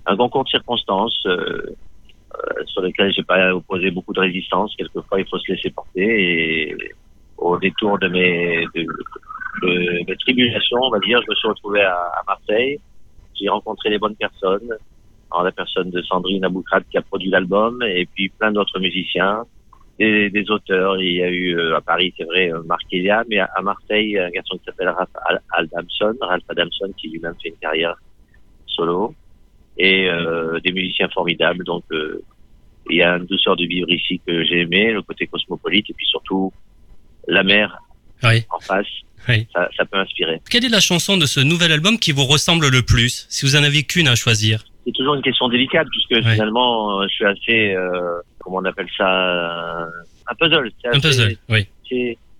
Un 0.06 0.16
concours 0.16 0.44
de 0.44 0.48
circonstances 0.48 1.22
euh, 1.26 1.30
euh, 1.32 2.64
sur 2.66 2.80
lequel 2.82 3.12
j'ai 3.12 3.22
pas 3.24 3.52
opposé 3.54 3.90
beaucoup 3.90 4.12
de 4.12 4.20
résistance. 4.20 4.74
Quelquefois, 4.76 5.20
il 5.20 5.26
faut 5.28 5.38
se 5.38 5.52
laisser 5.52 5.70
porter 5.70 6.02
et 6.02 6.76
au 7.38 7.58
détour 7.58 7.98
de 7.98 8.08
mes, 8.08 8.66
de, 8.74 8.82
de 9.62 10.04
mes 10.06 10.16
tribulations, 10.16 10.78
on 10.82 10.90
va 10.90 10.98
dire, 11.00 11.20
je 11.26 11.30
me 11.30 11.34
suis 11.34 11.48
retrouvé 11.48 11.80
à, 11.82 11.94
à 11.94 12.22
Marseille. 12.26 12.78
J'ai 13.40 13.48
rencontré 13.48 13.90
les 13.90 13.98
bonnes 13.98 14.16
personnes. 14.16 14.70
La 15.44 15.52
personne 15.52 15.90
de 15.90 16.02
Sandrine 16.02 16.44
Aboukrat 16.44 16.80
qui 16.90 16.98
a 16.98 17.02
produit 17.02 17.30
l'album 17.30 17.84
et 17.84 18.04
puis 18.04 18.30
plein 18.30 18.50
d'autres 18.50 18.80
musiciens, 18.80 19.44
des, 19.96 20.28
des 20.28 20.50
auteurs. 20.50 21.00
Il 21.00 21.12
y 21.12 21.22
a 21.22 21.30
eu 21.30 21.56
euh, 21.56 21.76
à 21.76 21.80
Paris, 21.80 22.12
c'est 22.18 22.24
vrai, 22.24 22.52
euh, 22.52 22.62
Marc 22.64 22.82
Elia, 22.90 23.22
mais 23.28 23.38
à, 23.38 23.48
à 23.54 23.62
Marseille, 23.62 24.18
un 24.18 24.28
garçon 24.30 24.58
qui 24.58 24.64
s'appelle 24.64 24.88
Ralph 24.88 25.08
Al- 25.28 25.40
Adamson, 25.52 26.16
Ralph 26.20 26.42
Adamson 26.48 26.92
qui 26.98 27.10
lui-même 27.10 27.36
fait 27.40 27.50
une 27.50 27.56
carrière 27.58 27.94
solo 28.66 29.14
et 29.78 30.08
euh, 30.10 30.58
des 30.60 30.72
musiciens 30.72 31.08
formidables. 31.10 31.62
Donc, 31.62 31.84
euh, 31.92 32.20
il 32.90 32.96
y 32.96 33.02
a 33.02 33.16
une 33.16 33.26
douceur 33.26 33.54
de 33.54 33.64
vivre 33.64 33.88
ici 33.88 34.20
que 34.26 34.42
j'ai 34.42 34.62
aimé, 34.62 34.92
le 34.92 35.02
côté 35.02 35.28
cosmopolite, 35.28 35.88
et 35.90 35.94
puis 35.94 36.06
surtout 36.06 36.52
la 37.28 37.44
mer 37.44 37.78
Oui. 38.24 38.44
en 38.50 38.58
face. 38.58 38.88
Oui. 39.28 39.46
Ça, 39.52 39.68
ça 39.76 39.84
peut 39.84 39.98
inspirer. 39.98 40.40
Quelle 40.50 40.64
est 40.64 40.68
la 40.70 40.80
chanson 40.80 41.16
de 41.16 41.26
ce 41.26 41.40
nouvel 41.40 41.72
album 41.72 41.98
qui 41.98 42.12
vous 42.12 42.24
ressemble 42.24 42.68
le 42.68 42.82
plus 42.82 43.26
Si 43.28 43.44
vous 43.46 43.56
en 43.56 43.62
avez 43.62 43.82
qu'une 43.84 44.08
à 44.08 44.14
choisir. 44.14 44.64
C'est 44.86 44.92
toujours 44.92 45.14
une 45.14 45.22
question 45.22 45.48
délicate 45.48 45.86
puisque 45.90 46.24
finalement, 46.32 47.00
euh, 47.00 47.06
je 47.08 47.14
suis 47.14 47.24
assez, 47.26 47.74
euh, 47.74 48.18
comment 48.40 48.56
on 48.58 48.64
appelle 48.64 48.88
ça, 48.96 49.08
euh, 49.82 49.86
un 50.26 50.34
puzzle. 50.36 50.70
Un 50.92 51.00
puzzle, 51.00 51.36
oui. 51.50 51.66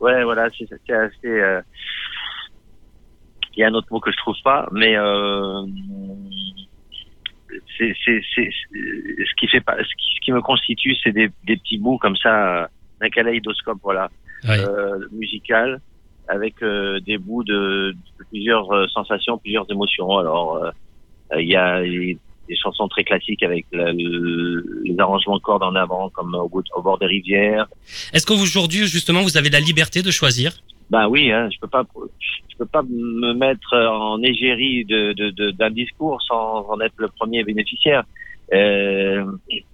ouais, 0.01 0.25
voilà, 0.25 0.49
c'est 0.59 0.73
assez. 0.93 1.13
euh, 1.27 1.61
Il 3.57 3.61
y 3.61 3.63
a 3.65 3.69
un 3.69 3.75
autre 3.75 3.89
mot 3.91 4.01
que 4.01 4.11
je 4.11 4.17
trouve 4.17 4.37
pas, 4.43 4.67
mais 4.73 4.97
euh, 4.97 5.63
c'est 7.79 7.95
ce 8.05 9.35
qui 9.39 9.47
fait 9.49 9.61
pas, 9.61 9.77
ce 9.79 9.83
qui, 9.97 10.15
ce 10.17 10.21
qui 10.25 10.33
me 10.33 10.41
constitue, 10.41 10.95
c'est 11.03 11.13
des, 11.13 11.31
des 11.45 11.57
petits 11.57 11.79
bouts 11.79 11.99
comme 11.99 12.17
ça, 12.17 12.63
euh, 12.63 12.67
un 13.01 13.09
kaléidoscope, 13.11 13.79
voilà, 13.83 14.09
euh, 14.49 14.99
musical, 15.13 15.81
avec 16.31 16.63
euh, 16.63 17.01
des 17.01 17.19
bouts 17.19 17.45
de, 17.45 17.93
de 18.19 18.25
plusieurs 18.31 18.71
euh, 18.73 18.87
sensations, 18.89 19.39
plusieurs 19.39 19.67
émotions. 19.71 20.11
Alors, 20.19 20.57
euh, 20.57 20.71
il 21.41 21.49
y 21.49 21.57
a 21.57 21.83
des 21.83 22.57
chansons 22.63 22.89
très 22.89 23.05
classiques 23.05 23.43
avec 23.43 23.67
le- 23.73 23.93
le- 23.93 24.83
les 24.85 24.97
arrangements 24.99 25.37
de 25.37 25.43
cordes 25.43 25.63
en 25.63 25.75
avant, 25.75 26.11
comme 26.11 26.35
au, 26.35 26.49
bout- 26.49 26.65
au 26.77 26.83
bord 26.83 26.99
des 26.99 27.07
rivières. 27.07 27.67
Est-ce 28.13 28.27
qu'aujourd'hui, 28.27 28.87
justement, 28.87 29.23
vous 29.23 29.37
avez 29.37 29.51
la 29.51 29.61
liberté 29.61 30.03
de 30.03 30.11
choisir? 30.11 30.49
Ben 30.91 31.07
oui, 31.09 31.31
hein, 31.31 31.49
je 31.53 31.59
peux 31.61 31.69
pas, 31.69 31.85
je 32.51 32.57
peux 32.59 32.67
pas 32.67 32.83
me 32.83 33.33
mettre 33.35 33.73
en 33.77 34.21
égérie 34.23 34.85
de, 34.85 35.13
de, 35.13 35.31
de- 35.31 35.53
d'un 35.53 35.71
discours 35.71 36.21
sans 36.27 36.67
en 36.69 36.81
être 36.81 36.95
le 36.97 37.09
premier 37.19 37.45
bénéficiaire. 37.45 38.03
Euh, 38.53 39.25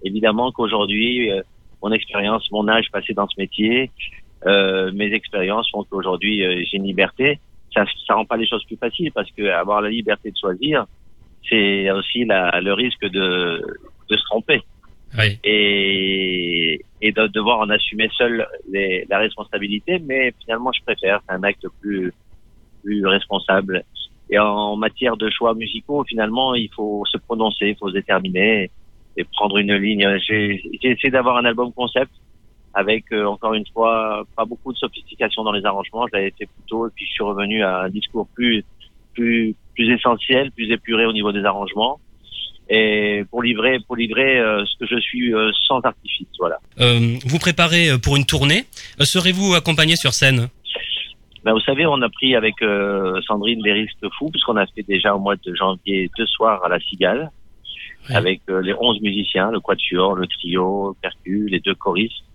évidemment 0.03 0.51
qu'aujourd'hui, 0.51 1.31
euh, 1.31 1.41
mon 1.81 1.91
expérience, 1.91 2.45
mon 2.51 2.67
âge 2.67 2.85
passé 2.91 3.13
dans 3.15 3.27
ce 3.27 3.33
métier, 3.39 3.89
euh, 4.45 4.91
mes 4.93 5.11
expériences 5.13 5.69
font 5.71 5.83
qu'aujourd'hui 5.83 6.45
euh, 6.45 6.63
j'ai 6.69 6.77
une 6.77 6.85
liberté. 6.85 7.39
Ça, 7.73 7.85
ça 8.05 8.13
rend 8.15 8.25
pas 8.25 8.37
les 8.37 8.47
choses 8.47 8.63
plus 8.65 8.77
faciles 8.77 9.11
parce 9.11 9.29
que 9.31 9.43
avoir 9.49 9.81
la 9.81 9.89
liberté 9.89 10.31
de 10.31 10.37
choisir, 10.37 10.85
c'est 11.49 11.89
aussi 11.91 12.25
la, 12.25 12.59
le 12.61 12.73
risque 12.73 13.05
de, 13.05 13.61
de 14.09 14.17
se 14.17 14.23
tromper 14.23 14.61
Oui. 15.17 15.37
et, 15.43 16.81
et 17.01 17.11
de 17.11 17.27
devoir 17.27 17.59
en 17.59 17.69
assumer 17.69 18.09
seul 18.17 18.45
les, 18.69 19.05
la 19.09 19.19
responsabilité. 19.19 19.99
Mais 19.99 20.33
finalement, 20.43 20.71
je 20.71 20.81
préfère. 20.83 21.21
C'est 21.27 21.35
un 21.35 21.43
acte 21.43 21.65
plus, 21.81 22.13
plus 22.83 23.05
responsable. 23.05 23.83
Et 24.29 24.39
en 24.39 24.75
matière 24.75 25.15
de 25.15 25.29
choix 25.29 25.53
musicaux, 25.53 26.03
finalement, 26.07 26.53
il 26.55 26.69
faut 26.75 27.03
se 27.05 27.17
prononcer, 27.17 27.67
il 27.69 27.75
faut 27.77 27.89
se 27.89 27.93
déterminer 27.93 28.69
et 29.15 29.23
prendre 29.23 29.57
une 29.57 29.73
ligne. 29.75 30.05
J'ai 30.27 30.61
j'ai 30.81 30.89
essayé 30.91 31.11
d'avoir 31.11 31.37
un 31.37 31.45
album 31.45 31.71
concept 31.73 32.11
avec, 32.77 33.05
euh, 33.11 33.25
encore 33.25 33.55
une 33.55 33.65
fois, 33.73 34.23
pas 34.35 34.45
beaucoup 34.45 34.71
de 34.71 34.77
sophistication 34.77 35.43
dans 35.43 35.51
les 35.51 35.65
arrangements. 35.65 36.05
Je 36.07 36.15
l'avais 36.15 36.33
fait 36.37 36.45
plus 36.45 36.63
tôt 36.67 36.87
et 36.87 36.91
puis 36.95 37.07
je 37.07 37.11
suis 37.11 37.23
revenu 37.23 37.63
à 37.63 37.81
un 37.81 37.89
discours 37.89 38.27
plus, 38.35 38.63
plus, 39.15 39.55
plus 39.73 39.91
essentiel, 39.91 40.51
plus 40.51 40.71
épuré 40.71 41.07
au 41.07 41.11
niveau 41.11 41.31
des 41.31 41.43
arrangements. 41.43 41.99
Et 42.69 43.23
pour 43.31 43.41
livrer, 43.41 43.79
pour 43.79 43.95
livrer 43.95 44.37
euh, 44.37 44.63
ce 44.65 44.77
que 44.77 44.85
je 44.85 44.99
suis 44.99 45.33
euh, 45.33 45.51
sans 45.67 45.79
artifice, 45.79 46.27
voilà. 46.37 46.59
Vous 46.77 47.39
préparez 47.39 47.97
pour 47.97 48.15
une 48.15 48.25
tournée. 48.25 48.65
Serez-vous 48.99 49.55
accompagné 49.55 49.95
sur 49.95 50.13
scène? 50.13 50.47
Ben, 51.43 51.53
vous 51.53 51.61
savez, 51.61 51.87
on 51.87 51.99
a 52.03 52.09
pris 52.09 52.35
avec 52.35 52.55
Sandrine 53.25 53.61
des 53.63 53.73
risques 53.73 54.07
fous, 54.19 54.29
puisqu'on 54.29 54.57
a 54.57 54.67
fait 54.67 54.83
déjà 54.83 55.15
au 55.15 55.19
mois 55.19 55.35
de 55.35 55.55
janvier 55.55 56.11
deux 56.15 56.27
soirs 56.27 56.63
à 56.63 56.69
la 56.69 56.79
Cigale, 56.79 57.31
avec 58.09 58.41
les 58.49 58.75
onze 58.79 59.01
musiciens, 59.01 59.49
le 59.49 59.61
quatuor, 59.61 60.13
le 60.13 60.27
trio, 60.27 60.89
le 60.89 60.95
percu, 61.01 61.47
les 61.49 61.59
deux 61.59 61.75
choristes, 61.75 62.26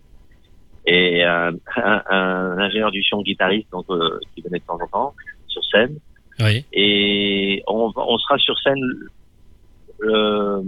et 0.87 1.23
un, 1.23 1.53
un- 1.77 2.03
un 2.11 2.59
ingénieur 2.59 2.91
du 2.91 3.03
son 3.03 3.23
guitariste 3.23 3.71
donc 3.71 3.87
euh, 3.91 4.19
qui 4.35 4.43
venait 4.43 4.59
de 4.59 4.65
temps 4.65 4.79
en 4.83 4.87
temps 4.89 5.15
sur 5.47 5.63
scène. 5.65 5.99
Oui. 6.41 6.65
Et 6.73 7.63
on, 7.69 7.93
on 7.95 8.19
sera 8.19 8.39
sur 8.39 8.59
scène 8.59 8.83
euh, 10.03 10.61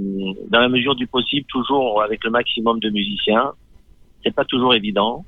dans 0.49 0.61
la 0.61 0.69
mesure 0.69 0.95
du 0.95 1.07
possible, 1.07 1.47
toujours 1.47 2.03
avec 2.03 2.23
le 2.25 2.31
maximum 2.31 2.79
de 2.81 2.91
musiciens. 2.91 3.53
C'est 4.23 4.35
pas 4.35 4.45
toujours 4.45 4.75
évident, 4.75 5.25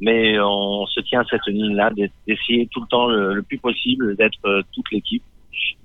mais 0.00 0.38
on 0.40 0.86
se 0.86 1.00
tient 1.00 1.20
à 1.20 1.24
cette 1.30 1.46
ligne-là 1.46 1.90
d'e- 1.90 2.10
d'essayer 2.26 2.68
tout 2.70 2.80
le 2.80 2.86
temps 2.88 3.06
le, 3.06 3.34
le 3.34 3.42
plus 3.42 3.58
possible 3.58 4.16
d'être 4.16 4.38
euh, 4.44 4.62
toute 4.74 4.90
l'équipe, 4.92 5.22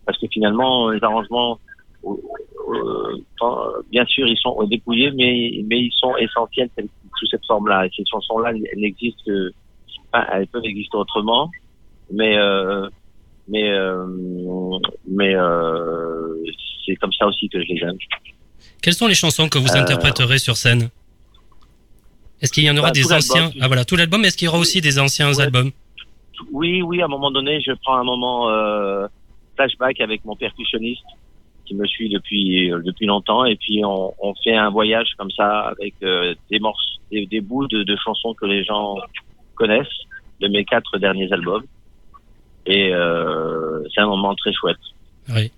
parce 0.06 0.18
que 0.20 0.28
finalement 0.28 0.90
les 0.90 1.04
arrangements, 1.04 1.60
bien 3.92 4.06
sûr, 4.06 4.28
ils 4.28 4.38
sont 4.38 4.62
dépouillés, 4.64 5.12
mais 5.12 5.64
mais 5.68 5.80
ils 5.80 5.94
sont 6.00 6.16
essentiels 6.18 6.70
sous 6.78 7.28
cette 7.28 7.46
forme-là. 7.46 7.86
Et 7.86 7.90
ces 7.96 8.04
chansons-là, 8.10 8.52
elles 8.52 8.80
n'existent, 8.80 9.32
enfin, 10.12 10.26
elles 10.34 10.48
peuvent 10.48 10.66
exister 10.66 10.98
autrement, 10.98 11.50
mais 12.12 12.38
euh, 12.38 12.88
mais 13.48 13.70
euh, 13.72 14.06
mais 15.08 15.36
euh, 15.36 16.44
c'est 16.86 16.96
comme 16.96 17.14
ça 17.14 17.28
aussi 17.28 17.50
que 17.50 17.62
je 17.62 17.68
les 17.74 17.82
aime. 17.82 17.98
Quelles 18.82 18.94
sont 18.94 19.08
les 19.08 19.16
chansons 19.16 19.48
que 19.50 19.58
vous 19.58 19.76
Euh, 19.76 19.80
interpréterez 19.82 20.40
sur 20.40 20.58
scène? 20.58 20.90
Est-ce 22.42 22.52
qu'il 22.52 22.64
y 22.66 22.70
en 22.70 22.76
aura 22.76 22.90
Bah, 22.90 22.92
des 22.92 23.14
anciens 23.14 23.52
Ah 23.62 23.68
voilà, 23.68 23.86
tout 23.86 23.96
l'album. 23.96 24.26
Est-ce 24.26 24.36
qu'il 24.36 24.48
y 24.48 24.50
aura 24.50 24.60
aussi 24.60 24.82
des 24.82 25.00
anciens 25.00 25.40
albums? 25.40 25.72
Oui, 26.52 26.82
oui, 26.82 27.02
à 27.02 27.06
un 27.06 27.08
moment 27.08 27.32
donné, 27.32 27.62
je 27.62 27.72
prends 27.84 27.96
un 27.96 28.04
moment 28.04 28.50
euh, 28.50 29.08
flashback 29.56 30.02
avec 30.02 30.26
mon 30.26 30.36
percussionniste 30.36 31.06
qui 31.66 31.76
me 31.76 31.86
suit 31.88 32.10
depuis 32.10 32.72
euh, 32.72 32.82
depuis 32.84 33.06
longtemps 33.06 33.46
et 33.46 33.56
puis 33.56 33.84
on, 33.86 34.14
on 34.22 34.34
fait 34.44 34.56
un 34.56 34.70
voyage 34.70 35.10
comme 35.18 35.32
ça 35.32 35.70
avec 35.70 35.94
euh, 36.04 36.34
des 36.52 36.60
morceaux, 36.60 37.00
des, 37.12 37.26
des 37.26 37.42
bouts 37.42 37.68
de, 37.68 37.84
de 37.84 37.96
chansons 38.04 38.34
que 38.34 38.46
les 38.46 38.64
gens 38.64 38.98
connaissent 39.56 39.88
de 40.42 40.48
mes 40.48 40.66
quatre 40.66 40.98
derniers 40.98 41.32
albums 41.32 41.64
et 42.66 42.92
euh, 42.94 43.82
c'est 43.94 44.02
un 44.02 44.08
moment 44.08 44.36
très 44.36 44.52
chouette 44.54 44.78
Oui. 45.36 45.52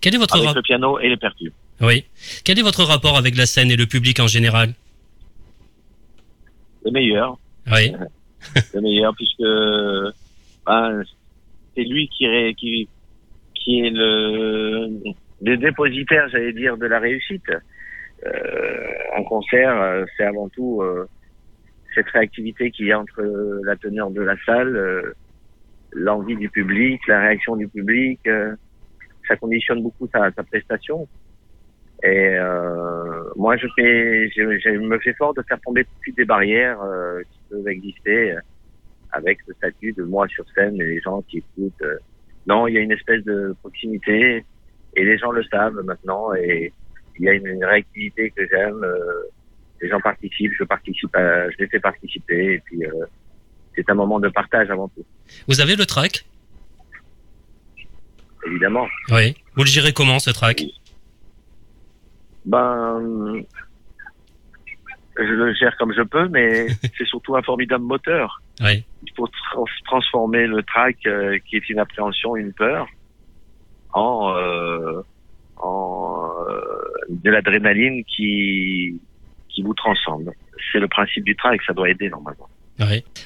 Quel 0.00 0.14
est 0.14 0.18
votre 0.18 0.36
avec 0.36 0.54
le 0.54 0.62
piano 0.62 0.98
et 0.98 1.08
les 1.08 1.16
percus. 1.16 1.52
Oui. 1.80 2.04
Quel 2.44 2.58
est 2.58 2.62
votre 2.62 2.82
rapport 2.84 3.16
avec 3.16 3.36
la 3.36 3.46
scène 3.46 3.70
et 3.70 3.76
le 3.76 3.86
public 3.86 4.18
en 4.20 4.26
général? 4.26 4.74
Le 6.84 6.90
meilleur, 6.90 7.38
Oui. 7.70 7.92
le 8.74 8.80
meilleur 8.80 9.14
puisque 9.14 9.42
ben, 10.66 11.02
c'est 11.76 11.84
lui 11.84 12.08
qui, 12.08 12.26
ré- 12.26 12.54
qui 12.54 12.88
qui 13.54 13.78
est 13.80 13.90
le, 13.90 14.90
le 15.44 15.56
dépositaire, 15.56 16.28
j'allais 16.28 16.52
dire, 16.52 16.76
de 16.76 16.86
la 16.86 16.98
réussite. 16.98 17.50
Euh, 18.24 18.88
un 19.16 19.24
concert, 19.24 19.80
euh, 19.80 20.04
c'est 20.16 20.24
avant 20.24 20.48
tout 20.48 20.80
euh, 20.82 21.06
cette 21.94 22.08
réactivité 22.08 22.70
qu'il 22.70 22.86
y 22.86 22.92
a 22.92 23.00
entre 23.00 23.22
la 23.64 23.76
teneur 23.76 24.10
de 24.10 24.22
la 24.22 24.36
salle, 24.46 24.76
euh, 24.76 25.12
l'envie 25.92 26.36
du 26.36 26.48
public, 26.48 27.00
la 27.08 27.20
réaction 27.20 27.56
du 27.56 27.68
public. 27.68 28.20
euh, 28.26 28.54
ça 29.28 29.36
conditionne 29.36 29.82
beaucoup 29.82 30.08
sa, 30.12 30.30
sa 30.32 30.42
prestation. 30.42 31.06
Et 32.02 32.34
euh, 32.36 33.22
moi, 33.36 33.56
je 33.56 33.66
fais, 33.76 34.28
je, 34.30 34.58
je 34.58 34.70
me 34.78 34.98
fais 34.98 35.14
fort 35.14 35.34
de 35.34 35.42
faire 35.48 35.60
tomber 35.60 35.84
tout 35.84 35.90
de 35.98 36.02
suite 36.02 36.16
des 36.16 36.24
barrières 36.24 36.80
euh, 36.82 37.20
qui 37.30 37.38
peuvent 37.50 37.68
exister 37.68 38.32
euh, 38.32 38.40
avec 39.12 39.38
ce 39.46 39.52
statut 39.54 39.92
de 39.92 40.02
moi 40.02 40.26
sur 40.28 40.44
scène 40.50 40.74
et 40.80 40.84
les 40.84 41.00
gens 41.00 41.22
qui 41.22 41.38
écoutent. 41.38 41.82
euh. 41.82 41.98
non, 42.46 42.66
il 42.66 42.74
y 42.74 42.78
a 42.78 42.80
une 42.80 42.90
espèce 42.92 43.22
de 43.24 43.54
proximité 43.60 44.44
et 44.96 45.04
les 45.04 45.18
gens 45.18 45.30
le 45.30 45.42
savent 45.44 45.80
maintenant 45.84 46.34
et 46.34 46.72
il 47.18 47.24
y 47.24 47.28
a 47.28 47.32
une, 47.32 47.46
une 47.46 47.64
réactivité 47.64 48.30
que 48.30 48.46
j'aime. 48.48 48.82
euh, 48.84 49.22
les 49.80 49.88
gens 49.88 50.00
participent, 50.00 50.52
je 50.58 50.64
participe, 50.64 51.14
à, 51.16 51.50
je 51.50 51.56
les 51.58 51.66
fais 51.66 51.80
participer 51.80 52.54
et 52.54 52.58
puis 52.60 52.84
euh, 52.86 53.04
c'est 53.74 53.88
un 53.90 53.94
moment 53.94 54.20
de 54.20 54.28
partage 54.28 54.70
avant 54.70 54.88
tout, 54.88 55.04
Vous 55.48 55.60
avez 55.60 55.74
le 55.76 55.86
track 55.86 56.24
évidemment. 58.46 58.86
Oui. 59.10 59.34
Vous 59.54 59.62
le 59.62 59.68
gérez 59.68 59.92
comment 59.92 60.18
ce 60.18 60.30
track 60.30 60.62
Ben, 62.44 63.00
je 65.16 65.22
le 65.22 65.54
gère 65.54 65.76
comme 65.76 65.92
je 65.94 66.02
peux, 66.02 66.28
mais 66.28 66.66
c'est 66.98 67.06
surtout 67.06 67.36
un 67.36 67.42
formidable 67.42 67.84
moteur. 67.84 68.42
Oui. 68.60 68.84
Il 69.04 69.12
faut 69.16 69.28
trans- 69.28 69.64
transformer 69.84 70.46
le 70.46 70.62
track, 70.62 70.96
euh, 71.06 71.38
qui 71.46 71.56
est 71.56 71.68
une 71.68 71.78
appréhension, 71.78 72.34
une 72.36 72.52
peur, 72.52 72.88
en, 73.92 74.34
euh, 74.36 75.02
en 75.56 76.28
euh, 76.48 76.60
de 77.08 77.30
l'adrénaline 77.30 78.04
qui 78.04 79.00
qui 79.48 79.62
vous 79.62 79.74
transcende. 79.74 80.30
C'est 80.72 80.78
le 80.80 80.88
principe 80.88 81.24
du 81.24 81.36
track, 81.36 81.60
ça 81.66 81.72
doit 81.74 81.90
aider 81.90 82.08
normalement. 82.08 82.48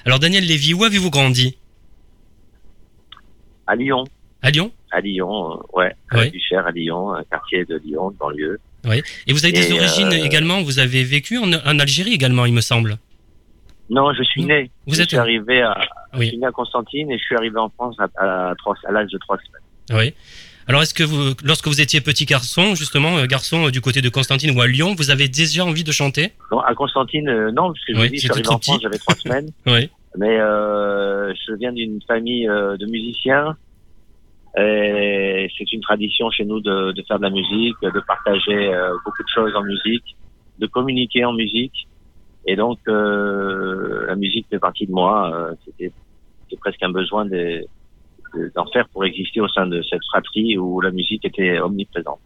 Alors 0.05 0.19
Daniel 0.19 0.45
Lévy, 0.45 0.75
où 0.75 0.85
avez-vous 0.85 1.11
grandi? 1.11 1.57
À 3.67 3.75
Lyon. 3.75 4.05
À 4.43 4.51
Lyon? 4.51 4.71
À 4.93 5.01
Lyon, 5.01 5.53
euh, 5.53 5.79
ouais, 5.79 5.95
à 6.11 6.17
la 6.19 6.29
Duchère, 6.31 6.67
à 6.67 6.71
Lyon, 6.73 7.13
un 7.15 7.25
quartier 7.25 7.65
de 7.65 7.77
Lyon, 7.85 8.13
dans 8.21 8.31
lieu. 8.31 8.59
Oui. 8.85 9.03
Et 9.27 9.33
vous 9.33 9.45
avez 9.45 9.53
des 9.53 9.71
Et, 9.73 9.79
origines 9.79 10.09
euh, 10.09 10.25
également 10.25 10.63
Vous 10.63 10.79
avez 10.79 11.03
vécu 11.05 11.39
en, 11.39 11.51
en 11.53 11.79
Algérie 11.79 12.13
également, 12.13 12.45
il 12.47 12.53
me 12.55 12.61
semble. 12.61 12.97
Non, 13.91 14.13
je 14.15 14.23
suis 14.25 14.45
né. 14.45 14.71
Vous 14.87 14.95
je 14.95 15.03
êtes- 15.03 15.09
suis 15.09 15.17
arrivé 15.17 15.63
à, 15.63 15.77
Oui. 16.15 16.27
je 16.27 16.31
suis 16.31 16.39
né 16.39 16.47
à 16.47 16.53
Constantine 16.53 17.11
et 17.11 17.19
je 17.19 17.25
suis 17.25 17.37
arrivé 17.37 17.57
en 17.59 17.69
France 17.71 17.97
à, 17.99 18.05
à, 18.51 18.55
trois- 18.57 18.77
à 18.87 18.93
l'âge 18.93 19.11
de 19.11 19.19
trois 19.19 19.39
semaines. 19.39 20.01
Oui. 20.01 20.15
Alors 20.69 20.83
est-ce 20.83 20.95
que 20.95 21.05
vous, 21.05 21.35
lorsque 21.45 21.69
vous 21.69 21.81
étiez 21.81 22.01
petit 22.01 22.25
garçon, 22.25 22.75
justement, 22.75 23.19
euh, 23.19 23.27
garçon 23.27 23.67
euh, 23.67 23.71
du 23.71 23.81
côté 23.81 24.03
de 24.03 24.09
Constantine 24.09 24.51
ou 24.57 24.61
à 24.61 24.67
Lyon, 24.67 24.95
vous 24.97 25.11
avez 25.11 25.29
déjà 25.29 25.65
envie 25.65 25.85
de 25.85 25.93
chanter? 25.93 26.33
Non, 26.51 26.59
à 26.61 26.75
Constantine, 26.75 27.29
euh, 27.29 27.53
non, 27.53 27.69
parce 27.73 27.85
que 27.85 27.95
je 27.95 27.99
Oui, 28.01 28.07
vous 28.07 28.11
dis, 28.11 28.17
je 28.17 28.21
suis 28.21 28.29
c'était 28.29 28.33
arrivé 28.33 28.43
trop 28.45 28.55
en 28.55 28.59
France, 28.61 28.77
petit. 28.77 28.83
j'avais 28.83 28.99
trois 28.99 29.15
semaines. 29.17 29.51
Oui. 29.67 29.91
Mais 30.19 30.41
euh, 30.41 31.33
je 31.35 31.53
viens 31.57 31.73
d'une 31.73 32.01
famille 32.09 32.49
euh, 32.49 32.77
de 32.79 32.87
musiciens. 32.87 33.57
Et 34.59 35.49
c'est 35.59 35.71
une 35.73 35.83
tradition 35.83 36.31
chez 36.31 36.47
nous 36.47 36.61
de, 36.61 36.93
de 36.93 37.03
faire 37.07 37.19
de 37.19 37.25
la 37.25 37.31
musique, 37.31 37.77
de 37.83 38.01
partager 38.01 38.73
beaucoup 39.05 39.23
de 39.23 39.29
choses 39.35 39.55
en 39.55 39.63
musique, 39.63 40.17
de 40.59 40.67
communiquer 40.67 41.27
en 41.27 41.35
musique. 41.35 41.87
Et 42.47 42.57
donc, 42.57 42.79
euh, 42.89 44.07
la 44.07 44.17
musique 44.17 44.47
fait 44.49 44.59
partie 44.59 44.87
de 44.87 44.93
moi. 44.93 45.31
Euh, 45.35 45.55
C'était 45.67 45.93
c'était 46.49 46.59
presque 46.61 46.83
un 46.83 46.91
besoin 46.91 47.27
de- 47.27 47.31
de- 47.31 47.67
d'en 48.55 48.67
faire 48.73 48.89
pour 48.91 49.05
exister 49.05 49.41
au 49.41 49.49
sein 49.49 49.67
de 49.67 49.83
cette 49.91 50.05
fratrie 50.11 50.57
où 50.59 50.81
la 50.81 50.91
musique 50.91 51.25
était 51.25 51.59
omniprésente. 51.61 52.21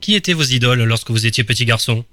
Qui 0.00 0.14
étaient 0.14 0.32
vos 0.34 0.42
idoles 0.42 0.84
lorsque 0.84 1.10
vous 1.10 1.26
étiez 1.26 1.44
petit 1.44 1.64
garçon? 1.64 2.04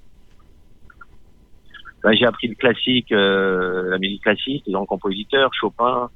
Ben, 2.04 2.12
j'ai 2.14 2.26
appris 2.26 2.48
le 2.48 2.54
classique, 2.54 3.10
euh, 3.12 3.90
la 3.90 3.98
musique 3.98 4.22
classique, 4.22 4.62
les 4.66 4.72
grands 4.72 4.86
compositeurs, 4.86 5.50
Chopin, 5.52 6.08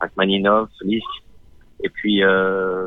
Rachmaninoff, 0.00 0.70
Liszt. 0.82 1.04
Et 1.84 1.88
puis, 1.90 2.22
euh, 2.24 2.86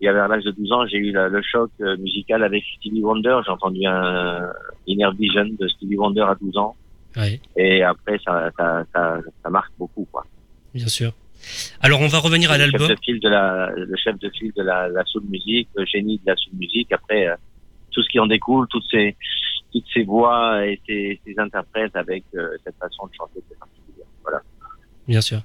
il 0.00 0.06
y 0.06 0.08
avait 0.08 0.20
à 0.20 0.28
l'âge 0.28 0.44
de 0.44 0.50
12 0.52 0.72
ans, 0.72 0.86
j'ai 0.86 0.96
eu 0.96 1.12
la- 1.12 1.28
le 1.28 1.42
choc 1.42 1.70
euh, 1.82 1.96
musical 1.98 2.42
avec 2.42 2.64
Stevie 2.78 3.02
Wonder. 3.02 3.40
J'ai 3.44 3.50
entendu 3.52 3.84
un 3.86 4.50
Inner 4.86 5.10
Vision 5.18 5.46
de 5.58 5.68
Stevie 5.68 5.96
Wonder 5.96 6.22
à 6.22 6.34
12 6.40 6.56
ans. 6.56 6.74
Oui, 7.16 7.40
Et 7.56 7.82
après, 7.82 8.18
ça, 8.24 8.50
ça, 8.56 8.84
ça, 8.94 9.18
ça 9.42 9.50
marque 9.50 9.72
beaucoup, 9.78 10.06
quoi. 10.10 10.24
bien 10.72 10.86
sûr. 10.86 11.12
Alors 11.80 12.00
on 12.00 12.08
va 12.08 12.18
revenir 12.18 12.50
à 12.50 12.58
le 12.58 12.64
chef 12.64 12.72
l'album. 12.72 12.88
de 12.88 12.96
file 13.02 13.20
de 13.20 13.28
la, 13.28 13.70
le 13.76 13.96
chef 13.96 14.18
de 14.18 14.30
file 14.30 14.52
de 14.56 14.62
la, 14.62 14.88
la 14.88 15.04
soul 15.04 15.22
musique, 15.30 15.68
le 15.76 15.84
génie 15.86 16.18
de 16.18 16.30
la 16.30 16.36
soul 16.36 16.54
musique. 16.58 16.92
Après, 16.92 17.26
euh, 17.28 17.34
tout 17.92 18.02
ce 18.02 18.08
qui 18.08 18.18
en 18.18 18.26
découle, 18.26 18.66
toutes 18.70 18.84
ces, 18.90 19.16
toutes 19.72 19.84
ces 19.92 20.02
voix 20.04 20.66
et 20.66 20.80
ces, 20.86 21.20
ces 21.26 21.34
interprètes 21.38 21.94
avec 21.96 22.24
euh, 22.34 22.48
cette 22.64 22.76
façon 22.78 23.06
de 23.06 23.12
chanter 23.16 23.40
très 23.48 23.58
particulière. 23.58 24.06
Voilà. 24.22 24.40
Bien 25.08 25.20
sûr. 25.20 25.42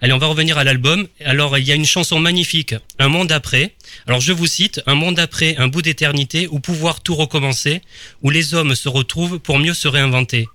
Allez, 0.00 0.12
on 0.12 0.18
va 0.18 0.26
revenir 0.26 0.58
à 0.58 0.64
l'album. 0.64 1.06
Alors, 1.24 1.58
il 1.58 1.64
y 1.64 1.70
a 1.70 1.74
une 1.74 1.84
chanson 1.84 2.18
magnifique, 2.18 2.74
Un 2.98 3.08
monde 3.08 3.30
après. 3.30 3.74
Alors, 4.06 4.20
je 4.20 4.32
vous 4.32 4.46
cite, 4.46 4.82
Un 4.86 4.94
monde 4.94 5.18
après, 5.20 5.56
un 5.58 5.68
bout 5.68 5.82
d'éternité 5.82 6.48
où 6.48 6.58
pouvoir 6.60 7.02
tout 7.02 7.14
recommencer, 7.14 7.82
où 8.22 8.30
les 8.30 8.54
hommes 8.54 8.74
se 8.74 8.88
retrouvent 8.88 9.38
pour 9.38 9.58
mieux 9.58 9.74
se 9.74 9.86
réinventer. 9.86 10.48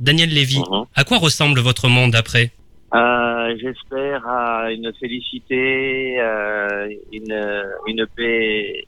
Daniel 0.00 0.28
Lévy, 0.30 0.60
à 0.94 1.02
quoi 1.04 1.18
ressemble 1.18 1.58
votre 1.60 1.88
monde 1.88 2.14
après? 2.14 2.52
Euh, 2.94 3.56
J'espère 3.60 4.26
à 4.26 4.72
une 4.72 4.92
félicité, 4.98 6.18
euh, 6.20 6.88
une, 7.12 7.66
une 7.86 8.06
paix 8.16 8.84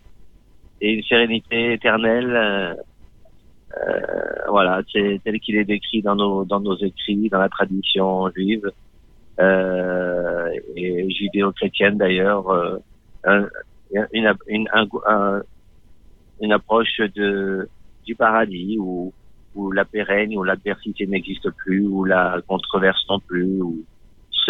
et 0.81 0.93
une 0.93 1.03
sérénité 1.05 1.75
éternelle. 1.75 2.37
euh, 2.37 2.75
voilà, 4.49 4.83
c'est 4.93 5.21
tel 5.25 5.41
qu'il 5.41 5.57
est 5.57 5.65
décrit 5.65 6.03
dans 6.03 6.17
nos 6.17 6.45
dans 6.45 6.61
nos 6.61 6.77
écrits, 6.79 7.29
dans 7.31 7.39
la 7.41 7.49
tradition 7.49 8.31
juive 8.33 8.71
euh, 9.41 10.51
et 10.77 11.11
judéo-chrétienne 11.11 11.99
d'ailleurs. 11.99 12.49
euh, 12.51 12.79
un- 13.25 13.49
une, 14.13 14.35
une, 14.49 14.69
un- 14.75 14.89
un- 15.07 15.43
une 16.41 16.53
approche 16.53 17.01
de 17.17 17.71
du 18.07 18.17
paradis 18.17 18.79
où 18.81 19.15
où 19.55 19.73
la 19.73 19.85
règne, 19.95 20.39
où 20.39 20.45
l'adversité 20.45 21.07
n'existe 21.09 21.51
plus, 21.51 21.87
où 21.87 22.05
la 22.05 22.41
controverse 22.49 23.03
non 23.11 23.21
plus, 23.21 23.61
où 23.63 23.87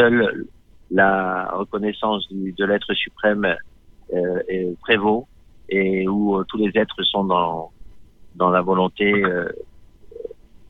seule 0.00 0.46
la 0.90 1.50
reconnaissance 1.52 2.26
du, 2.28 2.52
de 2.52 2.64
l'être 2.64 2.92
suprême 2.94 3.46
euh, 4.12 4.74
prévaut 4.80 5.26
et 5.68 6.08
où 6.08 6.36
euh, 6.36 6.44
tous 6.48 6.58
les 6.58 6.70
êtres 6.74 7.02
sont 7.04 7.24
dans 7.24 7.70
dans 8.36 8.50
la 8.50 8.60
volonté, 8.60 9.12
euh, 9.12 9.48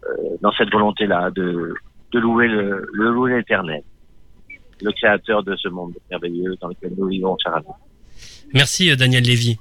euh, 0.05 0.37
dans 0.41 0.53
cette 0.53 0.71
volonté-là 0.73 1.31
de 1.31 1.75
de 2.13 2.19
louer 2.19 2.49
le, 2.49 2.87
le 2.93 3.11
louer 3.13 3.37
l'éternel, 3.37 3.83
le 4.83 4.93
créateur 4.93 5.43
de 5.43 5.55
ce 5.57 5.69
monde 5.69 5.95
merveilleux 6.11 6.57
dans 6.61 6.69
lequel 6.69 6.93
nous 6.99 7.07
vivons, 7.07 7.37
cher 7.43 7.55
ami. 7.55 7.67
Merci, 8.53 8.95
Daniel 8.97 9.25
Lévy. 9.25 9.59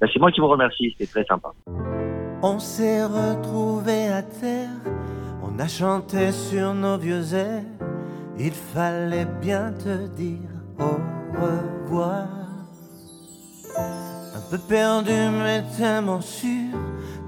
Ben, 0.00 0.08
c'est 0.12 0.18
moi 0.18 0.30
qui 0.30 0.40
vous 0.40 0.48
remercie, 0.48 0.94
c'était 0.98 1.10
très 1.10 1.24
sympa. 1.24 1.50
On 2.42 2.58
s'est 2.58 3.04
retrouvés 3.04 4.08
à 4.08 4.22
terre, 4.22 4.68
on 5.42 5.58
a 5.58 5.68
chanté 5.68 6.30
sur 6.30 6.74
nos 6.74 6.98
vieux 6.98 7.34
airs. 7.34 7.62
Il 8.38 8.52
fallait 8.52 9.28
bien 9.40 9.72
te 9.72 10.06
dire 10.08 10.50
au 10.78 10.96
revoir. 11.40 12.26
Un 13.76 14.50
peu 14.50 14.58
perdu, 14.58 15.12
mais 15.42 15.62
tellement 15.76 16.20
sûr 16.20 16.76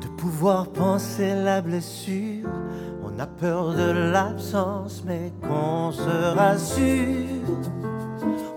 de 0.01 0.09
pouvoir 0.09 0.69
penser 0.69 1.35
la 1.35 1.61
blessure. 1.61 2.49
On 3.05 3.19
a 3.21 3.27
peur 3.27 3.73
de 3.73 3.91
l'absence, 4.13 5.03
mais 5.07 5.33
qu'on 5.43 5.93
se 5.93 6.35
rassure. 6.35 7.47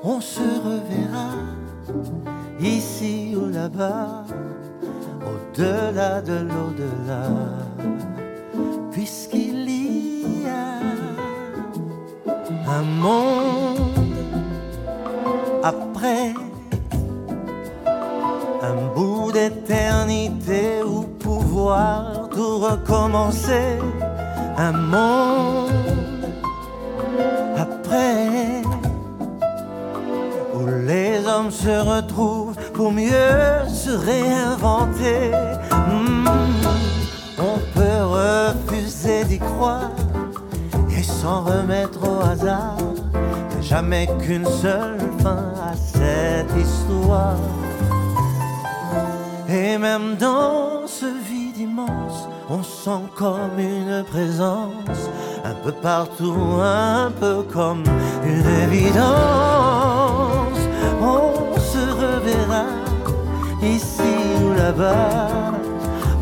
On 0.03 0.19
se 0.19 0.41
reverra 0.41 1.29
ici 2.59 3.35
ou 3.35 3.49
là-bas, 3.49 4.25
au-delà 5.25 6.21
de 6.21 6.33
l'au-delà, 6.33 7.29
puisqu'il 8.91 9.38
un 12.69 12.83
monde 12.83 13.79
après, 15.63 16.33
un 18.61 18.75
bout 18.95 19.31
d'éternité 19.31 20.83
où 20.85 21.01
pouvoir 21.01 22.29
tout 22.29 22.59
recommencer, 22.59 23.79
un 24.57 24.71
monde 24.71 25.71
après 27.57 28.61
où 30.53 30.67
les 30.87 31.25
hommes 31.25 31.51
se 31.51 31.75
retrouvent 31.93 32.55
pour 32.73 32.91
mieux 32.91 33.67
se 33.67 33.91
réinventer. 33.91 35.31
Hmm, 35.71 36.27
on 37.39 37.57
peut 37.73 38.03
refuser 38.03 39.23
d'y 39.25 39.39
croire 39.39 39.89
et 40.99 41.03
s'en 41.03 41.43
remettre 41.43 41.99
au 42.03 42.19
hasard. 42.21 42.77
Mais 43.13 43.63
jamais 43.63 44.07
qu'une 44.21 44.45
seule 44.45 44.99
fin 45.23 45.53
à 45.71 45.73
cette 45.75 46.53
histoire. 46.65 47.37
Et 49.47 49.77
même 49.77 50.15
dans 50.19 50.85
ce 50.85 51.05
vide 51.05 51.57
immense, 51.57 52.27
on 52.49 52.61
sent 52.61 53.03
comme 53.15 53.57
une 53.57 54.03
présence, 54.03 55.01
un 55.45 55.55
peu 55.63 55.71
partout, 55.71 56.59
un 56.61 57.11
peu 57.19 57.43
comme 57.53 57.83
une 58.25 58.49
évidence. 58.65 59.09
On 61.01 61.57
se 61.71 61.83
reverra 62.03 62.65
ici 63.63 64.15
ou 64.43 64.53
là-bas, 64.53 65.29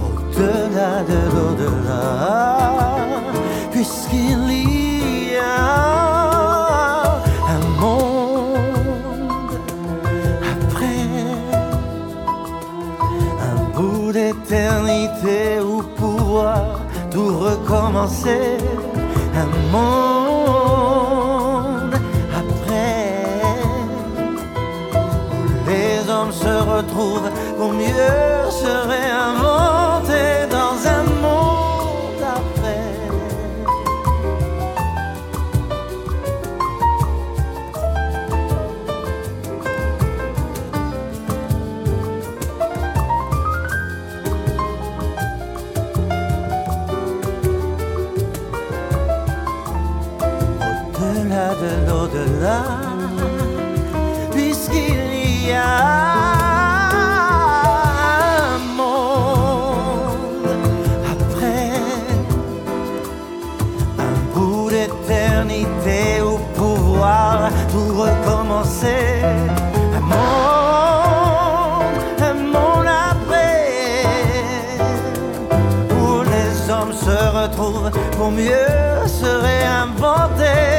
au-delà 0.05 1.03
de 1.11 1.19
l'au-delà, 1.34 2.88
puisqu'il 3.78 5.34
y 5.34 5.38
a 5.38 5.61
un 7.55 7.63
monde 7.80 9.59
après 10.55 11.05
un 13.49 13.57
bout 13.75 14.11
d'éternité 14.11 15.59
où 15.61 15.84
pouvoir 16.01 16.65
tout 17.11 17.38
recommencer. 17.38 18.57
Un 19.43 19.49
monde 19.75 19.93
après 22.41 23.13
où 24.95 25.69
les 25.69 26.09
hommes 26.09 26.32
se 26.32 26.55
retrouvent 26.73 27.32
pour 27.57 27.71
mieux 27.73 28.49
se 28.49 28.73
réinventer 28.91 29.76
pour 78.18 78.32
mieux 78.32 79.07
se 79.07 79.26
réinventer. 79.26 80.76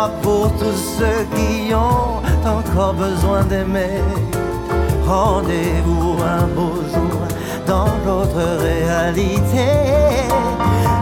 Pour 0.00 0.50
tous 0.56 0.96
ceux 0.98 1.26
qui 1.36 1.74
ont 1.74 2.22
encore 2.48 2.94
besoin 2.94 3.44
d'aimer. 3.44 4.00
Rendez-vous 5.06 6.16
un 6.22 6.46
beau 6.46 6.76
jour 6.90 7.20
dans 7.66 7.88
l'autre 8.06 8.40
réalité. 8.62 9.68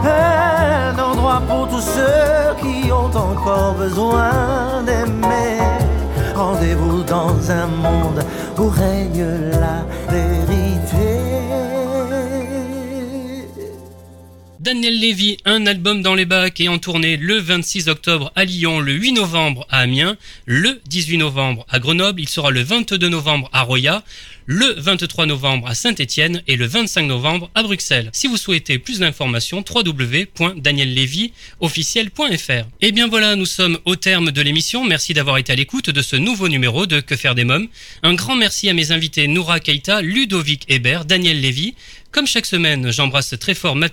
Un 0.03 0.99
endroit 0.99 1.41
pour 1.47 1.69
tous 1.69 1.79
ceux 1.81 2.55
qui 2.61 2.91
ont 2.91 3.05
encore 3.05 3.75
besoin 3.75 4.83
d'aimer. 4.85 5.61
Rendez-vous 6.35 7.01
dans 7.03 7.39
un 7.49 7.67
monde 7.67 8.21
où 8.57 8.67
règne 8.67 9.25
la 9.61 9.85
vérité. 10.13 10.68
Daniel 14.69 14.99
Lévy, 14.99 15.37
un 15.45 15.65
album 15.65 16.03
dans 16.03 16.13
les 16.13 16.25
bacs 16.25 16.61
et 16.61 16.69
en 16.69 16.77
tournée 16.77 17.17
le 17.17 17.39
26 17.39 17.87
octobre 17.87 18.31
à 18.35 18.45
Lyon, 18.45 18.81
le 18.81 18.91
8 18.91 19.13
novembre 19.13 19.65
à 19.71 19.79
Amiens, 19.79 20.15
le 20.45 20.79
18 20.85 21.17
novembre 21.17 21.65
à 21.69 21.79
Grenoble, 21.79 22.21
il 22.21 22.29
sera 22.29 22.51
le 22.51 22.61
22 22.61 23.09
novembre 23.09 23.49
à 23.51 23.63
Roya, 23.63 24.03
le 24.45 24.73
23 24.77 25.25
novembre 25.25 25.67
à 25.67 25.75
Saint-Étienne 25.75 26.41
et 26.47 26.55
le 26.55 26.65
25 26.65 27.01
novembre 27.03 27.51
à 27.55 27.63
Bruxelles. 27.63 28.09
Si 28.13 28.27
vous 28.27 28.37
souhaitez 28.37 28.79
plus 28.79 28.99
d'informations, 28.99 29.63
www.daniellévyofficiel.fr. 29.67 32.67
Et 32.81 32.91
bien 32.91 33.07
voilà, 33.07 33.35
nous 33.35 33.45
sommes 33.45 33.79
au 33.85 33.95
terme 33.95 34.31
de 34.31 34.41
l'émission. 34.41 34.83
Merci 34.83 35.13
d'avoir 35.13 35.37
été 35.37 35.51
à 35.51 35.55
l'écoute 35.55 35.89
de 35.89 36.01
ce 36.01 36.15
nouveau 36.15 36.49
numéro 36.49 36.85
de 36.85 36.99
Que 36.99 37.15
faire 37.15 37.35
des 37.35 37.43
mômes. 37.43 37.67
Un 38.03 38.15
grand 38.15 38.35
merci 38.35 38.69
à 38.69 38.73
mes 38.73 38.91
invités 38.91 39.27
Noura 39.27 39.59
Keita, 39.59 40.01
Ludovic 40.01 40.65
Hébert, 40.67 41.05
Daniel 41.05 41.41
Lévy. 41.41 41.75
Comme 42.11 42.25
chaque 42.25 42.47
semaine, 42.47 42.91
j'embrasse 42.91 43.35
très 43.39 43.53
fort 43.53 43.75
ma 43.75 43.87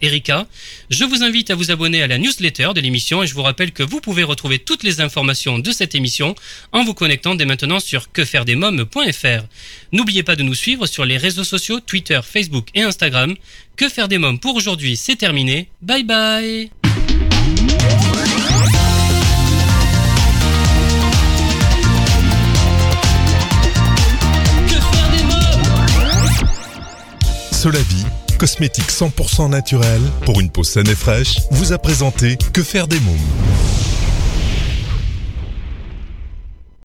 Erika. 0.00 0.46
Je 0.88 1.04
vous 1.04 1.22
invite 1.22 1.50
à 1.50 1.54
vous 1.54 1.70
abonner 1.70 2.02
à 2.02 2.06
la 2.06 2.16
newsletter 2.16 2.70
de 2.74 2.80
l'émission 2.80 3.22
et 3.22 3.26
je 3.26 3.34
vous 3.34 3.42
rappelle 3.42 3.72
que 3.72 3.82
vous 3.82 4.00
pouvez 4.00 4.22
retrouver 4.22 4.58
toutes 4.58 4.84
les 4.84 5.02
informations 5.02 5.58
de 5.58 5.70
cette 5.70 5.94
émission 5.94 6.34
en 6.72 6.84
vous 6.84 6.94
connectant 6.94 7.34
dès 7.34 7.44
maintenant 7.44 7.78
sur 7.78 8.10
quefairedesmoms.fr. 8.10 9.44
N'oubliez 9.98 10.22
pas 10.22 10.36
de 10.36 10.44
nous 10.44 10.54
suivre 10.54 10.86
sur 10.86 11.04
les 11.04 11.16
réseaux 11.16 11.42
sociaux 11.42 11.80
Twitter, 11.80 12.20
Facebook 12.22 12.68
et 12.72 12.82
Instagram. 12.82 13.34
Que 13.74 13.88
faire 13.88 14.06
des 14.06 14.18
mômes 14.18 14.38
pour 14.38 14.54
aujourd'hui, 14.54 14.96
c'est 14.96 15.16
terminé. 15.16 15.70
Bye 15.82 16.04
bye 16.04 16.70
Solavi, 27.50 28.04
cosmétique 28.38 28.92
100% 28.92 29.50
naturel 29.50 30.00
pour 30.24 30.38
une 30.38 30.48
peau 30.48 30.62
saine 30.62 30.88
et 30.88 30.94
fraîche, 30.94 31.38
vous 31.50 31.72
a 31.72 31.78
présenté 31.78 32.38
Que 32.52 32.62
faire 32.62 32.86
des 32.86 33.00
mômes? 33.00 33.97